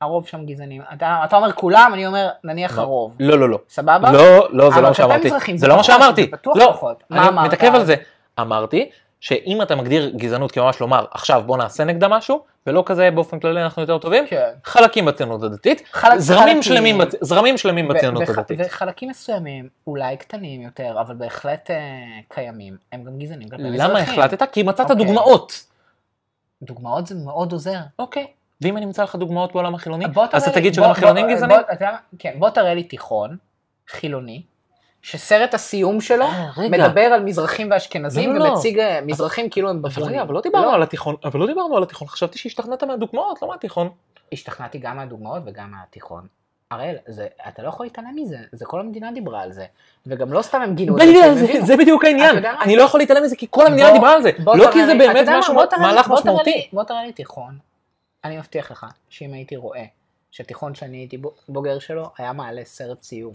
הרוב 0.00 0.26
שם 0.26 0.44
גזענים. 0.46 0.82
אתה 0.92 1.20
אתה 1.24 1.36
אומר 1.36 1.52
כולם, 1.52 1.90
אני 1.94 2.06
אומר 2.06 2.28
נניח 2.44 2.78
לא. 2.78 2.82
הרוב. 2.82 3.16
לא, 3.20 3.38
לא, 3.38 3.48
לא. 3.48 3.58
סבבה? 3.68 4.12
לא, 4.12 4.48
לא, 4.52 4.70
זה 4.70 4.80
לא 4.80 4.88
מה 4.88 4.94
שאמרתי. 4.94 5.28
זה 5.58 5.68
לא 5.68 5.76
מה 5.76 5.82
שאמרתי. 5.84 6.22
זה 6.24 6.30
בטוח 6.32 6.56
לא, 6.56 6.70
פחות. 6.72 7.02
מה 7.10 7.20
אני 7.20 7.28
אמרת? 7.28 7.46
מתעכב 7.46 7.74
על 7.74 7.84
זה. 7.84 7.94
אמרתי 8.40 8.90
שאם 9.20 9.62
אתה 9.62 9.76
מגדיר 9.76 10.12
גזענות 10.16 10.52
כממש 10.52 10.80
לומר 10.80 11.04
עכשיו 11.10 11.42
בוא 11.46 11.56
נעשה 11.56 11.84
נגדה 11.84 12.08
משהו, 12.08 12.44
ולא 12.66 12.82
כזה 12.86 13.10
באופן 13.10 13.40
כללי 13.40 13.62
אנחנו 13.62 13.82
יותר 13.82 13.98
טובים, 13.98 14.24
כן. 14.26 14.50
חלקים 14.64 15.04
בציונות 15.04 15.42
הדתית, 15.42 15.82
חלק- 15.92 16.18
זרמים 16.18 16.44
חלקים. 16.46 16.62
שלמים 16.62 16.98
זרמים 17.20 17.58
שלמים 17.58 17.86
ו- 17.90 17.94
בציונות 17.94 18.22
וח- 18.28 18.38
הדתית. 18.38 18.60
וחלקים 18.66 19.08
מסוימים, 19.08 19.68
אולי 19.86 20.16
קטנים 20.16 20.60
יותר, 20.62 20.96
אבל 21.00 21.14
בהחלט 21.14 21.70
אה, 21.70 21.76
קיימים, 22.28 22.76
הם 22.92 23.04
גם 23.04 23.18
גזענים. 23.18 23.48
למה 23.58 23.98
החלטת? 23.98 24.42
כי 24.52 24.62
מצאת 24.62 24.90
אוקיי. 24.90 25.04
דוגמאות. 25.06 25.64
דוגמאות 26.62 27.06
זה 27.06 27.14
מאוד 27.24 27.52
עוזר. 27.52 27.78
אוקיי. 27.98 28.26
ואם 28.60 28.76
אני 28.76 28.86
אמצא 28.86 29.02
לך 29.02 29.16
דוגמאות 29.16 29.52
בעולם 29.52 29.74
החילוני, 29.74 30.04
אז 30.32 30.42
אתה 30.42 30.52
תגיד 30.52 30.74
שגם 30.74 30.90
החילונים 30.90 31.26
גזענים? 31.30 31.56
כן, 32.18 32.34
בוא 32.38 32.50
תראה 32.50 32.74
לי 32.74 32.82
תיכון, 32.82 33.36
חילוני, 33.88 34.42
שסרט 35.02 35.54
הסיום 35.54 36.00
שלו 36.00 36.24
אה. 36.24 36.68
מדבר 36.70 37.00
על 37.00 37.22
מזרחים 37.24 37.68
ואשכנזים 37.70 38.32
לא, 38.32 38.38
לא, 38.38 38.46
לא. 38.46 38.50
ומציג 38.50 38.78
אה, 38.78 39.00
מזרחים 39.06 39.50
כאילו 39.50 39.70
הם. 39.70 39.82
רגע, 40.02 40.22
אבל 40.22 40.34
לא 40.34 40.40
דיברנו 40.40 40.70
על 40.70 40.82
התיכון, 40.82 41.14
אבל 41.24 41.40
לא 41.40 41.46
דיברנו 41.46 41.76
על 41.76 41.82
התיכון, 41.82 42.08
חשבתי 42.08 42.38
שהשתכנעת 42.38 42.84
מהדוגמאות, 42.84 43.42
לא 43.42 43.48
מהתיכון. 43.48 43.88
השתכנעתי 44.32 44.78
גם 44.78 44.96
מהדוגמאות 44.96 45.42
וגם 45.46 45.70
מהתיכון. 45.70 46.26
הראל, 46.70 46.94
זה- 47.06 47.26
אתה 47.48 47.62
לא 47.62 47.68
יכול 47.68 47.86
להתעלם 47.86 48.12
מזה, 48.14 48.36
זה 48.52 48.64
כל 48.66 48.80
המדינה 48.80 49.12
דיברה 49.12 49.42
על 49.42 49.52
זה. 49.52 49.64
וגם 50.06 50.32
לא 50.32 50.42
סתם 50.42 50.62
הם 50.62 50.74
גינו 50.74 50.96
את 50.96 51.02
זה, 51.02 51.34
זה-. 51.46 51.64
זה 51.66 51.76
בדיוק 51.76 52.04
העניין? 52.04 52.44
אני 52.62 52.76
לא 52.76 52.82
יכול 52.82 53.00
להתעלם 53.00 53.22
מזה 53.22 53.36
כי 53.36 53.46
כל 53.50 53.66
המדינה 53.66 53.86
בוא- 53.88 53.94
דיברה 53.96 54.12
על 54.14 54.22
זה, 54.22 54.30
לא 54.46 54.70
כי 54.72 54.86
זה 54.86 54.94
באמת? 54.94 55.28
משהו, 55.28 55.54
מהלך 55.80 56.08
משמעותי. 56.10 56.68
בוא 56.72 56.82
תראה 56.84 57.04
לי 57.06 57.12
תיכון, 57.12 57.58
אני 58.24 58.38
מבטיח 58.38 58.70
לך 58.70 58.86
שאם 59.08 59.32
הייתי 59.32 59.56
רואה 59.56 59.84
שתיכון 60.30 60.74
שאני 60.74 60.96
הייתי 60.96 61.18
בו- 61.18 61.34
בוגר 61.48 61.78
שלו 61.78 62.10
היה 62.18 62.32
מעלה 62.32 62.64
סרט 62.64 63.02
סיום, 63.02 63.34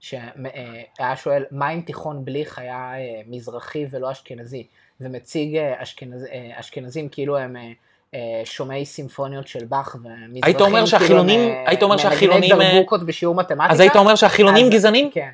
שהיה 0.00 1.16
שואל 1.16 1.44
מה 1.50 1.70
אם 1.70 1.80
תיכון 1.80 2.24
בליך 2.24 2.58
היה 2.58 2.92
אה, 2.94 3.20
מזרחי 3.26 3.86
ולא 3.90 4.10
אשכנזי, 4.12 4.66
ומציג 5.00 5.56
אה, 5.56 5.82
אשכנז- 5.82 6.26
אה, 6.32 6.50
אשכנזים 6.60 7.08
כאילו 7.08 7.38
הם 7.38 7.56
אה, 7.56 7.72
אה, 8.14 8.42
שומעי 8.44 8.84
סימפוניות 8.86 9.48
של 9.48 9.64
באך 9.64 9.94
ומזרחים 9.94 10.40
היית 10.42 10.60
אומר 10.60 10.86
שהחילונים- 10.86 11.40
כאילו 11.40 11.52
הם, 11.58 11.64
אה, 11.64 11.70
היית 11.70 11.82
אומר 11.82 11.96
שהחילונים, 11.96 12.60
אה, 12.60 12.72
דרבוקות 12.72 13.06
בשיעור 13.06 13.34
מתמטיקה, 13.34 13.72
אז 13.72 13.80
היית 13.80 13.96
אומר 13.96 14.14
שהחילונים 14.14 14.66
אז- 14.66 14.72
גזענים? 14.72 15.10
כן. 15.10 15.30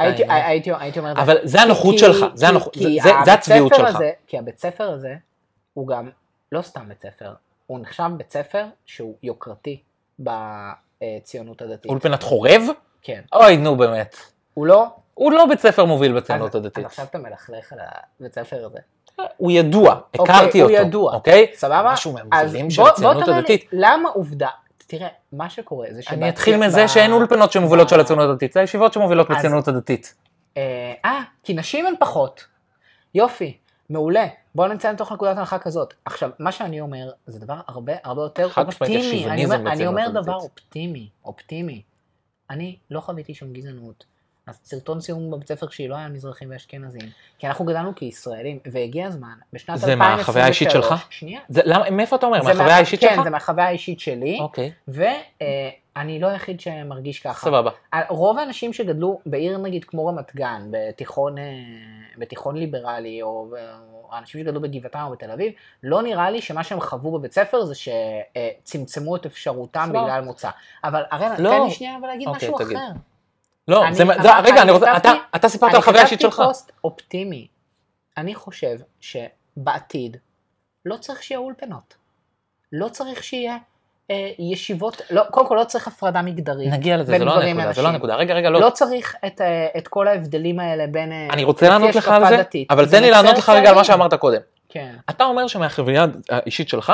הייתי. 0.00 0.24
הייתי, 0.28 0.70
הייתי 0.78 0.98
אומר. 0.98 1.12
אבל 1.12 1.36
זה 1.44 1.60
הנוחות 1.60 1.94
כי- 1.94 1.98
שלך, 1.98 2.16
זה 2.34 2.46
כי 2.72 2.80
זה- 3.02 3.08
זה- 3.08 3.14
זה 3.24 3.32
הצביעות 3.32 3.74
שלך. 3.74 3.94
הזה, 3.94 4.10
כי 4.26 4.38
הבית 4.38 4.58
ספר 4.58 4.90
הזה 4.90 5.14
הוא 5.74 5.88
גם 5.88 6.10
לא 6.52 6.62
סתם 6.62 6.88
בית 6.88 7.00
ספר, 7.02 7.32
הוא 7.68 7.78
נחשב 7.80 8.10
בית 8.16 8.32
ספר 8.32 8.64
שהוא 8.86 9.14
יוקרתי 9.22 9.80
בציונות 10.18 11.62
הדתית. 11.62 11.90
אולפנת 11.90 12.22
חורב? 12.22 12.62
כן. 13.02 13.20
אוי, 13.32 13.56
נו 13.56 13.76
באמת. 13.76 14.16
הוא 14.54 14.66
לא... 14.66 14.86
הוא 15.14 15.32
לא 15.32 15.46
בית 15.46 15.60
ספר 15.60 15.84
מוביל 15.84 16.16
אז 16.16 16.22
בציונות 16.22 16.54
אז 16.54 16.64
הדתית. 16.64 16.84
עכשיו 16.84 17.04
אתה 17.04 17.18
מלכלך 17.18 17.72
על 17.72 17.78
הבית 18.20 18.34
ספר 18.34 18.66
הזה. 18.66 18.78
הוא 19.36 19.50
ידוע, 19.50 20.00
אוקיי, 20.18 20.34
הכרתי 20.36 20.60
הוא 20.60 20.70
אותו. 20.70 20.82
ידוע. 20.82 21.14
אוקיי? 21.14 21.46
סבבה? 21.54 21.92
משהו 21.92 22.10
אז 22.10 22.24
מהמובילים 22.24 22.70
של 22.70 22.82
הציונות 22.82 23.28
הדתית. 23.28 23.64
למה 23.72 24.08
עובדה? 24.08 24.48
תראה, 24.86 25.08
מה 25.32 25.50
שקורה 25.50 25.86
זה 25.90 26.00
אני 26.10 26.28
אתחיל 26.28 26.56
מזה 26.56 26.88
שאין 26.88 27.12
אולפנות 27.12 27.52
שמובילות 27.52 27.88
של 27.88 28.00
הציונות 28.00 28.30
הדתית, 28.30 28.52
זה 28.52 28.60
הישיבות 28.60 28.92
שמובילות 28.92 29.30
אז- 29.30 29.36
בציונות 29.36 29.68
הדתית. 29.68 30.14
אה, 30.56 30.92
אה, 31.04 31.20
כי 31.44 31.54
נשים 31.54 31.86
הן 31.86 31.94
פחות. 32.00 32.44
יופי, 33.14 33.56
מעולה. 33.90 34.26
בואו 34.58 34.72
נציין 34.72 34.94
לתוך 34.94 35.12
נקודת 35.12 35.36
הנחה 35.38 35.58
כזאת. 35.58 35.94
עכשיו, 36.04 36.30
מה 36.38 36.52
שאני 36.52 36.80
אומר, 36.80 37.10
זה 37.26 37.38
דבר 37.38 37.60
הרבה 37.68 37.92
הרבה 38.04 38.22
יותר 38.22 38.48
אופטימי. 38.56 39.26
אני 39.30 39.44
אומר, 39.44 39.72
אני 39.72 39.86
אומר 39.86 40.08
דבר. 40.10 40.34
אופטימי, 40.34 41.08
אופטימי. 41.24 41.82
אני 42.50 42.76
לא 42.90 43.00
חוויתי 43.00 43.34
שם 43.34 43.52
גזענות. 43.52 44.04
סרטון 44.64 45.00
סיום 45.00 45.30
בבית 45.30 45.48
ספר 45.48 45.68
שלי 45.68 45.88
לא 45.88 45.96
היה 45.96 46.08
מזרחים 46.08 46.50
ואשכנזים. 46.50 47.00
כי 47.38 47.46
אנחנו 47.46 47.64
גדלנו 47.64 47.94
כישראלים, 47.94 48.58
והגיע 48.72 49.06
הזמן, 49.06 49.34
בשנת 49.52 49.70
2023... 49.70 49.86
זה 49.90 49.96
מהחוויה 49.96 50.44
האישית 50.44 50.70
שלך? 50.70 50.94
שנייה. 51.10 51.40
זה- 51.48 51.60
למה- 51.64 51.90
מאיפה 51.90 52.16
אתה 52.16 52.26
אומר? 52.26 52.38
מהחוויה 52.42 52.66
מה- 52.66 52.76
האישית 52.76 53.00
כן, 53.00 53.08
שלך? 53.14 53.24
זה 53.24 53.30
מהחוויה 53.30 53.66
האישית 53.66 54.00
שלי, 54.00 54.38
אוקיי, 54.40 54.72
ואני 55.98 56.18
לא 56.18 56.26
היחיד 56.26 56.60
שמרגיש 56.60 57.20
ככה. 57.20 57.46
סבבה. 57.46 57.70
רוב 58.08 58.38
האנשים 58.38 58.72
שגדלו 58.72 59.20
בעיר 59.26 59.58
נגיד 59.58 59.84
כמו 59.84 60.06
רמת 60.06 60.34
גן, 60.36 60.62
בתיכון, 60.70 61.38
אה, 61.38 61.42
בתיכון 62.18 62.56
ליברלי, 62.56 63.22
או, 63.22 63.54
האנשים 64.10 64.40
שגדלו 64.40 64.60
בגבעתיים 64.60 65.06
או 65.06 65.10
בתל 65.12 65.30
אביב, 65.30 65.52
לא 65.82 66.02
נראה 66.02 66.30
לי 66.30 66.40
שמה 66.42 66.64
שהם 66.64 66.80
חוו 66.80 67.18
בבית 67.18 67.32
ספר 67.32 67.64
זה 67.64 67.74
שצמצמו 67.74 69.16
את 69.16 69.26
אפשרותם 69.26 69.84
סבבה. 69.88 70.02
בגלל 70.04 70.20
מוצא. 70.24 70.50
אבל 70.84 71.02
הרי 71.10 71.26
לא. 71.38 71.50
תן 71.50 71.62
לי 71.64 71.70
שנייה 71.70 71.96
ולהגיד 72.02 72.28
אוקיי, 72.28 72.48
משהו 72.48 72.58
תגיד. 72.64 72.76
אחר. 72.76 72.86
לא, 73.68 73.84
אני- 73.86 73.94
זה, 73.94 74.02
אבל- 74.02 74.22
זה, 74.22 74.28
רגע, 74.38 74.52
אני 74.52 74.60
אני 74.62 74.70
רוצה, 74.70 74.96
אתה, 74.96 75.12
אתה 75.36 75.48
סיפרת 75.48 75.74
על 75.74 75.78
החוויה 75.80 76.00
האישית 76.00 76.18
אני 76.20 76.22
שלך. 76.22 76.34
כתבתי 76.34 76.48
פוסט 76.48 76.72
אופטימי. 76.84 77.48
אני 78.16 78.34
חושב 78.34 78.78
שבעתיד 79.00 80.16
לא 80.84 80.96
צריך 80.96 81.22
שיהיה 81.22 81.38
אולפנות. 81.38 81.94
לא 82.72 82.88
צריך 82.88 83.22
שיהיה 83.22 83.52
אה, 83.52 83.58
ישיבות, 84.38 85.02
לא, 85.10 85.22
קודם 85.30 85.46
כל 85.46 85.54
לא 85.54 85.64
צריך 85.64 85.88
הפרדה 85.88 86.22
מגדרית. 86.22 86.72
נגיע 86.72 86.96
לזה, 86.96 87.18
זה 87.18 87.24
לא 87.24 87.42
הנקודה, 87.42 87.72
זה 87.72 87.82
לא. 87.82 87.88
הנקודה. 87.88 88.14
רגע, 88.14 88.34
רגע, 88.34 88.50
לא. 88.50 88.60
לא 88.60 88.70
צריך 88.70 89.16
את, 89.26 89.40
אה, 89.40 89.66
את 89.78 89.88
כל 89.88 90.08
ההבדלים 90.08 90.60
האלה 90.60 90.86
בין... 90.86 91.12
אה, 91.12 91.28
אני 91.30 91.44
רוצה 91.44 91.68
לענות 91.68 91.94
לך 91.94 92.08
על 92.08 92.28
זה, 92.28 92.36
דתית. 92.36 92.70
אבל 92.70 92.88
תן 92.88 93.02
לי 93.02 93.10
לענות 93.10 93.38
לך 93.38 93.48
רגע 93.48 93.68
על 93.68 93.74
מה. 93.74 93.84
שאמרת 93.84 94.14
קודם. 94.14 94.40
כן. 94.68 94.94
אתה 95.10 95.24
אומר 95.24 95.46
שמהחוויה 95.46 96.06
האישית 96.30 96.68
שלך, 96.68 96.92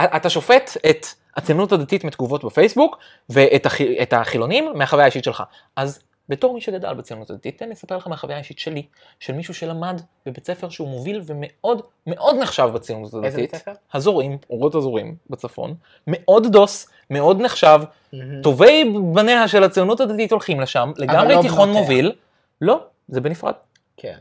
אתה 0.00 0.30
שופט 0.30 0.76
את 0.90 1.06
הציונות 1.36 1.72
הדתית 1.72 2.04
מתגובות 2.04 2.44
בפייסבוק, 2.44 2.98
ואת 3.30 3.66
את 4.02 4.12
החילונים 4.12 4.72
מהחוויה 4.74 5.04
האישית 5.04 5.24
שלך. 5.24 5.42
אז 5.76 6.00
בתור 6.28 6.54
מי 6.54 6.60
שגדל 6.60 6.94
בציונות 6.94 7.30
הדתית, 7.30 7.58
תן 7.58 7.64
לי 7.64 7.70
לספר 7.70 7.96
לך 7.96 8.06
מהחוויה 8.06 8.36
האישית 8.36 8.58
שלי, 8.58 8.86
של 9.20 9.32
מישהו 9.32 9.54
שלמד 9.54 10.00
בבית 10.26 10.46
ספר 10.46 10.68
שהוא 10.68 10.88
מוביל 10.88 11.22
ומאוד 11.26 11.82
מאוד 12.06 12.36
נחשב 12.36 12.68
בציונות 12.74 13.14
איזה 13.14 13.26
הדתית. 13.26 13.52
בית 13.52 13.60
ספר? 13.60 13.72
הזורים, 13.94 14.38
אורות 14.50 14.74
הזורים 14.74 15.16
בצפון, 15.30 15.74
מאוד 16.06 16.46
דוס, 16.52 16.88
מאוד 17.10 17.40
נחשב, 17.40 17.80
מהמם. 18.12 18.42
טובי 18.42 18.84
בניה 19.14 19.48
של 19.48 19.64
הציונות 19.64 20.00
הדתית 20.00 20.32
הולכים 20.32 20.60
לשם, 20.60 20.92
לגמרי 20.96 21.34
לא 21.34 21.42
תיכון 21.42 21.68
בנותיה. 21.68 21.80
מוביל. 21.80 22.12
לא, 22.60 22.84
זה 23.08 23.20
בנפרד. 23.20 23.54
כן. 23.96 24.18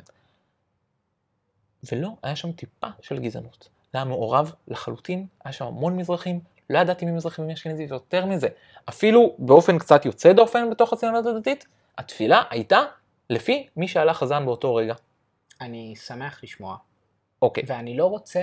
ולא, 1.91 2.09
היה 2.23 2.35
שם 2.35 2.51
טיפה 2.51 2.87
של 3.01 3.19
גזענות. 3.19 3.69
זה 3.93 3.97
היה 3.97 4.05
מעורב 4.05 4.53
לחלוטין, 4.67 5.25
היה 5.45 5.51
שם 5.51 5.65
המון 5.65 5.97
מזרחים, 5.97 6.39
לא 6.69 6.79
ידעתי 6.79 7.05
מי 7.05 7.11
מזרחי 7.11 7.41
ומי 7.41 7.53
אשכנזי, 7.53 7.85
ויותר 7.89 8.25
מזה, 8.25 8.47
אפילו 8.89 9.35
באופן 9.39 9.77
קצת 9.77 10.05
יוצא 10.05 10.33
דופן 10.33 10.69
בתוך 10.69 10.93
הציונות 10.93 11.25
הדתית, 11.25 11.65
התפילה 11.97 12.43
הייתה 12.49 12.79
לפי 13.29 13.67
מי 13.77 13.87
שעלה 13.87 14.13
חזן 14.13 14.45
באותו 14.45 14.75
רגע. 14.75 14.93
אני 15.61 15.93
שמח 16.07 16.39
לשמוע, 16.43 16.75
אוקיי, 17.41 17.63
ואני 17.67 17.97
לא 17.97 18.05
רוצה 18.05 18.41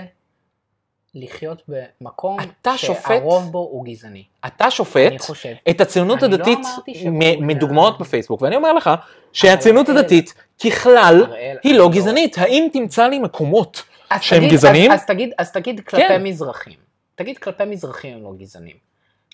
לחיות 1.15 1.63
במקום 1.69 2.37
אתה 2.41 2.73
שופט- 2.79 3.09
שהרוב 3.09 3.53
בו 3.53 3.59
הוא 3.59 3.85
גזעני. 3.85 4.25
אתה 4.47 4.71
שופט 4.71 5.13
אני. 5.13 5.57
את 5.71 5.81
הציונות 5.81 6.23
אני 6.23 6.31
לא 6.31 6.37
הדתית 6.37 6.59
מ- 6.59 6.95
זה- 6.95 7.37
מדוגמאות 7.41 7.99
בפייסבוק, 7.99 8.43
ואני 8.43 8.57
אומר 8.57 8.73
לך 8.73 8.91
שהציונות 9.33 9.89
הראל- 9.89 9.99
הדתית 9.99 10.35
ככלל 10.65 11.23
הראל, 11.27 11.57
היא 11.63 11.71
אני 11.73 11.79
לא 11.79 11.91
גזענית, 11.91 12.39
האם 12.39 12.69
תמצא 12.73 13.09
לי 13.09 13.19
מקומות 13.19 13.83
שהם 14.21 14.39
תגיד- 14.39 14.53
גזענים? 14.53 14.91
אז, 14.91 15.01
אז, 15.01 15.07
תגיד, 15.07 15.31
אז 15.39 15.53
תגיד 15.53 15.81
כלפי 15.81 16.09
כן. 16.09 16.23
מזרחים. 16.23 16.79
תגיד 17.15 17.39
כלפי 17.39 17.65
מזרחים 17.65 18.17
הם 18.17 18.23
לא 18.23 18.33
גזענים. 18.37 18.77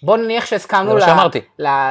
בוא 0.03 0.17
נניח 0.17 0.47
שהסכמנו 0.47 0.97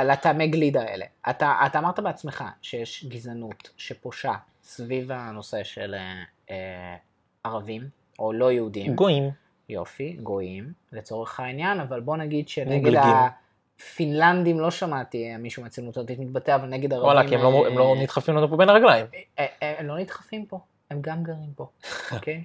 לטעמי 0.05 0.47
גלידה 0.47 0.81
האלה. 0.81 1.05
אתה, 1.29 1.53
אתה 1.65 1.79
אמרת 1.79 1.99
בעצמך 1.99 2.43
שיש 2.61 3.05
גזענות 3.07 3.69
שפושה 3.77 4.33
סביב 4.63 5.11
הנושא 5.11 5.63
של 5.63 5.95
אה, 5.97 6.13
אה, 6.51 6.95
ערבים 7.43 7.81
או 8.19 8.33
לא 8.33 8.51
יהודים. 8.51 8.95
גויים. 8.95 9.29
יופי, 9.69 10.17
גויים, 10.23 10.71
לצורך 10.91 11.39
העניין, 11.39 11.79
אבל 11.79 11.99
בוא 11.99 12.17
נגיד 12.17 12.49
שנגד 12.49 12.75
מוגלגים. 12.75 13.13
הפינלנדים 13.79 14.59
לא 14.59 14.71
שמעתי 14.71 15.31
אה, 15.31 15.37
מישהו 15.37 15.63
מהציונות 15.63 15.97
הדתית 15.97 16.19
מתבטא, 16.19 16.55
אבל 16.55 16.67
נגד 16.67 16.93
ערבים... 16.93 17.05
וואלה, 17.05 17.27
כי 17.27 17.35
הם 17.35 17.41
לא- 17.41 17.67
הם 17.67 17.77
לא 17.77 17.93
אה, 17.95 18.01
נדחפים 18.01 18.35
לנו 18.35 18.49
פה 18.49 18.57
בין 18.57 18.69
הרגליים. 18.69 19.05
אה, 19.39 19.45
אה, 19.61 19.73
הם 19.79 19.87
לא 19.87 19.97
נדחפים 19.97 20.45
פה, 20.45 20.59
הם 20.91 21.01
גם 21.01 21.23
גרים 21.23 21.49
פה, 21.55 21.67
אוקיי? 22.15 22.41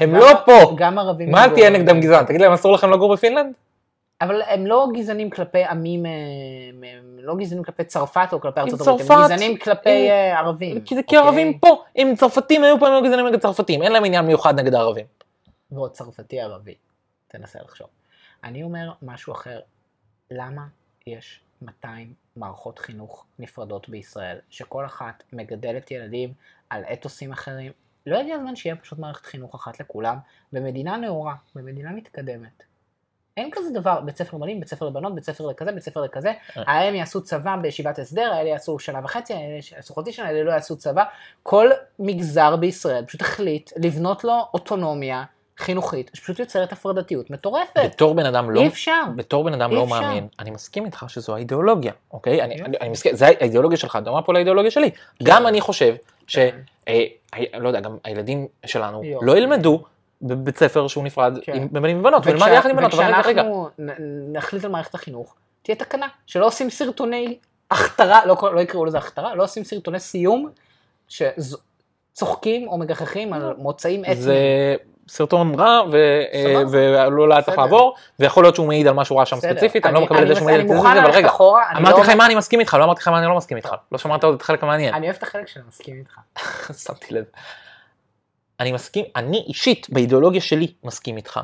הם 0.00 0.14
לא 0.14 0.32
פה. 0.46 0.76
גם 0.76 0.98
ערבים... 0.98 1.30
מה 1.30 1.46
תהיה 1.54 1.70
נגדם. 1.70 2.00
גזען? 2.00 2.24
תגיד 2.24 2.40
להם 2.40 2.52
אסור 2.52 2.72
לכם 2.72 2.90
לגור 2.90 3.12
בפינלנד? 3.14 3.52
אבל 4.20 4.42
הם 4.42 4.66
לא 4.66 4.88
גזענים 4.94 5.30
כלפי 5.30 5.64
עמים, 5.64 6.06
אה, 6.06 6.10
הם 6.98 7.18
לא 7.18 7.36
גזענים 7.36 7.64
כלפי 7.64 7.84
צרפת 7.84 8.28
או 8.32 8.40
כלפי 8.40 8.60
ארצות 8.60 8.80
הברית, 8.80 9.10
הם 9.10 9.24
גזענים 9.24 9.58
כלפי 9.58 9.90
אם- 10.06 10.10
אה, 10.10 10.38
ערבים. 10.38 10.80
כי 10.80 10.94
זה 10.94 11.02
כי 11.02 11.16
אוקיי? 11.16 11.28
ערבים 11.28 11.58
פה, 11.58 11.84
אם 11.96 12.12
צרפתים 12.18 12.64
היו 12.64 12.80
פעם 12.80 12.92
היו 12.92 13.02
גזענים 13.02 13.26
נגד 13.26 13.40
צרפתים, 13.40 13.82
אין 13.82 13.92
להם 13.92 14.04
עניין 14.04 14.26
מיוחד 14.26 14.60
נגד 14.60 14.74
הערבים. 14.74 15.06
ועוד 15.70 15.90
צרפתי 15.92 16.40
ערבי, 16.40 16.74
תנסה 17.28 17.58
לחשוב. 17.64 17.88
אני 18.44 18.62
אומר 18.62 18.92
משהו 19.02 19.32
אחר, 19.32 19.60
למה 20.30 20.62
יש 21.06 21.40
200 21.62 22.12
מערכות 22.36 22.78
חינוך 22.78 23.24
נפרדות 23.38 23.88
בישראל, 23.88 24.38
שכל 24.50 24.86
אחת 24.86 25.22
מגדלת 25.32 25.90
ילדים 25.90 26.32
על 26.70 26.82
אתוסים 26.92 27.32
אחרים? 27.32 27.72
לא 28.06 28.18
הגיע 28.18 28.36
הזמן 28.36 28.56
שיהיה 28.56 28.76
פשוט 28.76 28.98
מערכת 28.98 29.26
חינוך 29.26 29.54
אחת 29.54 29.80
לכולם, 29.80 30.16
במדינה 30.52 30.96
נאורה, 30.96 31.34
במדינה 31.54 31.90
מתקדמת. 31.90 32.62
אין 33.36 33.50
כזה 33.52 33.70
דבר, 33.74 34.00
בית 34.00 34.16
ספר 34.16 34.36
לבנים, 34.36 34.60
בית 34.60 34.68
ספר 34.68 34.86
לבנות, 34.86 35.14
בית 35.14 35.24
ספר 35.24 35.46
לכזה, 35.46 35.72
בית 35.72 35.82
ספר 35.82 36.00
לכזה, 36.02 36.32
ההם 36.56 36.94
יעשו 36.94 37.20
צבא 37.22 37.56
בישיבת 37.62 37.98
הסדר, 37.98 38.30
האלה 38.32 38.48
יעשו 38.48 38.78
שנה 38.78 39.00
וחצי, 39.04 39.34
האלה 39.34 39.44
יעשו 39.76 39.94
חצי 39.94 40.12
שנה, 40.12 40.26
האלה 40.26 40.42
לא 40.42 40.50
יעשו 40.52 40.76
צבא. 40.76 41.04
כל 41.42 41.70
מגזר 41.98 42.56
בישראל 42.56 43.04
פשוט 43.04 43.20
החליט 43.20 43.70
לבנות 43.76 44.24
לו 44.24 44.32
אוטונומיה 44.54 45.24
חינוכית, 45.58 46.10
שפשוט 46.14 46.38
יוצרת 46.38 46.72
הפרדתיות 46.72 47.30
מטורפת. 47.30 47.80
בתור 47.84 48.14
בן 48.14 48.26
אדם 48.26 48.50
לא, 48.50 48.60
אי 48.60 48.66
אפשר. 48.66 49.02
בתור 49.16 49.44
בן 49.44 49.54
אדם 49.54 49.72
לא 49.72 49.84
אפשר. 49.84 50.00
מאמין, 50.00 50.28
אני 50.38 50.50
מסכים 50.50 50.84
איתך 50.84 51.04
שזו 51.08 51.34
האידיאולוגיה, 51.34 51.92
אוקיי? 52.12 52.42
אני- 52.42 52.54
יופי. 52.54 52.64
אני 52.66 52.76
אני 52.80 52.88
מסכים, 52.88 53.16
זה 53.16 53.26
האידיאולוגיה 53.26 53.78
שלך, 53.78 53.98
דומה 54.04 54.22
פה 54.22 54.32
לאידיאולוגיה 54.32 54.70
שלי. 54.70 54.90
גם 55.22 55.46
אני 55.46 55.60
חושב 55.60 55.94
ש... 56.26 56.36
כן. 56.38 56.56
אה, 56.88 57.04
ה- 57.32 57.58
לא 57.58 57.68
יודע, 57.68 57.80
גם 57.80 57.96
הילדים 58.04 58.46
שלנו. 58.66 59.02
לא 59.22 59.36
ילמדו 59.38 59.82
בבית 60.22 60.58
ספר 60.58 60.88
שהוא 60.88 61.04
נפרד 61.04 61.38
כן. 61.42 61.52
עם 61.54 61.68
בנים 61.70 62.00
ובנות, 62.00 62.22
ונלמד 62.26 62.42
וכשה- 62.42 62.54
יחד 62.54 62.70
עם 62.70 62.76
בנות, 62.76 62.94
אבל 62.94 63.04
רגע, 63.04 63.18
רגע, 63.20 63.42
וכשאנחנו 63.42 63.68
נחליט 64.32 64.64
על 64.64 64.70
מערכת 64.70 64.94
החינוך, 64.94 65.34
תהיה 65.62 65.76
תקנה, 65.76 66.06
שלא 66.26 66.46
עושים 66.46 66.70
סרטוני 66.70 67.38
הכתרה, 67.70 68.26
לא, 68.26 68.36
לא 68.54 68.60
יקראו 68.60 68.84
לזה 68.84 68.98
הכתרה, 68.98 69.34
לא 69.34 69.42
עושים 69.42 69.64
סרטוני 69.64 70.00
סיום, 70.00 70.48
שצוחקים 71.08 72.68
או 72.68 72.78
מגחכים 72.78 73.32
על 73.32 73.54
מוצאים 73.58 74.00
אתניים. 74.00 74.20
זה 74.20 74.36
סרטון 75.08 75.54
רע, 75.54 75.82
ו- 75.92 75.96
אה. 76.32 76.62
ולא 76.70 77.34
היה 77.34 77.42
צריך. 77.42 77.58
לעבור, 77.58 77.94
ויכול 78.18 78.44
להיות 78.44 78.54
שהוא 78.54 78.66
מעיד 78.68 78.86
על 78.86 78.94
מה 78.94 79.04
שהוא 79.04 79.16
ראה 79.18 79.26
שם. 79.26 79.36
ספציפית, 79.36 79.86
אני 79.86 79.94
לא 79.94 80.00
מקבל 80.00 80.22
את 80.22 80.28
זה 80.28 80.34
שהוא 80.34 80.46
מעיד 80.46 80.60
אני 80.60 80.70
על 80.72 80.82
זה, 80.82 81.02
אבל 81.02 81.10
רגע, 81.10 81.28
אחורה, 81.28 81.70
אני 81.70 81.78
אמרתי 81.78 81.96
לא- 82.00 82.02
לך 82.04 82.10
מה 82.10 82.26
אני 82.26 82.34
מסכים 82.34 82.60
איתך, 82.60 82.74
לא 82.74 82.84
אמרתי 82.84 83.00
לך 83.00 83.08
מה 83.08 83.18
אני 83.18 83.26
לא 83.26 83.36
מסכים 83.36 83.56
איתך, 83.56 83.70
לא 83.92 83.98
שמעת 83.98 84.24
עוד 84.24 84.34
את 84.34 84.40
החלק 84.40 84.62
המעניין. 84.62 84.94
אני 84.94 85.06
אוהב 85.06 85.16
את 85.16 85.22
החלק 85.22 85.48
שאני 85.48 85.64
מסכים 85.68 85.96
איתך. 85.98 86.18
שמתי 86.84 87.14
לב. 87.14 87.24
אני 88.60 88.72
מסכים, 88.72 89.04
אני 89.16 89.44
אישית, 89.48 89.86
באידיאולוגיה 89.90 90.40
שלי, 90.40 90.72
מסכים 90.84 91.16
איתך. 91.16 91.40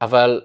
אבל 0.00 0.40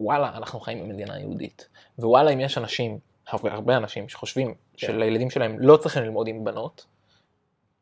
וואלה, 0.00 0.36
אנחנו 0.36 0.60
חיים 0.60 0.82
במדינה 0.82 1.20
יהודית. 1.20 1.68
ווואלה, 1.98 2.30
אם 2.30 2.40
יש 2.40 2.58
אנשים, 2.58 2.98
הרבה, 3.28 3.52
הרבה 3.52 3.76
אנשים, 3.76 4.08
שחושבים 4.08 4.54
כן. 4.76 4.86
שלילדים 4.86 5.30
שלהם 5.30 5.58
לא 5.58 5.76
צריכים 5.76 6.02
ללמוד 6.02 6.28
עם 6.28 6.44
בנות, 6.44 6.86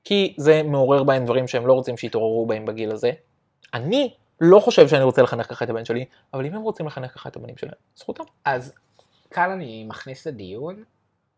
כי 0.04 0.34
זה 0.38 0.62
מעורר 0.62 1.02
בהם 1.02 1.24
דברים 1.24 1.48
שהם 1.48 1.66
לא 1.66 1.72
רוצים 1.72 1.96
שיתעוררו 1.96 2.46
בהם 2.46 2.64
בגיל 2.64 2.90
הזה. 2.90 3.10
אני 3.74 4.14
לא 4.40 4.60
חושב 4.60 4.88
שאני 4.88 5.02
רוצה 5.02 5.22
לחנך 5.22 5.50
ככה 5.50 5.64
את 5.64 5.70
הבן 5.70 5.84
שלי, 5.84 6.04
אבל 6.34 6.46
אם 6.46 6.54
הם 6.54 6.62
רוצים 6.62 6.86
לחנך 6.86 7.14
ככה 7.14 7.28
את 7.28 7.36
הבנים 7.36 7.56
שלהם, 7.56 7.74
זכותם. 7.96 8.24
אז 8.44 8.74
כאן 9.30 9.50
אני 9.50 9.84
מכניס 9.84 10.26
לדיון 10.26 10.84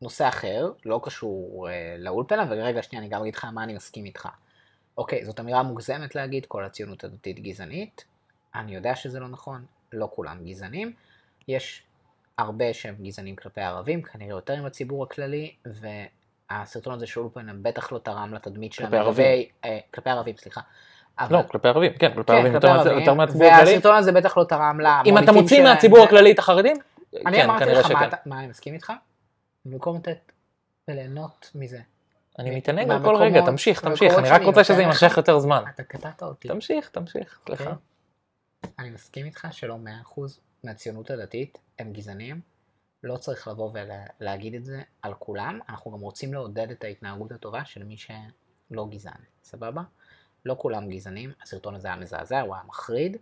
נושא 0.02 0.28
אחר, 0.28 0.70
לא 0.84 1.00
קשור 1.02 1.68
אה, 1.68 1.96
לאולפנה, 1.98 2.46
ורגע 2.50 2.82
שנייה 2.82 3.02
אני 3.02 3.08
גם 3.08 3.20
אגיד 3.20 3.34
לך 3.34 3.44
מה 3.44 3.64
אני 3.64 3.74
מסכים 3.74 4.04
איתך. 4.04 4.28
אוקיי, 4.98 5.24
זאת 5.24 5.40
אמירה 5.40 5.62
מוגזמת 5.62 6.14
להגיד, 6.14 6.46
כל 6.46 6.64
הציונות 6.64 7.04
הדתית 7.04 7.40
גזענית. 7.40 8.04
אני 8.54 8.74
יודע 8.74 8.94
שזה 8.96 9.20
לא 9.20 9.28
נכון, 9.28 9.64
לא 9.92 10.08
כולם 10.14 10.44
גזענים. 10.44 10.92
יש 11.48 11.82
הרבה 12.38 12.72
שהם 12.74 12.94
גזענים 13.02 13.36
כלפי 13.36 13.60
הערבים, 13.60 14.02
כנראה 14.02 14.30
יותר 14.30 14.52
עם 14.52 14.64
הציבור 14.66 15.02
הכללי, 15.04 15.54
והסרטון 16.50 16.94
הזה 16.94 17.06
של 17.06 17.20
אולפנה 17.20 17.52
בטח 17.62 17.92
לא 17.92 17.98
תרם 17.98 18.34
לתדמית 18.34 18.72
שלהם. 18.72 18.90
כלפי 18.90 19.00
ערבים. 19.02 19.24
לגבי- 19.24 19.48
אה, 19.64 19.78
כלפי 19.94 20.10
ערבים, 20.10 20.36
סליחה. 20.36 20.60
אבל- 21.18 21.36
לא, 21.36 21.42
כלפי 21.48 21.68
ערבים, 21.68 21.92
כן, 21.98 22.14
כלפי 22.14 22.26
כן, 22.26 22.32
ערבים 22.32 22.54
יותר 22.54 22.68
ערבים, 22.68 22.98
יותר 22.98 23.14
מהציבור 23.14 23.46
הכללי. 23.46 23.70
והסרטון 23.70 23.94
הזה 23.96 24.12
בטח 24.12 24.36
לא 24.36 24.44
תרם 24.44 24.80
אם 25.06 25.18
אתה 25.18 25.32
מוציא 25.32 25.56
שלהם. 25.56 25.74
מהציבור 25.74 25.98
הכללי 25.98 26.32
את 26.32 26.38
החרדים, 26.38 26.76
אני 27.26 27.36
כן, 27.36 27.44
אמרתי 27.50 27.64
לך, 27.64 27.90
מה, 27.90 28.08
מה 28.26 28.38
אני 28.38 28.46
מסכים 28.46 28.74
איתך? 28.74 28.92
במקום 29.64 29.96
לתת 29.96 30.32
וליהנות 30.88 31.50
מזה. 31.54 31.78
אני 32.38 32.50
מ- 32.50 32.56
מתענג 32.56 32.90
על 32.90 33.02
כל 33.04 33.16
רגע, 33.16 33.46
תמשיך, 33.46 33.80
תמשיך, 33.80 34.14
אני 34.18 34.28
רק 34.30 34.42
רוצה 34.42 34.64
שזה 34.64 34.82
יימשך. 34.82 35.16
יותר 35.16 35.38
זמן. 35.38 35.64
אתה 35.74 35.82
קטעת 35.82 36.22
אותי. 36.22 36.48
תמשיך, 36.48 36.88
תמשיך, 36.90 37.40
סליחה. 37.46 37.64
אוקיי? 37.64 37.76
אני 38.78 38.90
מסכים 38.90 39.26
איתך 39.26 39.48
שלא 39.50 39.76
100% 40.14 40.20
מהציונות 40.64 41.10
הדתית 41.10 41.58
הם 41.78 41.92
גזענים. 41.92 42.40
לא 43.02 43.16
צריך 43.16 43.48
לבוא 43.48 43.70
ולהגיד 44.20 44.54
את 44.54 44.64
זה 44.64 44.82
על 45.02 45.14
כולם. 45.14 45.58
אנחנו 45.68 45.90
גם 45.90 46.00
רוצים 46.00 46.34
לעודד 46.34 46.70
את 46.70 46.84
ההתנהגות 46.84 47.32
הטובה 47.32 47.64
של 47.64 47.84
מי 47.84 47.96
שלא 47.96 48.86
גזען, 48.90 49.20
סבבה? 49.44 49.82
לא 50.44 50.56
כולם 50.58 50.88
גזענים, 50.88 51.32
הסרטון 51.42 51.74
הזה 51.74 51.88
היה 51.88 51.96
מזעזע, 51.96 52.40
הוא 52.40 52.54
היה 52.54 52.64
מחריד. 52.64 53.16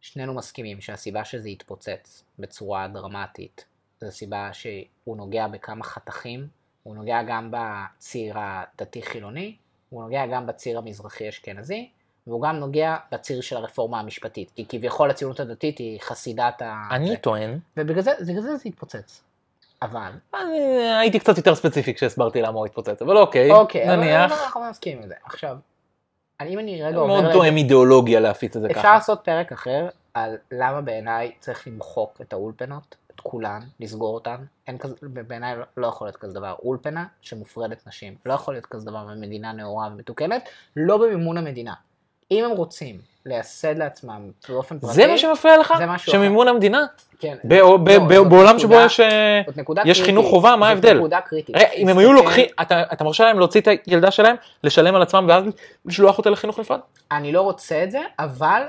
שנינו 0.00 0.34
מסכימים 0.34 0.80
שהסיבה 0.80 1.24
שזה 1.24 1.48
התפוצץ 1.48 2.24
בצורה 2.38 2.88
דרמטית, 2.88 3.64
זו 4.00 4.10
סיבה 4.10 4.52
שהוא 4.52 5.16
נוגע 5.16 5.48
בכמה 5.48 5.84
חתכים, 5.84 6.48
הוא 6.86 6.94
נוגע 6.96 7.22
גם 7.22 7.48
בציר 7.50 8.34
הדתי-חילוני, 8.38 9.56
הוא 9.90 10.02
נוגע 10.02 10.26
גם 10.26 10.46
בציר 10.46 10.78
המזרחי-אשכנזי, 10.78 11.88
והוא 12.26 12.42
גם 12.42 12.56
נוגע 12.56 12.96
בציר 13.12 13.40
של 13.40 13.56
הרפורמה 13.56 14.00
המשפטית, 14.00 14.50
כי 14.56 14.64
כביכול 14.68 15.10
הציונות 15.10 15.40
הדתית 15.40 15.78
היא 15.78 16.00
חסידת 16.00 16.62
ה... 16.62 16.88
אני 16.90 17.16
טוען, 17.16 17.58
ובגלל 17.76 18.02
זה, 18.02 18.12
זה 18.20 18.40
זה 18.40 18.56
התפוצץ. 18.64 19.22
אבל, 19.82 20.10
אני 20.34 20.58
הייתי 21.00 21.18
קצת 21.18 21.36
יותר 21.36 21.54
ספציפי 21.54 21.94
כשהסברתי 21.94 22.42
למה 22.42 22.58
הוא 22.58 22.66
התפוצץ, 22.66 23.02
אבל 23.02 23.16
אוקיי, 23.18 23.50
אוקיי, 23.52 23.96
נניח, 23.96 24.32
אבל 24.32 24.42
אנחנו 24.42 24.60
מסכימים 24.70 25.02
עם 25.02 25.08
זה. 25.08 25.14
עכשיו, 25.24 25.56
אני- 26.40 26.54
אם 26.54 26.58
אני 26.58 26.82
רגע 26.82 26.96
עובר... 26.96 27.20
מאוד 27.20 27.32
תואם 27.32 27.56
אידיאולוגיה 27.56 28.20
להפיץ 28.20 28.56
את 28.56 28.62
זה 28.62 28.68
אפשר 28.68 28.80
ככה. 28.80 28.94
לעשות 28.94 29.20
פרק 29.24 29.52
אחר 29.52 29.88
על 30.14 30.36
למה 30.52 30.80
בעיניי 30.80 31.32
צריך 31.40 31.66
למחוק 31.68 32.20
את 32.20 32.32
האולפנות, 32.32 32.96
את 33.16 33.20
כולן, 33.20 33.60
לסגור 33.80 34.14
אותן, 34.14 34.36
אין 34.66 34.78
כזה, 34.78 34.94
בעיניי 35.28 35.54
לא- 35.76 35.86
יכול 35.86 36.06
להיות 36.06 36.16
כזה 36.16 36.34
דבר, 36.34 36.54
אולפנה 36.64 37.04
שמופרדת 37.20 37.86
נשים, 37.86 38.14
לא 38.26 38.32
יכול 38.34 38.54
להיות 38.54 38.66
כזה 38.66 38.90
דבר 38.90 39.04
במדינה 39.04 39.52
נאורה 39.52 39.88
ומתוקנת, 39.92 40.48
לא 40.76 40.98
במימון 40.98 41.36
המדינה. 41.38 41.74
אם 42.30 42.44
הם 42.44 42.50
רוצים 42.50 42.98
לייסד 43.26 43.78
לעצמם 43.78 44.20
באופן 44.48 44.78
פרטי, 44.78 44.94
זה 44.94 45.06
מה 45.06 45.18
שמפריע 45.18 45.58
לך? 45.58 45.74
זה 45.78 45.86
משהו 45.86 46.10
אחר. 46.10 46.18
שמימון 46.18 46.48
המדינה? 46.48 46.86
כן, 47.20 47.36
ב- 47.44 47.52
לא, 47.52 47.76
ב- 47.84 47.90
זאת 47.90 48.02
ב- 48.08 48.28
בעולם 48.28 48.58
שבו 48.58 48.74
יש... 48.74 49.00
אה, 49.00 49.42
זאת 49.56 49.78
יש 49.84 50.02
חינוך 50.02 50.26
חובה, 50.26 50.56
מה 50.56 50.66
זאת 50.66 50.84
ההבדל? 50.84 50.98
נקודה 50.98 51.20
קריטית. 51.20 51.56
רגע, 51.56 51.68
אם 51.72 51.88
הם 51.88 51.98
היו 51.98 52.08
תסתכל- 52.12 52.22
לוקחים, 52.24 52.46
אתה 52.62 52.82
אתה 52.92 53.04
מרשה 53.04 53.24
להם 53.24 53.38
להוציא 53.38 53.60
את 53.60 53.68
הילדה 53.86 54.10
שלהם, 54.10 54.36
לשלם 54.64 54.94
על 54.94 55.02
עצמם 55.02 55.26
ואז 55.28 55.44
לשלוח 55.84 56.18
אותה 56.18 56.30
לחינוך 56.30 56.58
נפרד? 56.58 56.80
אני 57.12 57.32
לא 57.32 57.40
רוצה 57.42 57.84
את 57.84 57.90
זה, 57.90 58.00
אבל 58.18 58.62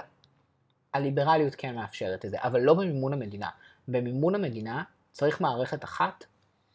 הליברליות 0.94 1.56
כן 1.56 1.76
מאפשרת 1.76 2.26
את 2.26 2.30
זה, 2.32 2.38
אבל 2.44 2.60
לא 2.62 2.74
במימון 2.74 3.14
המדינה. 3.14 3.48
במימון 3.88 4.36
המדינה 4.36 4.84
צריך 5.12 5.42
מערכת 5.42 5.84
אחת, 5.84 6.26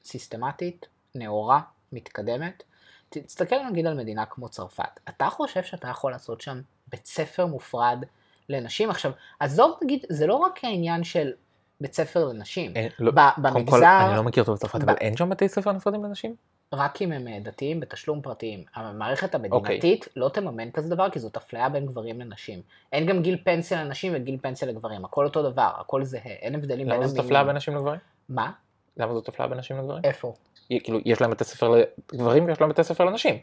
סיסטמטית, 0.05 0.87
נאורה, 1.15 1.61
מתקדמת. 1.93 2.63
תסתכל 3.09 3.57
נגיד 3.71 3.87
על 3.87 3.95
מדינה 3.95 4.27
כמו 4.27 4.49
צרפת. 4.49 5.01
אתה 5.09 5.29
חושב 5.31 5.63
שאתה 5.63 5.89
יכול 5.89 6.13
לעשות 6.13 6.41
שם 6.41 6.61
בית 6.89 7.07
ספר 7.07 7.47
מופרד 7.47 8.05
לנשים? 8.49 8.91
עכשיו, 8.91 9.13
עזוב 9.41 9.79
נגיד, 9.85 10.05
זה 10.09 10.27
לא 10.27 10.35
רק 10.35 10.65
העניין 10.65 11.05
של 11.05 11.33
בית 11.81 11.95
ספר 11.95 12.25
לנשים. 12.25 12.73
אין, 12.77 12.91
לא, 12.99 13.13
ב- 13.13 13.15
קודם 13.35 13.53
כל, 13.53 13.61
במגזר, 13.61 13.99
אני 14.07 14.17
לא 14.17 14.23
מכיר 14.23 14.45
טוב 14.45 14.55
את 14.55 14.61
צרפת, 14.61 14.81
ב- 14.81 14.83
אבל 14.83 14.95
אין 15.01 15.17
שם 15.17 15.31
בתי 15.31 15.49
ספר 15.49 15.73
נפרדים 15.73 16.05
לנשים? 16.05 16.35
רק 16.73 17.03
אם 17.03 17.13
הם 17.13 17.29
אה, 17.29 17.39
דתיים 17.43 17.81
בתשלום 17.81 18.23
פרטיים. 18.23 18.65
המערכת 18.75 19.35
אוקיי. 19.35 19.51
המדינתית 19.57 20.09
לא 20.17 20.29
תממן 20.29 20.71
כזה 20.71 20.95
דבר, 20.95 21.11
כי 21.11 21.19
זאת 21.19 21.37
אפליה 21.37 21.69
בין 21.69 21.87
גברים 21.87 22.21
לנשים. 22.21 22.61
אין 22.93 23.07
גם 23.07 23.23
גיל 23.23 23.39
פנסיה 23.45 23.85
לנשים 23.85 24.13
וגיל 24.17 24.39
פנסיה 24.43 24.69
לגברים, 24.69 25.05
הכל 25.05 25.25
אותו 25.25 25.51
דבר, 25.51 25.71
הכל 25.81 26.05
זהה, 26.05 26.21
אין 26.25 26.55
הבדלים 26.55 26.87
בין 26.87 26.97
למה 26.97 27.07
זאת 27.07 27.19
המינים. 27.19 27.27
אפליה 27.37 27.45
בין 27.45 27.57
נשים 27.57 27.77
לגברים? 27.77 28.01
מה? 28.29 28.51
למה 28.97 29.15
זאת 29.15 29.29
אפליה 29.29 29.49
בין 29.49 29.59
נשים 29.59 29.79
לגברים? 29.79 30.01
איפה? 30.05 30.35
כאילו, 30.69 30.99
יש 31.05 31.21
להם 31.21 31.31
בתי 31.31 31.45
ספר 31.45 31.75
לגברים 32.13 32.45
ויש 32.45 32.61
להם 32.61 32.71
בתי 32.71 32.85
ספר 32.85 33.05
לנשים. 33.05 33.39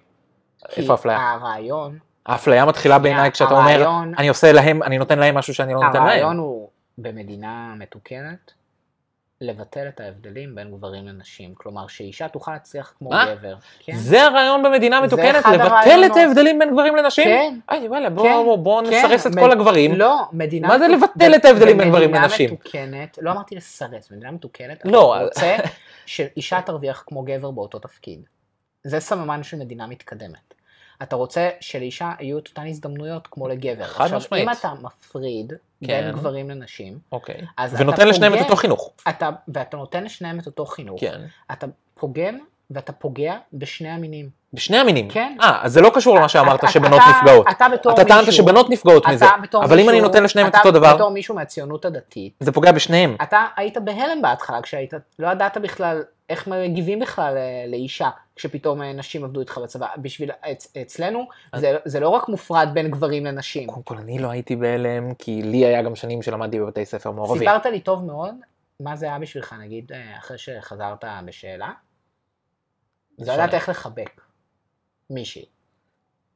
איפה 0.78 0.92
האפליה? 0.92 1.32
הרעיון, 1.32 2.00
האפליה 2.26 2.66
מתחילה 2.66 3.00
בעיניי 3.00 3.32
כשאתה 3.32 3.52
אומר, 3.52 3.62
הרעיון- 3.70 4.14
אני 4.18 4.30
עושה 4.30 4.52
להם, 4.52 4.84
אני 4.84 4.98
נותן 4.98 5.20
להם 5.20 5.36
משהו 5.36 5.54
שאני 5.54 5.74
לא 5.74 5.80
נותן 5.84 5.98
הרעיון 6.02 6.36
להם. 6.36 6.46
הוא 6.46 6.70
במדינה 6.98 7.74
מתוקנת, 7.78 8.52
לבטל 9.42 9.88
את 9.88 10.00
ההבדלים 10.00 10.56
בין 10.56 10.72
גברים 10.72 11.08
לנשים. 11.08 11.56
כלומר, 11.56 11.88
שאישה 11.88 12.28
תוכל 12.28 12.52
להצליח 12.52 12.94
כמו 12.98 13.10
מה? 13.10 13.26
גבר. 13.36 13.56
כן? 13.80 13.96
זה 13.96 14.24
הרעיון 14.24 14.64
במדינה 14.64 15.02
מתוקנת, 15.02 15.36
לבטל 15.36 15.56
את 15.56 15.72
הרעיונות. 15.72 16.18
ההבדלים 16.18 16.60
בין 16.60 16.72
גברים 16.72 16.96
לנשים? 16.96 17.24
כן. 17.26 17.60
איי 17.72 17.88
וואלה, 17.88 18.10
בוא 18.10 18.24
כן, 18.24 18.34
בוא- 18.34 18.58
בוא 18.58 18.82
כן, 18.84 18.88
נסרס 19.06 19.28
את 19.28 19.32
מד- 19.32 19.40
כל 19.44 19.52
הגברים. 19.52 19.96
לא, 19.96 20.18
מדינה... 20.32 20.68
מה 20.68 20.80
זה 20.80 20.88
מתוק- 20.88 21.10
לבטל 21.16 21.36
את 21.36 21.46
ההבדלים 21.46 21.78
בין 21.78 21.90
גברים 21.90 22.14
לנשים? 22.14 22.50
במדינה 22.50 22.62
מתוקנת, 22.64 23.20
לא 23.22 23.32
אמרתי 23.32 23.56
לסרס, 23.56 24.12
במדינה 24.12 24.32
מתוקנת, 24.32 24.82
לא, 24.86 25.16
אתה 25.18 25.24
רוצה 25.26 25.56
שאישה 26.06 26.62
תרוויח 26.62 27.04
כמו 27.08 27.24
גבר 27.24 27.52
באותו 27.52 27.80
תפקיד. 27.80 28.22
זה 28.84 29.00
סממן 29.00 29.44
של 29.44 29.58
מדינה 29.58 29.88
מתקדמת. 29.88 30.54
אתה 31.04 31.16
רוצה 31.16 31.50
שלאישה 31.60 32.12
יהיו 32.20 32.38
את 32.40 32.48
אותן 32.48 32.68
הזדמנויות 32.68 33.28
כמו 33.32 33.48
לגבר. 33.48 33.84
חד 33.84 34.04
עכשיו, 34.04 34.18
משמעית. 34.18 34.48
אם 34.48 34.54
אתה 34.54 34.74
מפריד. 34.82 35.54
בין 35.82 36.12
גברים 36.12 36.50
לנשים, 36.50 37.00
אוקיי. 37.12 37.42
אתה 37.56 37.76
ונותן 37.78 38.08
לשניהם 38.08 38.34
את 38.34 38.40
אותו 38.40 38.56
חינוך. 38.56 38.92
אתה, 39.10 39.30
ואתה 39.48 39.78
נותן 39.78 40.04
לשניהם 40.04 40.40
את 40.40 40.46
אותו 40.46 40.66
חינוך, 40.66 41.02
כן. 41.02 41.22
אתה 41.52 41.68
פוגם 42.00 42.38
ואתה 42.72 42.92
פוגע 42.92 43.36
בשני 43.54 43.90
המינים. 43.90 44.30
בשני 44.54 44.78
המינים. 44.78 45.10
כן. 45.10 45.38
אה, 45.42 45.60
אז 45.62 45.74
זה 45.74 45.82
לא 45.82 45.92
קשור 45.96 46.16
למה 46.18 46.30
שאמרת 46.30 46.60
אתה- 46.60 46.68
שבנות 46.68 47.02
אתה- 47.02 47.18
נפגעות. 47.18 47.48
אתה 47.52 47.68
בתור 47.74 47.92
אתה 47.94 48.06
טענת 48.06 48.26
מישהו- 48.26 48.44
שבנות 48.46 48.70
נפגעות 48.70 49.04
אתה 49.04 49.12
מזה. 49.12 49.26
בתור 49.44 49.64
אבל 49.64 49.74
אם 49.80 49.90
אני 49.90 49.98
מישהו- 49.98 50.08
נותן 50.08 50.24
לשניהם 50.24 50.48
את 50.48 50.52
אתה 50.52 50.58
אותו 50.60 50.72
דבר, 50.72 50.96
בתור 50.96 51.10
מישהו 51.12 51.36
מהציונות 51.36 51.86
הדתית, 51.86 52.34
זה 52.40 52.52
פוגע 52.52 52.72
בשניהם. 52.72 53.16
אתה 53.24 53.46
היית 53.56 53.78
בהלם 53.78 54.22
בהתחלה 54.22 54.62
כשהיית, 54.62 54.94
לא 55.20 55.28
ידעת 55.28 55.58
בכלל 55.58 56.02
איך 56.30 56.48
מגיבים 56.48 57.00
בכלל 57.00 57.38
אה, 57.38 57.42
לאישה 57.68 58.10
כשפתאום 58.40 58.82
אה, 58.82 58.94
נשים 58.94 59.24
עבדו 59.24 59.40
איתך 59.40 59.58
בצבא. 59.58 59.88
בשביל, 59.98 60.32
אצ, 60.32 60.78
אצלנו 60.82 61.28
זה, 61.56 61.78
זה 61.86 62.00
לא 62.00 62.10
רק 62.10 62.30
מופרד 62.30 62.70
בין 62.74 62.92
גברים 62.92 63.26
לנשים. 63.26 63.68
קודם 63.68 63.84
כל, 63.84 63.98
אני 63.98 64.20
לא 64.20 64.30
הייתי 64.30 64.56
בהלם, 64.56 65.14
כי 65.14 65.42
לי 65.42 65.66
היה 65.66 65.82
גם 65.82 65.96
שנים 65.96 66.22
שלמדתי 66.22 66.60
בבתי 66.60 66.86
ספר 66.86 67.12
מעורבים. 67.12 67.40
סיפרת 67.40 67.66
לי 67.66 67.80
טוב 67.80 68.06
מאוד 68.06 68.36
מה 68.80 68.96
זה 68.96 69.06
היה 69.06 69.20
בשבילך, 69.20 69.56
נגיד, 69.60 69.92
אה, 69.92 70.18
אחרי 70.18 70.38
שחזרת 70.38 71.04
בשאלה. 71.26 71.72
זה 73.18 73.24
לדעת 73.34 73.38
שונה. 73.38 73.54
איך 73.54 73.70
לחבק 73.70 74.22
מישהי, 75.10 75.46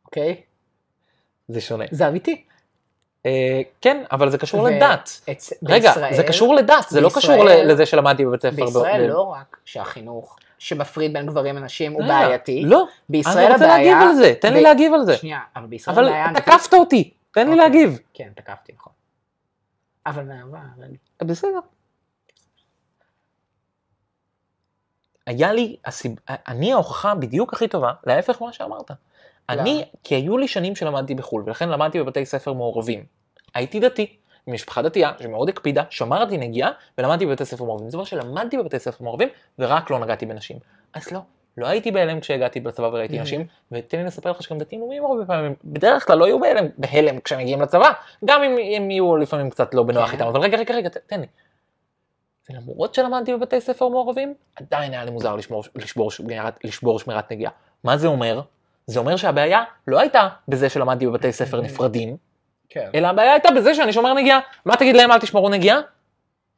אוקיי? 0.06 0.42
זה 1.48 1.62
שונה. 1.62 1.86
זה 1.92 2.08
אמיתי. 2.08 2.44
אה, 3.26 3.62
כן, 3.82 4.04
אבל 4.12 4.30
זה 4.30 4.38
קשור 4.38 4.64
לדת. 4.64 5.22
רגע, 5.64 5.94
זה 6.12 6.24
קשור 6.24 6.56
לדת, 6.56 6.86
זה 6.90 7.02
לא 7.02 7.10
קשור 7.16 7.44
לזה 7.46 7.86
שלמדתי 7.86 8.26
בבית 8.26 8.42
ספר. 8.42 8.56
בישראל 8.56 9.08
לא 9.08 9.22
רק 9.22 9.58
שהחינוך 9.66 10.38
שמפריד 10.64 11.14
בין 11.14 11.26
גברים 11.26 11.56
לנשים 11.56 11.92
הוא 11.94 12.04
רגע, 12.04 12.14
בעייתי, 12.14 12.62
לא, 12.66 12.86
בישראל 13.10 13.46
אני 13.46 13.54
רוצה 13.54 13.66
הבעיה... 13.66 13.78
להגיב 13.78 14.10
על 14.10 14.16
זה, 14.16 14.34
תן 14.42 14.54
לי 14.54 14.62
להגיב 14.62 14.94
על 14.94 15.06
זה. 15.06 15.18
שנייה, 15.18 15.40
אבל 15.56 15.66
בישראל 15.66 15.96
אבל 15.96 16.08
הבעיה... 16.08 16.26
האמיתית- 16.26 16.44
תקפת 16.46 16.74
אותי, 16.74 17.14
תן 17.32 17.42
לי 17.48 17.54
אוקיי. 17.54 17.64
להגיב. 17.64 18.00
כן, 18.14 18.30
תקפתי, 18.36 18.74
נכון. 18.76 18.94
אבל 20.06 20.32
אבל... 20.78 20.88
בסדר. 21.22 21.60
היה 25.28 25.54
לי, 25.54 25.76
הסיב... 25.86 26.12
אני 26.30 26.74
ההוכחה 26.74 27.16
בדיוק 27.16 27.54
הכי 27.54 27.68
טובה, 27.68 27.92
להפך 28.06 28.42
ממה 28.42 28.54
שאמרת. 28.54 28.92
אני? 29.50 29.86
כי 30.04 30.16
היו 30.16 30.38
לי 30.38 30.48
שנים 30.48 30.76
שלמדתי 30.76 31.16
בחו"ל, 31.16 31.44
ולכן 31.46 31.70
למדתי 31.70 32.00
בבתי 32.00 32.26
ספר 32.26 32.54
מעורבים. 32.54 33.06
הייתי 33.54 33.80
דתי, 33.80 34.18
ממשפחה 34.48 34.82
דתייה, 34.82 35.12
שמאוד 35.20 35.50
הקפידה, 35.50 35.84
שמרתי 35.90 36.38
נגיעה, 36.38 36.72
ולמדתי 36.98 37.26
בבתי 37.26 37.46
ספר 37.46 37.64
מעורבים. 37.64 37.90
זאת 37.90 37.94
אומרת 37.94 38.08
שלמדתי 38.08 38.58
בבתי 38.58 38.80
ספר 38.80 39.04
מעורבים, 39.04 39.30
ורק 39.60 39.90
לא 39.92 40.00
נגעתי 40.00 40.26
בנשים. 40.26 40.58
אז 40.94 41.12
לא, 41.12 41.20
לא 41.58 41.68
הייתי 41.68 41.92
בהלם 41.92 42.20
כשהגעתי 42.20 42.60
לצבא 42.60 42.86
וראיתי 42.86 43.20
Mhm. 43.20 43.22
נשים, 43.22 43.46
ותן 43.72 43.98
לי 43.98 44.04
לספר 44.04 44.32
לך 44.32 44.44
שגם 44.44 44.58
דתיים 44.58 44.82
לאומיים 44.82 45.06
הרבה 45.06 45.26
פעמים, 45.26 45.56
בדרך 45.64 46.08
כלל 46.08 46.18
לא 46.18 46.26
יהיו 46.26 46.40
בהלם, 46.40 46.66
בהלם 46.78 47.20
כשהם 47.20 47.40
מגיעים 47.40 47.62
לצבא, 47.62 47.92
גם 48.26 48.44
אם 48.44 48.52
הם 48.76 48.92
יהיו 48.92 49.18
לפעמים 49.18 49.50
קצת 49.50 49.74
לא 49.74 49.84
בנוח 49.84 50.08
כן. 50.10 50.14
איתם, 50.14 50.28
אבל 50.28 50.40
רגע, 50.40 50.58
רגע, 50.58 50.76
רגע, 50.76 50.90
תן 50.90 51.20
לי. 51.20 51.28
ולמרות 52.50 52.94
שלמדתי 52.94 53.34
בבתי 53.34 53.62
ספר 53.62 53.88
מעורבים, 53.88 54.34
עדיין 54.56 54.94
היה 54.94 55.06
לי 55.06 55.12
מוזר 55.12 55.36
לשמור, 55.36 55.64
לשבור, 55.76 56.12
שמירת, 56.12 56.60
לשבור 56.64 57.00
שמירת 57.00 57.32
נגיעה. 57.32 57.52
מה 57.84 57.98
זה 57.98 58.08
אומר? 58.08 58.42
זה 58.88 59.00
אומר 59.00 59.16
שהבעיה 59.16 59.64
לא 59.88 60.00
הייתה 60.00 60.30
בזה 60.48 60.70
שלמדתי 60.70 61.08
בבתי 61.08 61.32
ספר 61.32 61.62
נפרדים, 61.62 62.18
כן. 62.70 62.90
אלא 62.96 63.08
הבעיה 63.08 63.32
הייתה 63.32 63.52
בזה 63.52 63.76
שאני 63.76 63.94
שומר 63.94 64.14
נגיעה. 64.14 64.40
מה 64.66 64.76
תגיד 64.76 64.96
להם 64.96 65.12
אל 65.12 65.20
תשמרו 65.20 65.50
נגיעה? 65.50 65.80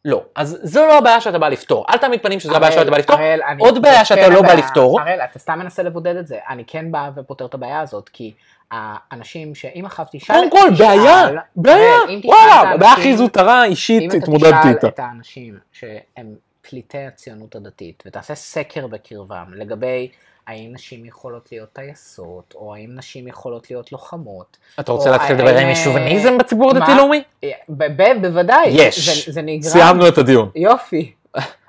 לא. 0.05 0.23
אז 0.35 0.59
זו 0.63 0.85
לא 0.87 0.97
הבעיה 0.97 1.21
שאתה 1.21 1.39
בא 1.39 1.49
לפתור. 1.49 1.85
אל 1.89 1.97
תעמיד 1.97 2.21
פנים 2.21 2.39
שזו 2.39 2.55
הבעיה 2.55 2.71
שאתה 2.71 2.91
בא 2.91 2.97
לפתור. 2.97 3.15
הראל, 3.15 3.39
אני- 3.47 3.61
עוד 3.63 3.81
בעיה 3.81 3.99
זה 3.99 4.05
שאתה 4.05 4.21
כן 4.21 4.29
לא 4.33 4.41
בא 4.41 4.47
הבעיה. 4.47 4.65
לפתור. 4.65 5.01
הראל, 5.01 5.19
אתה 5.31 5.39
סתם 5.39 5.59
מנסה 5.59 5.83
לבודד 5.83 6.15
את 6.15 6.27
זה. 6.27 6.37
אני 6.49 6.63
כן 6.67 6.91
בא 6.91 7.09
ופותר 7.15 7.45
את 7.45 7.53
הבעיה 7.53 7.81
הזאת, 7.81 8.09
כי 8.09 8.33
האנשים 8.71 9.55
שאם 9.55 9.85
אחאב 9.85 10.05
תשאל... 10.11 10.35
קודם 10.35 10.51
כל, 10.51 10.69
בעיה, 10.77 11.27
בעיה, 11.55 11.95
וואלה, 12.25 12.53
הבעיה 12.73 12.93
הכי 12.93 13.17
זוטרה 13.17 13.65
אישית 13.65 14.01
אם 14.03 14.09
אתה 14.09 14.17
התמודדתי 14.17 14.57
תשאל 14.59 14.69
איתה. 14.69 14.87
את 14.87 14.99
האנשים 14.99 15.57
שהם 15.71 16.35
פליטי 16.61 16.97
הציונות 16.97 17.55
הדתית, 17.55 18.03
ותעשה 18.05 18.35
סקר 18.35 18.87
בקרבם 18.87 19.45
לגבי 19.55 20.09
האם 20.47 20.69
נשים 20.73 21.05
יכולות 21.05 21.51
להיות 21.51 21.73
טייסות, 21.73 22.53
או 22.55 22.75
האם 22.75 22.89
נשים 22.95 23.27
יכולות 23.27 23.71
להיות 23.71 23.91
לוחמות. 23.91 24.57
אתה 24.79 24.91
רוצה 24.91 25.11
להתחיל 25.11 25.35
לדבר 25.35 25.57
עם 25.57 25.75
שוביניזם 25.75 26.37
בציבור 26.37 26.73
מה? 26.73 26.79
הדתי-לאומי? 26.79 27.23
ב- 27.69 28.21
בוודאי. 28.21 28.67
יש. 28.67 29.29
זה, 29.29 29.41
נגרם. 29.41 29.71
סיימנו 29.71 30.07
את 30.07 30.17
הדיון. 30.17 30.49
יופי. 30.55 31.13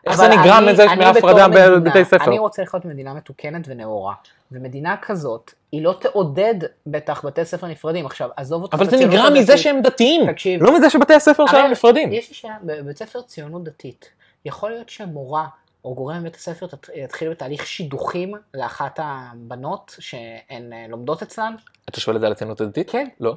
איך 0.06 0.16
זה 0.16 0.28
נגרם 0.28 0.66
מזה 0.68 0.84
אני 0.92 1.04
מהפרדה 1.04 1.48
בבתי 1.48 2.04
ספר? 2.04 2.24
אני 2.24 2.38
רוצה 2.38 2.62
לחיות 2.62 2.84
במדינה 2.86 3.14
מתוקנת 3.14 3.64
ונאורה. 3.68 4.14
ומדינה 4.52 4.96
כזאת, 5.02 5.52
היא 5.72 5.82
לא 5.82 5.94
תעודד 6.00 6.54
בטח 6.86 7.24
בתי 7.24 7.44
ספר 7.44 7.66
נפרדים. 7.66 8.06
עכשיו, 8.06 8.28
עזוב 8.36 8.62
אותך 8.62 8.74
אבל 8.74 8.90
זה 8.90 8.96
נגרם 8.96 9.34
מזה. 9.34 9.58
שהם 9.58 9.82
דתיים. 9.82 10.32
תקשיב. 10.32 10.62
לא 10.62 10.76
מזה 10.76 10.90
שבתי 10.90 11.14
הספר 11.14 11.46
שלהם 11.46 11.70
נפרדים. 11.70 12.12
יש 12.12 12.28
לי 12.28 12.34
שאלה, 12.34 12.54
בבית 12.62 12.98
ספר 12.98 13.22
ציונות 13.22 13.64
דתית, 13.64 14.08
יכול 14.44 14.70
להיות 14.70 14.88
שמורה 14.88 15.46
או 15.86 15.94
גורם 15.94 16.20
בבית 16.20 16.34
הספר 16.34 16.66
יתחיל 16.94 17.30
בתהליך 17.30 17.66
שידוכים 17.66 18.34
לאחת 18.54 19.00
הבנות 19.02 19.96
שהן 19.98 20.72
אה, 20.72 20.86
לומדות 20.88 21.22
אצלן? 21.22 21.54
אתה 21.88 22.00
שואל 22.00 22.16
את 22.16 22.20
זה 22.20 22.26
על 22.26 22.32
הציונות 22.32 22.60
הדתית? 22.60 22.90
כן. 22.90 23.08
לא. 23.20 23.36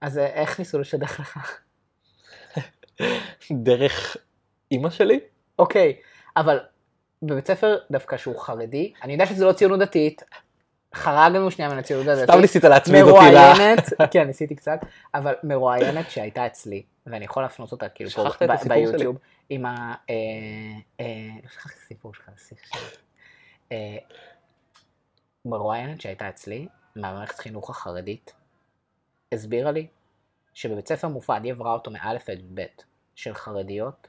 אז 0.00 0.18
אה, 0.18 0.26
איך 0.26 0.58
ניסו 0.58 0.78
לשדך 0.78 1.20
לך? 1.20 1.60
דרך 3.66 4.16
אימא 4.70 4.90
שלי? 4.90 5.20
אוקיי, 5.58 5.96
אבל 6.36 6.58
בבית 7.22 7.46
ספר 7.46 7.76
דווקא 7.90 8.16
שהוא 8.16 8.40
חרדי, 8.40 8.92
אני 9.02 9.12
יודע 9.12 9.26
שזה 9.26 9.44
לא 9.44 9.52
ציונות 9.52 9.80
דתית, 9.80 10.22
חרגנו 10.94 11.50
שנייה 11.50 11.70
מן 11.70 11.78
הציונות 11.78 12.06
הדתית. 12.08 12.30
סתם 12.30 12.40
ניסית 12.40 12.64
להצמיד 12.64 13.02
אותי 13.02 13.26
ל... 13.26 13.34
מרואיינת, 13.34 13.88
כן 14.10 14.26
ניסיתי 14.26 14.54
קצת, 14.54 14.80
אבל 15.14 15.34
מרואיינת 15.42 16.10
שהייתה 16.10 16.46
אצלי, 16.46 16.82
ואני 17.12 17.24
יכול 17.24 17.42
להפנות 17.42 17.72
אותה 17.72 17.88
כאילו 17.88 18.10
פה 18.10 18.22
שכחת 18.22 18.42
את 18.42 18.48
ב- 18.48 18.50
הסיפור 18.50 18.76
שלי. 18.76 18.86
ביוטיוב, 18.86 19.16
עם 19.48 19.66
ה... 19.66 19.94
אה, 20.10 20.14
אה, 21.00 21.48
שכחתי 21.52 21.74
את 21.74 21.82
הסיפור 21.84 22.14
שלך, 22.14 22.30
סליחה. 22.36 22.78
אה, 23.72 23.96
מרואיינת 25.44 26.00
שהייתה 26.00 26.28
אצלי, 26.28 26.68
מהמערכת 26.96 27.38
חינוך 27.38 27.70
החרדית, 27.70 28.34
הסבירה 29.32 29.70
לי 29.70 29.86
שבבית 30.54 30.88
ספר 30.88 31.08
מופרד, 31.08 31.44
היא 31.44 31.52
עברה 31.52 31.72
אותו 31.72 31.90
מא' 31.90 32.10
עד 32.10 32.16
י"ב, 32.28 32.62
של 33.14 33.34
חרדיות, 33.34 34.08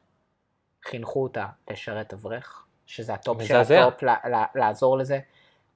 חינכו 0.86 1.24
אותה 1.24 1.48
לשרת 1.70 2.14
אברך, 2.14 2.66
שזה 2.86 3.14
הטופ 3.14 3.44
של. 3.44 3.56
הטופ, 3.56 4.04
לעזור 4.56 4.98
לזה. 4.98 5.20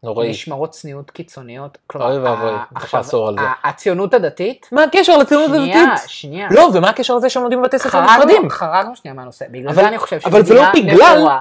נוראי. 0.04 0.30
משמרות 0.30 0.72
צניעות 0.72 1.12
קיצוניות. 1.12 1.78
אוי 1.96 2.18
ואבוי, 2.20 2.52
צריך 2.80 2.94
לאסור 2.94 3.28
על 3.28 3.36
זה. 3.40 3.46
הציונות 3.64 4.14
הדתית, 4.14 4.70
מה 4.72 4.84
הקשר 4.84 5.18
לציונות 5.18 5.50
שנייה, 5.56 5.84
הדתית? 5.84 6.10
שנייה. 6.10 6.48
לא, 6.52 6.70
ומה 6.74 6.90
הקשר 6.90 7.16
לזה 7.16 7.30
שהם 7.30 7.44
לומדים 7.44 7.62
בבתי 7.62 7.80
ספר 7.80 8.02
נפרדים? 8.02 8.50
חרגנו 8.50 8.96
שנייה 8.96 9.16
מהנושא, 9.16 9.46
בגלל 9.52 9.74
זה 9.74 9.88
אני 9.88 9.98
חושב 9.98 10.20
אבל 10.26 10.44
זה 10.46 10.54
לא 10.54 10.64
שמדינה 10.66 10.94
בגלל- 10.94 11.18
נאורה 11.18 11.40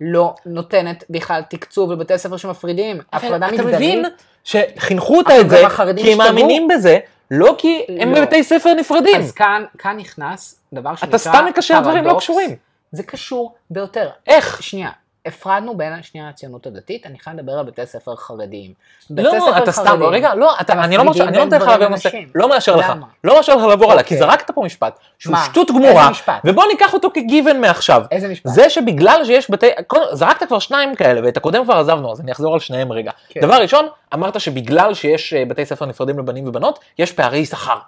לא 0.00 0.34
נותנת 0.46 1.04
בכלל 1.10 1.42
תקצוב 1.50 1.92
לבתי 1.92 2.18
ספר 2.18 2.36
שמפרידים, 2.36 3.00
הפרדה 3.12 3.46
אתה 3.46 3.54
מגדרית. 3.54 3.74
מבין 3.74 4.04
שחינכו 4.44 5.18
אותה 5.18 5.40
את 5.40 5.50
זה, 5.50 5.62
כי 5.96 6.12
הם. 6.12 6.18
מאמינים 6.18 6.68
בזה, 6.68 6.98
לא 7.30 7.54
כי 7.58 7.82
הם 8.00 8.12
לא. 8.12 8.20
בבתי 8.20 8.44
ספר 8.44 8.74
נפרדים. 8.74 9.20
אז 9.20 9.32
כאן, 9.32 9.64
נכנס 9.96 10.60
דבר 10.72 10.94
שנקרא 10.96 11.08
אתה 11.08 11.18
סתם 11.18 11.46
מקשר 11.48 11.80
דברים 11.80 11.96
לא 11.96 12.02
פרדוקס. 12.02 12.24
קשורים. 12.24 12.56
זה 12.92 13.02
קשור 13.02 13.54
ביותר. 13.70 14.08
איך? 14.26 14.62
שנייה, 14.62 14.90
הפרדנו 15.26 15.76
בין 15.76 16.02
שנייה 16.02 16.28
הציונות 16.28 16.66
הדתית, 16.66 17.06
אני 17.06 17.18
חייב 17.18 17.36
לדבר 17.36 17.52
על 17.52 17.64
בתי 17.64 17.86
ספר 17.86 18.16
חרדיים. 18.16 18.72
לא, 19.10 19.30
ספר 19.30 19.62
אתה 19.62 19.72
סתם, 19.72 20.02
רגע, 20.02 20.34
לא, 20.34 20.52
אתה, 20.60 20.72
אני 20.72 20.96
לא 20.96 21.04
מרשה, 21.04 21.24
אני 21.24 21.36
לא 21.36 21.44
נותן 21.44 21.56
לך 21.56 21.68
גברים 21.68 21.90
נושא. 21.90 22.08
לא 22.34 22.48
מאשר 22.48 22.76
לך? 22.76 22.92
לא 23.24 23.36
מאשר 23.36 23.56
לך 23.56 23.64
לעבור 23.64 23.92
עליו, 23.92 24.04
כי 24.04 24.14
אוקיי. 24.14 24.28
זרקת 24.28 24.50
פה 24.50 24.62
משפט, 24.62 24.98
שהוא? 25.18 25.36
שטות 25.44 25.70
גמורה? 25.70 26.10
ובוא 26.44 26.64
ניקח 26.72 26.94
אותו 26.94 27.08
כגיוון 27.14 27.60
מעכשיו. 27.60 28.02
איזה 28.10 28.28
משפט? 28.28 28.52
זה 28.52 28.70
שבגלל 28.70 29.24
שיש 29.24 29.50
בתי, 29.50 29.70
זרקת 30.12 30.46
כבר 30.48 30.58
שניים 30.58 30.94
כאלה, 30.94 31.20
ואת 31.24 31.36
הקודם 31.36 31.64
כבר 31.64 31.74
עזבנו, 31.74 32.12
אז 32.12 32.20
אני 32.20 32.32
אחזור 32.32 32.54
על 32.54 32.60
שניהם 32.60 32.92
רגע. 32.92 33.10
כן. 33.28 33.40
דבר 33.40 33.54
ראשון, 33.54 33.86
אמרת 34.14 34.40
שבגלל 34.40 34.94
שיש 34.94 35.32
אה, 35.32 35.44
בתי 35.44 35.66
ספר 35.66 35.86
נפרדים 35.86 36.18
לבנים 36.18 36.48
ובנות, 36.48 36.78
יש 36.98 37.12
פערי 37.12 37.46
שכר. 37.46 37.78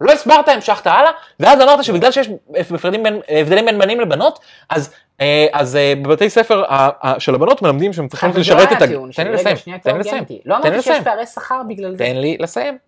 לא 0.00 0.12
הסברת, 0.12 0.48
המשכת 0.48 0.86
הלאה, 0.86 1.10
ואז 1.40 1.60
אמרת 1.60 1.84
שבגלל 1.84 2.10
שיש 2.10 2.28
הפרדים 2.74 3.02
בין, 3.02 3.20
הבדלים 3.28 3.64
בין 3.66 3.78
בנים 3.78 4.00
לבנות, 4.00 4.38
אז, 4.70 4.94
אה, 5.20 5.46
אז 5.52 5.76
אה, 5.76 5.92
בבתי 6.02 6.30
ספר 6.30 6.64
ה- 6.68 6.88
ה- 7.08 7.20
של 7.20 7.34
הבנות 7.34 7.62
מלמדים 7.62 7.92
שהם 7.92 8.08
צריכים 8.08 8.30
לשרת 8.36 8.58
לא 8.58 8.76
את 8.76 8.82
ה... 8.82 8.86
תן. 8.86 8.92
לי 8.92 9.32
לסיים, 9.32 9.78
תן 9.82 9.92
לי 9.94 9.98
לסיים. 9.98 10.24
לא 10.44 10.56
אמרתי 10.56 10.82
שיש. 10.82 11.00
פערי 11.04 11.26
שכר 11.26 11.62
בגלל 11.68 11.92
זה. 11.92 11.98
תן 11.98 12.16
לי 12.16 12.36
לסיים. 12.40 12.78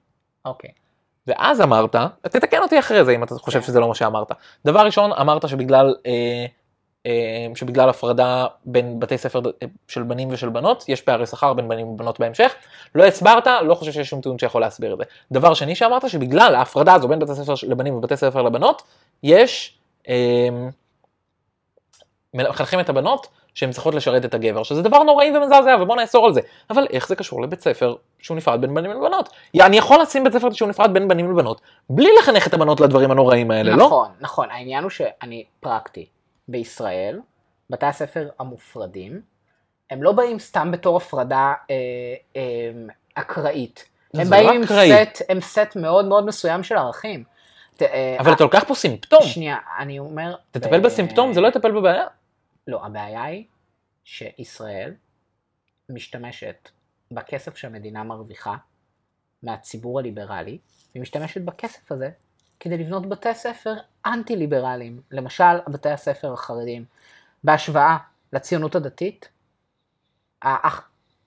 אוקיי. 0.45 0.71
ואז 1.27 1.61
אמרת, 1.61 1.97
תתקן 2.23 2.63
אותי 2.63 2.79
אחרי 2.79 3.05
זה 3.05 3.13
אם 3.13 3.23
אתה 3.23 3.35
חושב 3.35 3.61
כן. 3.61 3.67
שזה 3.67 3.81
לא 3.81 3.89
מה 3.89 3.95
שאמרת. 3.95 4.33
דבר 4.65 4.81
ראשון, 4.81 5.13
אמרת 5.13 5.49
שבגלל, 5.49 5.95
אה, 6.07 6.11
אה, 6.13 6.47
שבגלל 7.55 7.89
הפרדה 7.89 8.47
בין 8.65 9.01
בתי 9.01 9.19
ספר 9.19 9.41
אה, 9.63 9.67
של 9.89 10.03
בנים 10.03 10.29
ושל 10.31 10.49
בנות, 10.49 10.85
יש 10.89 11.01
פערי 11.01 11.27
שכר 11.27 11.53
בין 11.53 11.69
בנים 11.69 11.89
ובנות 11.89 12.21
בהמשך. 12.21 12.55
לא 12.95 13.05
הסברת, 13.05 13.47
לא 13.47 13.75
חושב 13.75 13.93
שיש 13.93 14.09
שום 14.09 14.21
טיעון 14.21 14.39
שיכול 14.39 14.61
להסביר 14.61 14.93
את 14.93 14.99
זה. 14.99 15.05
דבר 15.33 15.55
שני 15.55 15.75
שאמרת, 15.75 16.11
שבגלל 16.11 16.55
ההפרדה 16.55 16.95
הזו 16.95 17.09
בין 17.09 17.19
בתי 17.19 17.35
ספר 17.35 17.55
לבנים 17.69 17.95
ובתי 17.95 18.17
ספר 18.17 18.43
לבנות, 18.43 18.83
יש, 19.23 19.79
אה, 20.09 20.49
מחנכים 22.35 22.81
את 22.81 22.89
הבנות 22.89 23.27
שהן 23.55 23.71
צריכות 23.71 23.95
לשרת 23.95 24.25
את 24.25 24.35
הגבר, 24.35 24.63
שזה 24.63 24.83
דבר 24.83 25.03
נוראי 25.03 25.37
ומזעזע, 25.37 25.77
ובוא 25.81 25.97
נאסור 25.97 26.27
על 26.27 26.33
זה. 26.33 26.41
אבל 26.71 26.87
איך 26.91 27.09
זה 27.09 27.17
קשור 27.17 27.43
לבית 27.43 27.61
ספר 27.61 27.95
שהוא 28.19 28.37
נפרד 28.37 28.61
בין 28.61 28.75
בנים 28.75 28.91
לבנות? 28.91 29.29
אני 29.61 29.79
יכול 29.79 30.03
לשים 30.03 30.25
בית 30.25 30.33
ספר 30.33 30.53
שהוא 30.53 30.69
נפרד 30.69 30.95
בין 30.95 31.09
בנים 31.09 31.31
לבנות, 31.33 31.61
בלי 31.91 32.09
לחנך 32.19 32.47
את 32.47 32.55
הבנות 32.55 32.81
לדברים 32.81 33.11
הנוראים 33.11 33.51
האלה, 33.51 33.77
לא? 33.77 33.87
נכון, 33.87 34.09
נכון. 34.21 34.51
העניין 34.51 34.83
הוא 34.83 34.91
שאני 34.91 35.45
פרקטי. 35.61 36.07
בישראל, 36.49 37.21
בתי 37.71 37.87
הספר 37.87 38.29
המופרדים, 38.39 39.23
הם 39.91 40.03
לא 40.03 40.13
באים 40.13 40.39
סתם 40.39 40.71
בתור 40.73 40.97
הפרדה 40.97 41.55
אה, 41.71 41.75
אה, 42.37 42.43
אקראית. 43.15 43.89
הם 44.15 44.21
לא 44.21 44.31
באים 44.31 44.49
עם 44.49 44.63
אקראי. 44.63 44.91
סט, 45.05 45.23
הם 45.29 45.41
סט 45.41 45.77
מאוד 45.77 46.05
מאוד 46.05 46.27
מסוים 46.27 46.63
של 46.63 46.77
ערכים. 46.77 47.25
ת- 47.77 47.83
אה, 47.83 48.17
אבל 48.21 48.33
אתה 48.33 48.45
לוקח 48.45 48.65
פה 48.69 48.75
סימפטום, 48.75 49.23
שנייה, 49.23 49.57
אני 49.79 49.99
אומר... 49.99 50.37
תטפל 50.51 50.81
ב- 50.81 50.83
בסימפטום, 50.83 51.33
זה 51.33 51.41
לא 51.41 51.49
יטפל 51.49 51.73
בבעיה. 51.73 52.07
לא, 52.67 52.85
הבעיה 52.87 53.25
היא 53.25 53.45
שישראל 54.05 54.95
משתמשת 55.89 56.69
בכסף 57.11 57.57
שהמדינה 57.57 58.03
מרוויחה 58.05 58.55
מהציבור 59.43 59.99
הליברלי, 59.99 60.59
והיא 60.93 61.03
משתמשת 61.03 61.41
בכסף 61.41 61.93
הזה 61.93 62.11
כדי 62.61 62.79
לבנות 62.79 63.09
בתי 63.09 63.35
ספר 63.35 63.75
אנטי-ליברליים, 64.07 65.01
למשל 65.11 65.59
בתי 65.69 65.89
הספר 65.91 66.33
החרדיים. 66.33 66.85
בהשוואה 67.45 67.97
לציונות 68.33 68.75
הדתית, 68.75 69.29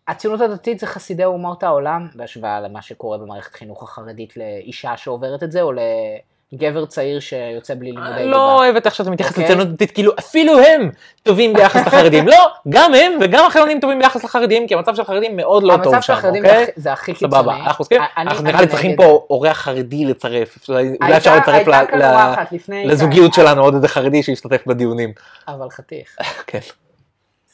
הציונות 0.08 0.42
הדתית 0.42 0.80
זה 0.80 0.88
חסידי 0.88 1.26
אומות 1.26 1.64
העולם, 1.64 2.08
בהשוואה 2.16 2.60
למה 2.62 2.82
שקורה 2.82 3.18
במערכת 3.18 3.54
חינוך 3.54 3.84
החרדית 3.84 4.38
לאישה 4.38 4.98
שעוברת 4.98 5.44
את 5.44 5.52
זה, 5.52 5.62
או 5.62 5.72
לגבר 6.54 6.86
צעיר 6.86 7.20
שיוצא 7.20 7.74
בלי 7.76 7.92
לימודי 7.92 8.08
אני 8.10 8.18
ליבה. 8.20 8.32
לא 8.32 8.56
אוהבת 8.58 8.86
איך 8.86 8.96
שאתה 8.96 9.10
מתייחס 9.10 9.32
אוקיי. 9.32 9.44
לציונות 9.44 9.68
דתית, 9.68 9.92
כאילו 9.92 10.12
אפילו 10.20 10.60
הם 10.60 10.90
טובים 11.24 11.54
ביחס 11.54 11.88
לחרדים. 11.88 12.28
לא, 12.28 12.38
גם 12.70 12.94
הם 12.94 13.12
וגם 13.22 13.46
החילונים 13.48 13.80
טובים 13.80 14.00
ביחס 14.00 14.24
לחרדים, 14.24 14.68
כי 14.68 14.74
המצב 14.76 14.96
של 14.96 15.02
החרדים 15.02 15.36
מאוד 15.36 15.64
לא 15.64 15.78
טוב 15.84 15.94
המצב 15.94 16.02
של 16.02 16.08
שם, 16.08 16.14
החרדים 16.14 16.46
אוקיי? 16.46 16.66
זה 16.76 16.94
הכי- 16.94 17.14
קיצוני. 17.14 17.32
סבבה, 17.32 17.56
אנחנו 17.56 17.82
מסכימים? 17.84 18.04
אנחנו 18.18 18.44
נראה 18.44 18.62
לי 18.62 18.68
צריכים 18.68 18.96
פה 18.96 19.26
אורח 19.30 19.58
חרדי 19.58 20.06
לצרף, 20.06 20.70
אולי 20.70 21.18
אפשר 21.18 21.36
לצרף. 21.38 21.68
לזוגיות 22.86 23.34
שלנו 23.34 23.62
עוד 23.64 23.74
איזה 23.76 23.88
חרדי 23.88 24.24
שישתתף 24.24 24.64
בדיונים. 24.68 25.14
אבל 25.48 25.70
חתיך, 25.70 26.16
כן. 26.48 26.60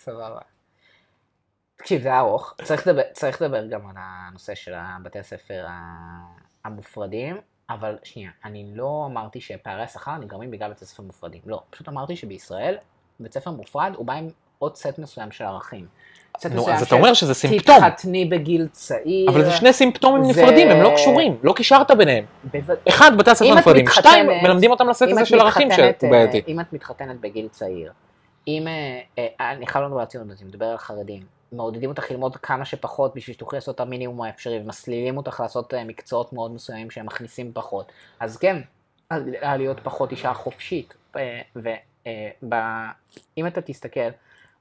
סבבה. 0.04 0.39
תקשיב, 1.78 2.02
זה 2.02 2.18
ארוך. 2.18 2.54
צריך 3.14 3.41
לדבר, 3.41 3.66
גם 3.70 3.80
על 3.89 3.95
הנושא 3.98 4.56
של 4.56 4.72
בתי 5.04 5.20
הספר 5.20 5.66
המופרדים, 6.66 7.38
אבל 7.70 7.95
שנייה, 8.03 8.30
אני 8.45 8.65
לא 8.76 9.03
אמרתי 9.11 9.41
שפערי 9.41 9.84
השכר 9.84 10.15
נגרמים 10.18 10.51
בגלל 10.51 10.72
בתי 10.72 10.86
ספר 10.86 11.03
מופרדים. 11.03 11.41
לא, 11.45 11.61
פשוט 11.70 11.89
אמרתי 11.89 12.15
שבישראל 12.15 12.78
בית 13.20 13.34
ספר 13.34 13.51
מופרד 13.51 13.91
הוא 13.95 14.05
בא 14.05 14.13
עם 14.13 14.28
עוד 14.59 14.76
סט 14.76 14.99
מסוים 14.99 15.32
של 15.32 15.43
ערכים. 15.43 15.86
סט 16.39 16.45
נו, 16.45 16.70
אז 16.70 16.82
אתה 16.84 16.95
אומר 16.95 17.13
שזה 17.13 17.34
סימפטום. 17.34 17.76
תתחתני 17.80 18.26
בגיל 18.26 18.68
צעיר. 18.72 19.30
אבל 19.30 19.43
זה 19.45 19.51
שני 19.51 19.74
סימפטומים 19.74 20.34
זה- 20.34 20.41
נפרדים, 20.41 20.70
הם 20.70 20.82
לא 20.82 20.91
קשורים, 20.95 21.38
לא 21.43 21.53
קישרת 21.53 21.91
ביניהם. 21.91 22.26
בוודאי. 22.43 22.78
אחד, 22.89 23.18
בתי 23.18 23.32
הספר 23.32 23.55
נפרדים, 23.55 23.86
שתיים, 23.88 24.26
מתחתנת- 24.28 24.43
מלמדים 24.43 24.72
אותם 24.72 24.89
לסט 24.89 25.01
הזה 25.01 25.26
של 25.26 25.39
ערכים 25.39 25.72
שהוא 25.72 26.11
בעייתי. 26.11 26.38
אה, 26.38 26.43
אם 26.47 26.59
את 26.59 26.74
מתחתנת 26.74 27.20
בגיל 27.22 27.47
צעיר, 27.47 27.91
אם, 28.47 28.68
אה, 28.68 28.99
אה, 29.39 29.51
אני 29.51 29.68
חייב 29.68 29.86
לדבר 29.86 29.97
על 29.97 30.03
הציונות, 30.03 30.38
אני 30.41 30.49
מדבר 30.49 30.65
על 30.65 30.78
חרדים, 30.78 31.22
מעודדים 31.52 31.89
אותך 31.89 32.12
ללמוד 32.12 32.38
כמה 32.38 32.66
שפחות 32.66 33.16
בשביל 33.16 33.34
שתוכלי 33.34 33.58
לעשות 33.58 33.76
את 33.76 33.80
המינימום 33.80 34.22
האפשרי, 34.22 34.60
ומסלילים 34.60 35.18
אותך 35.18 35.39
לעשות 35.39 35.74
אה, 35.74 35.84
מקצועות 35.84 36.34
מאוד 36.34 36.52
מסוימים 36.52 36.91
שהם 36.91 37.06
מכניסים 37.06 37.52
פחות. 37.54 37.91
אז 38.20 38.38
כן, 38.38 38.62
עלולה 39.10 39.58
להיות 39.58 39.80
פחות 39.84 40.12
אישה 40.12 40.34
חופשית. 40.34 40.93
ואם 42.43 43.48
אתה 43.48 43.62
תסתכל 43.62 44.10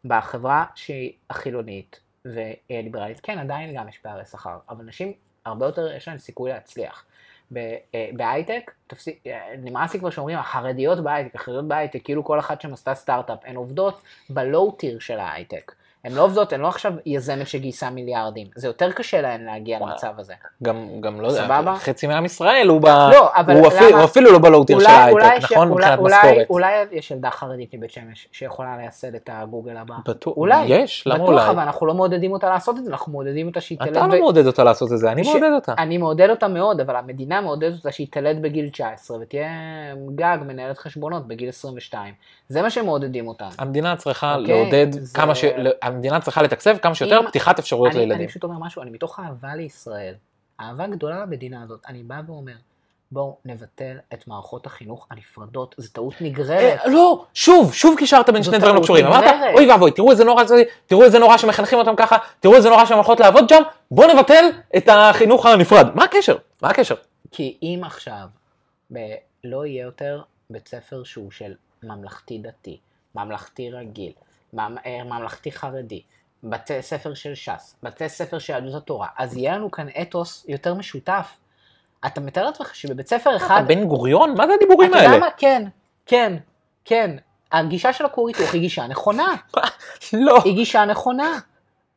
בחברה 0.05 0.65
שהיא 0.75 1.13
החילונית 1.31 2.01
וליברלית, 2.25 3.21
כן, 3.21 3.39
עדיין 3.39 3.77
גם 3.77 3.89
יש 3.89 3.99
פערי 3.99 4.25
שכר, 4.25 4.59
אבל 4.69 4.85
נשים 4.85 5.13
הרבה 5.45 5.67
יותר 5.67 5.93
יש 5.97 6.09
להן 6.09 6.19
סיכוי 6.19 6.51
להצליח. 6.51 7.05
אה, 7.57 8.11
בהייטק, 8.13 8.71
אה, 9.27 9.55
נמאס 9.59 9.95
לי 9.95 10.01
כבר 10.01 10.11
שאומרים 10.11 10.39
החרדיות 10.39 11.01
בהייטק, 11.01 11.35
החרדיות 11.35 11.69
בהייטק, 11.69 12.05
כאילו 12.05 12.25
כל 12.25 12.39
אחת 12.39 12.61
שם 12.61 12.73
עשתה 12.73 12.95
סטארט-אפ, 12.95 13.39
הן 13.45 13.57
עובדות 13.57 14.01
ב 14.31 14.41
low 14.41 14.71
tier 14.71 14.99
של 14.99 15.19
ההייטק. 15.19 15.73
הן 16.07 16.13
לא 16.13 16.23
עובדות, 16.25 16.53
הן 16.53 16.61
לא 16.61 16.69
עכשיו 16.69 16.93
יזמת 17.07 17.47
שגייסה 17.49 17.91
מיליארדים, 17.91 18.47
זה 18.57 18.67
יותר 18.67 18.93
קשה 18.93 19.21
להן 19.21 19.45
להגיע. 19.45 19.79
למצב 19.81 20.13
הזה. 20.19 20.35
גם, 20.63 20.89
גם 21.01 21.21
לא 21.21 21.29
יודע? 21.29 21.75
חצי 21.79 22.07
מעם 22.07 22.25
ישראל 22.25 22.69
הוא, 22.69 22.81
ב... 22.81 22.87
לא, 22.87 23.31
אבל 23.37 23.57
הוא, 23.57 23.67
אפילו, 23.69 23.89
למה- 23.91 23.99
הוא 23.99 24.05
אפילו 24.05 24.33
לא 24.33 24.39
ב 24.39 24.44
low 24.44 24.59
tier 24.59 24.79
של 24.81 24.87
ההייטק, 24.87 25.53
נכון? 25.53 25.69
מבחינת 25.69 25.99
משכורת. 26.01 26.47
אולי 26.51 26.73
יש 26.93 27.11
ילדה 27.11 27.31
חרדית 27.31 27.75
מבית 27.75 27.91
שמש 27.91 28.29
שיכולה 28.33 28.77
לייסד 28.77 29.15
את 29.15 29.31
הגוגל 29.33 29.77
הבא. 29.77 29.95
בטוח, 30.09 30.37
אולי. 30.37 30.65
יש, 30.67 31.03
למה 31.07 31.15
בטוח, 31.19 31.29
אולי? 31.29 31.51
אבל 31.51 31.59
אנחנו 31.63 31.87
לא 31.87 31.95
מעודדים 31.95 32.33
אותה 32.33 32.49
לעשות 32.49 32.79
את 32.79 32.85
זה, 32.85 32.91
אנחנו 32.91 33.13
מעודדים 33.13 33.47
אותה 33.47 33.61
שהיא 33.61 33.79
תלד... 33.79 33.89
אתה 33.97 34.07
לא 34.07 34.19
מעודד 34.19 34.47
אותה 34.47 34.65
לעשות 34.65 34.93
את 34.93 34.99
זה, 34.99 35.13
אני 35.13 35.23
מעודד 35.23 35.51
אותה. 35.55 35.75
אני 35.79 35.99
מעודד 35.99 36.31
אותה 36.31 36.49
מאוד, 36.49 36.81
אבל 36.81 36.97
המדינה 36.97 37.41
מעודדת 37.41 37.77
אותה 37.77 37.93
שהיא 37.93 38.07
תלד 38.11 38.43
בגיל 38.43 38.69
19 38.69 39.17
ותהיה 39.21 39.49
גג 40.15 40.39
מנהלת 40.47 40.79
חשבונות 40.79 41.29
בגיל 41.29 41.49
22. 41.49 42.15
זה 42.49 42.63
מה 42.63 42.71
שמעודדים 42.71 43.29
אותם. 43.29 43.49
המדינה 43.59 43.97
צריכה 43.97 44.35
אוקיי, 44.37 44.55
לעודד 44.63 44.93
זה- 44.93 45.15
כמה 45.19 45.35
ש... 45.35 45.45
המדינה 45.97 46.21
צריכה 46.21 46.43
לתקצב 46.43 46.79
כמה 46.79 46.95
שיותר 46.95 47.21
אם- 47.21 47.27
פתיחת 47.29 47.59
אפשרויות 47.59 47.95
אני, 47.95 48.01
לילדים. 48.01 48.21
אני 48.21 48.29
פשוט 48.29 48.45
אומר 48.45 48.59
משהו, 48.67 48.83
אני 48.83 48.91
מתוך 48.91 49.21
אהבה 49.21 49.55
לישראל, 49.55 50.15
אהבה 50.61 50.87
גדולה 50.87 51.21
למדינה 51.21 51.63
הזאת, 51.63 51.81
אני 51.89 52.03
בא 52.03 52.21
ואומר, 52.27 52.53
בואו 53.13 53.37
נבטל 53.45 53.97
את 54.15 54.29
מערכות 54.29 54.67
החינוך 54.67 55.07
הנפרדות, 55.11 55.75
זו 55.79 55.89
טעות 55.93 56.15
נגררת. 56.21 56.79
אה, 56.81 56.89
לא, 56.89 57.25
שוב, 57.35 57.75
שוב 57.75 57.99
קישרת 57.99 58.31
בין 58.31 58.43
שני 58.43 58.59
דברים 58.59 58.75
לא 58.75 58.81
קשורים. 58.81 59.07
אמרת. 59.07 59.25
אוי 59.55 59.71
ואבוי, 59.71 59.91
תראו 59.91 60.11
איזה 60.11 60.25
נורא 60.25 60.45
זה, 60.45 60.63
תראו 60.87 61.03
איזה 61.05 61.19
נורא 61.19 61.37
שמחנכים 61.37 61.79
אותם 61.79 61.97
ככה, 61.97 62.17
תראו 62.41 62.55
איזה 62.57 62.69
נורא 62.71 62.85
שהן 62.85 62.97
הולכות 62.97 63.21
לעבוד 63.21 63.49
שם, 63.49 63.63
בואו 63.91 64.15
נבטל 64.15 64.45
את 64.77 64.89
החינוך 64.93 65.47
הנפרד. 65.47 65.87
מה 65.95 66.05
הקשר? 66.05 66.37
מה 66.63 66.69
הקשר? 66.69 66.95
כי 67.33 67.59
אם 67.63 67.81
עכשיו 67.85 68.27
ב- 68.93 68.99
לא 69.45 69.67
יהיה 69.67 69.83
יותר 69.83 70.21
בית 70.51 70.69
ספר 70.69 71.05
שהוא 71.05 71.31
של 71.31 71.55
ממלכתי 71.83 72.39
דתי, 72.39 72.79
ממלכתי 73.15 73.71
רגיל, 73.71 74.13
ממלכתי 75.05 75.53
חרדי, 75.53 76.03
בתי 76.45 76.83
ספר 76.83 77.15
של 77.15 77.35
ש"ס, 77.35 77.77
בתי 77.83 78.09
ספר 78.09 78.39
של 78.39 78.53
יהדות 78.53 78.75
התורה, 78.75 79.09
אז 79.19 79.37
יהיה 79.37 79.55
לנו 79.55 79.71
כאן 79.71 79.87
אתוס 80.03 80.45
יותר 80.49 80.75
משותף. 80.75 81.37
אתה 82.07 82.21
מתאר 82.21 82.45
לעצמך 82.45 82.75
שבבית 82.75 83.09
ספר 83.09 83.37
אחד... 83.37 83.57
אתה 83.57 83.75
בן 83.75 83.85
גוריון? 83.85 84.35
מה 84.37 84.47
זה 84.47 84.53
הדיבורים 84.55 84.91
אתה 84.91 84.99
יודע 84.99 85.11
האלה? 85.11 85.21
מה? 85.21 85.29
כן, 85.37 85.63
כן, 86.07 86.37
כן. 86.85 87.17
הגישה 87.53 87.93
של 87.93 88.05
הכור 88.05 88.29
היתוך 88.29 88.53
היא 88.53 88.61
גישה 88.61 88.87
נכונה. 88.87 89.35
לא. 90.13 90.39
היא 90.45 90.55
גישה 90.55 90.85
נכונה. 90.85 91.39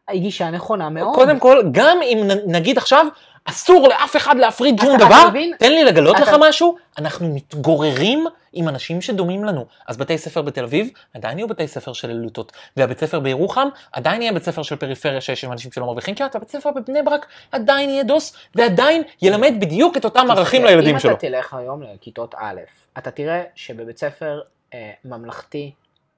היא 0.10 0.22
גישה 0.22 0.49
נכונה 0.49 0.89
מאוד. 0.89 1.16
קודם 1.16 1.39
כל, 1.39 1.64
גם 1.72 2.01
אם 2.01 2.28
נגיד 2.45 2.78
עכשיו, 2.78 3.05
אסור 3.45 3.88
לאף 3.88 4.16
אחד 4.16 4.38
להפריד 4.38 4.80
שום 4.80 4.97
דבר, 4.97 5.28
מבין? 5.30 5.53
תן 5.60 5.72
לי 5.72 5.84
לגלות 5.84 6.16
אתה- 6.16 6.26
לך 6.26 6.36
משהו, 6.39 6.76
אנחנו 6.97 7.28
מתגוררים 7.36 8.26
עם 8.53 8.68
אנשים 8.68 9.01
שדומים 9.01 9.43
לנו. 9.43 9.66
אז 9.88 9.97
בתי 9.97 10.18
ספר 10.18 10.41
בתל 10.41 10.64
אביב 10.64 10.89
עדיין 11.14 11.38
יהיו 11.38 11.47
בתי 11.47 11.68
ספר 11.68 11.93
של 11.93 12.10
ילדותות, 12.10 12.51
והבית 12.78 12.99
ספר 12.99 13.20
בירוחם 13.20 13.68
עדיין 13.91 14.22
יהיה 14.22 14.34
בית 14.34 14.43
ספר 14.43 14.64
של 14.64 14.76
פריפריה 14.76 15.22
שיש 15.22 15.43
עם 15.43 15.51
אנשים 15.51 15.72
שלא 15.72 15.86
מרוויחים 15.86 16.16
כמעט, 16.16 16.36
והבית 16.36 16.49
ספר 16.49 16.70
בבני 16.72 17.01
ברק 17.01 17.26
עדיין 17.51 17.89
יהיה 17.89 18.03
דוס, 18.03 18.34
ועדיין 18.55 19.03
ילמד 19.22 19.53
בדיוק 19.60 19.97
את 19.97 20.05
אותם 20.05 20.28
ערכים 20.32 20.66
לילדים 20.66 20.99
שלו. 20.99 21.12
אם 21.12 21.16
אתה 21.16 21.28
תלך 21.28 21.53
היום 21.53 21.82
לכיתות 21.84 22.36
א', 22.38 22.60
אתה 22.97 23.12
תראה 23.12 23.43
שבבית 23.55 23.97
ספר 23.97 24.41
אה, 24.74 24.91
ממלכתי 25.05 25.72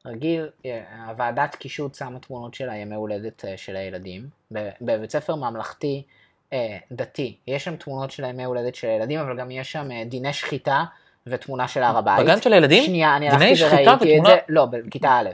רגיל, 0.06 0.50
אה, 0.66 0.82
הוועדת 1.08 1.56
קישוט 1.56 1.96
שמה 1.96 2.20
תמונות 2.20 2.54
של 2.54 2.70
הימי 2.70 2.96
הולדת 2.96 3.46
אה, 3.46 3.58
של 3.58 3.76
הילדים. 3.76 4.28
בבית 4.82 5.12
ספר 5.12 5.36
ממלכתי 5.36 6.04
אה, 6.54 6.78
דתי, 6.92 7.36
יש 7.48 7.64
שם 7.64 7.76
תמונות 7.76 8.12
של 8.12 8.24
הימי 8.24 8.44
הולדת 8.44 8.76
של 8.76 8.88
הילדים, 8.88 9.20
אבל 9.20 9.38
גם 9.38 9.52
יש 9.52 9.72
שם 9.72 10.04
דיני 10.06 10.34
שחיטה 10.34 10.84
ותמונה 11.28 11.68
של 11.68 11.84
הר 11.84 11.98
הבית. 11.98 12.26
בגן 12.26 12.42
של 12.42 12.54
הילדים? 12.54 12.84
שנייה, 12.84 13.18
אני 13.18 13.30
הלכתי 13.30 13.64
וראיתי 13.64 14.18
את 14.18 14.26
זה, 14.26 14.38
לא, 14.50 14.66
בכיתה 14.66 15.20
א'. 15.20 15.30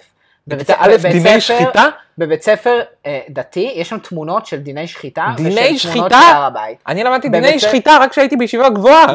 בבית- 0.48 0.62
בכיתה 0.70 0.84
א' 0.84 0.96
דיני 1.12 1.42
שחיטה? 1.42 1.86
בבית 2.18 2.42
ספר 2.44 2.80
אה, 3.06 3.20
דתי, 3.30 3.74
יש 3.76 3.90
שם 3.90 3.98
תמונות 3.98 4.46
של 4.46 4.58
דיני 4.60 4.88
שחיטה, 4.88 5.28
דיני 5.36 5.78
שחיטה? 5.80 6.50
אני 6.88 7.04
למדתי 7.04 7.30
דיני 7.30 7.60
שחיטה 7.60 7.98
רק 8.02 8.12
כשהייתי 8.12 8.36
בישיבה 8.36 8.70
גבוהה, 8.70 9.06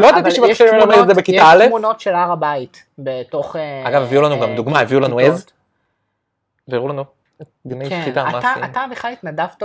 לא 0.00 0.06
ידעתי 0.06 0.30
כשאני 0.52 0.78
לומד 0.80 0.98
את 0.98 1.06
זה 1.06 1.14
בכיתה 1.14 1.42
א'. 1.52 1.56
יש 1.62 1.68
תמונות 1.68 2.00
של 2.00 2.14
הר 2.14 2.32
הבית 2.32 2.82
בתוך... 2.98 3.56
אה, 3.56 3.88
אגב, 3.88 4.02
הביאו 4.02 4.22
לנו 4.22 4.40
גם 4.40 4.50
אה, 4.50 4.56
דוגמה, 4.56 4.80
הביאו 4.80 5.00
לנו. 5.00 5.18
עז, 5.18 5.46
והראו 6.68 6.88
לנו 6.88 7.04
דיני 7.66 7.88
כן, 7.88 8.00
שחיטה, 8.02 8.24
מה 8.24 8.38
אתה- 8.64 8.84
בכלל 8.90 9.12
התנדבת 9.12 9.62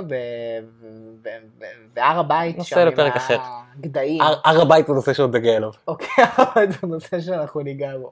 בהר 1.94 2.20
הבית, 2.20 2.58
נושא 2.58 2.76
שם 2.76 2.88
לפרק 2.88 3.16
אחר. 3.16 3.38
הגדיים. 3.80 4.22
הר 4.22 4.62
הבית 4.62 4.88
זה 4.88 4.94
נושא 4.94 5.14
שעוד 5.14 5.36
נגיע 5.36 5.58
אליו. 5.58 5.70
אוקיי, 5.88 6.26
זה 6.82 6.88
נושא 6.88 7.20
שאנחנו 7.22 7.62
ניגע 7.62 7.98
בו. 8.02 8.12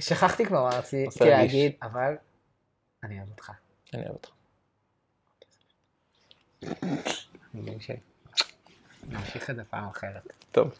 שכחתי 0.00 0.44
כבר 0.46 0.62
מה 0.64 0.68
רציתי. 0.78 1.24
להגיד, 1.24 1.72
אבל 1.82 2.14
אני 3.02 3.18
אוהב 3.18 3.28
אותך. 3.30 3.52
אני 3.94 4.02
אוהב 4.02 4.14
אותך. 4.14 4.30
נמשיך 9.08 9.50
את 9.50 9.56
זה 9.56 9.64
פעם 9.64 9.88
אחרת. 9.88 10.22
טוב. 10.52 10.78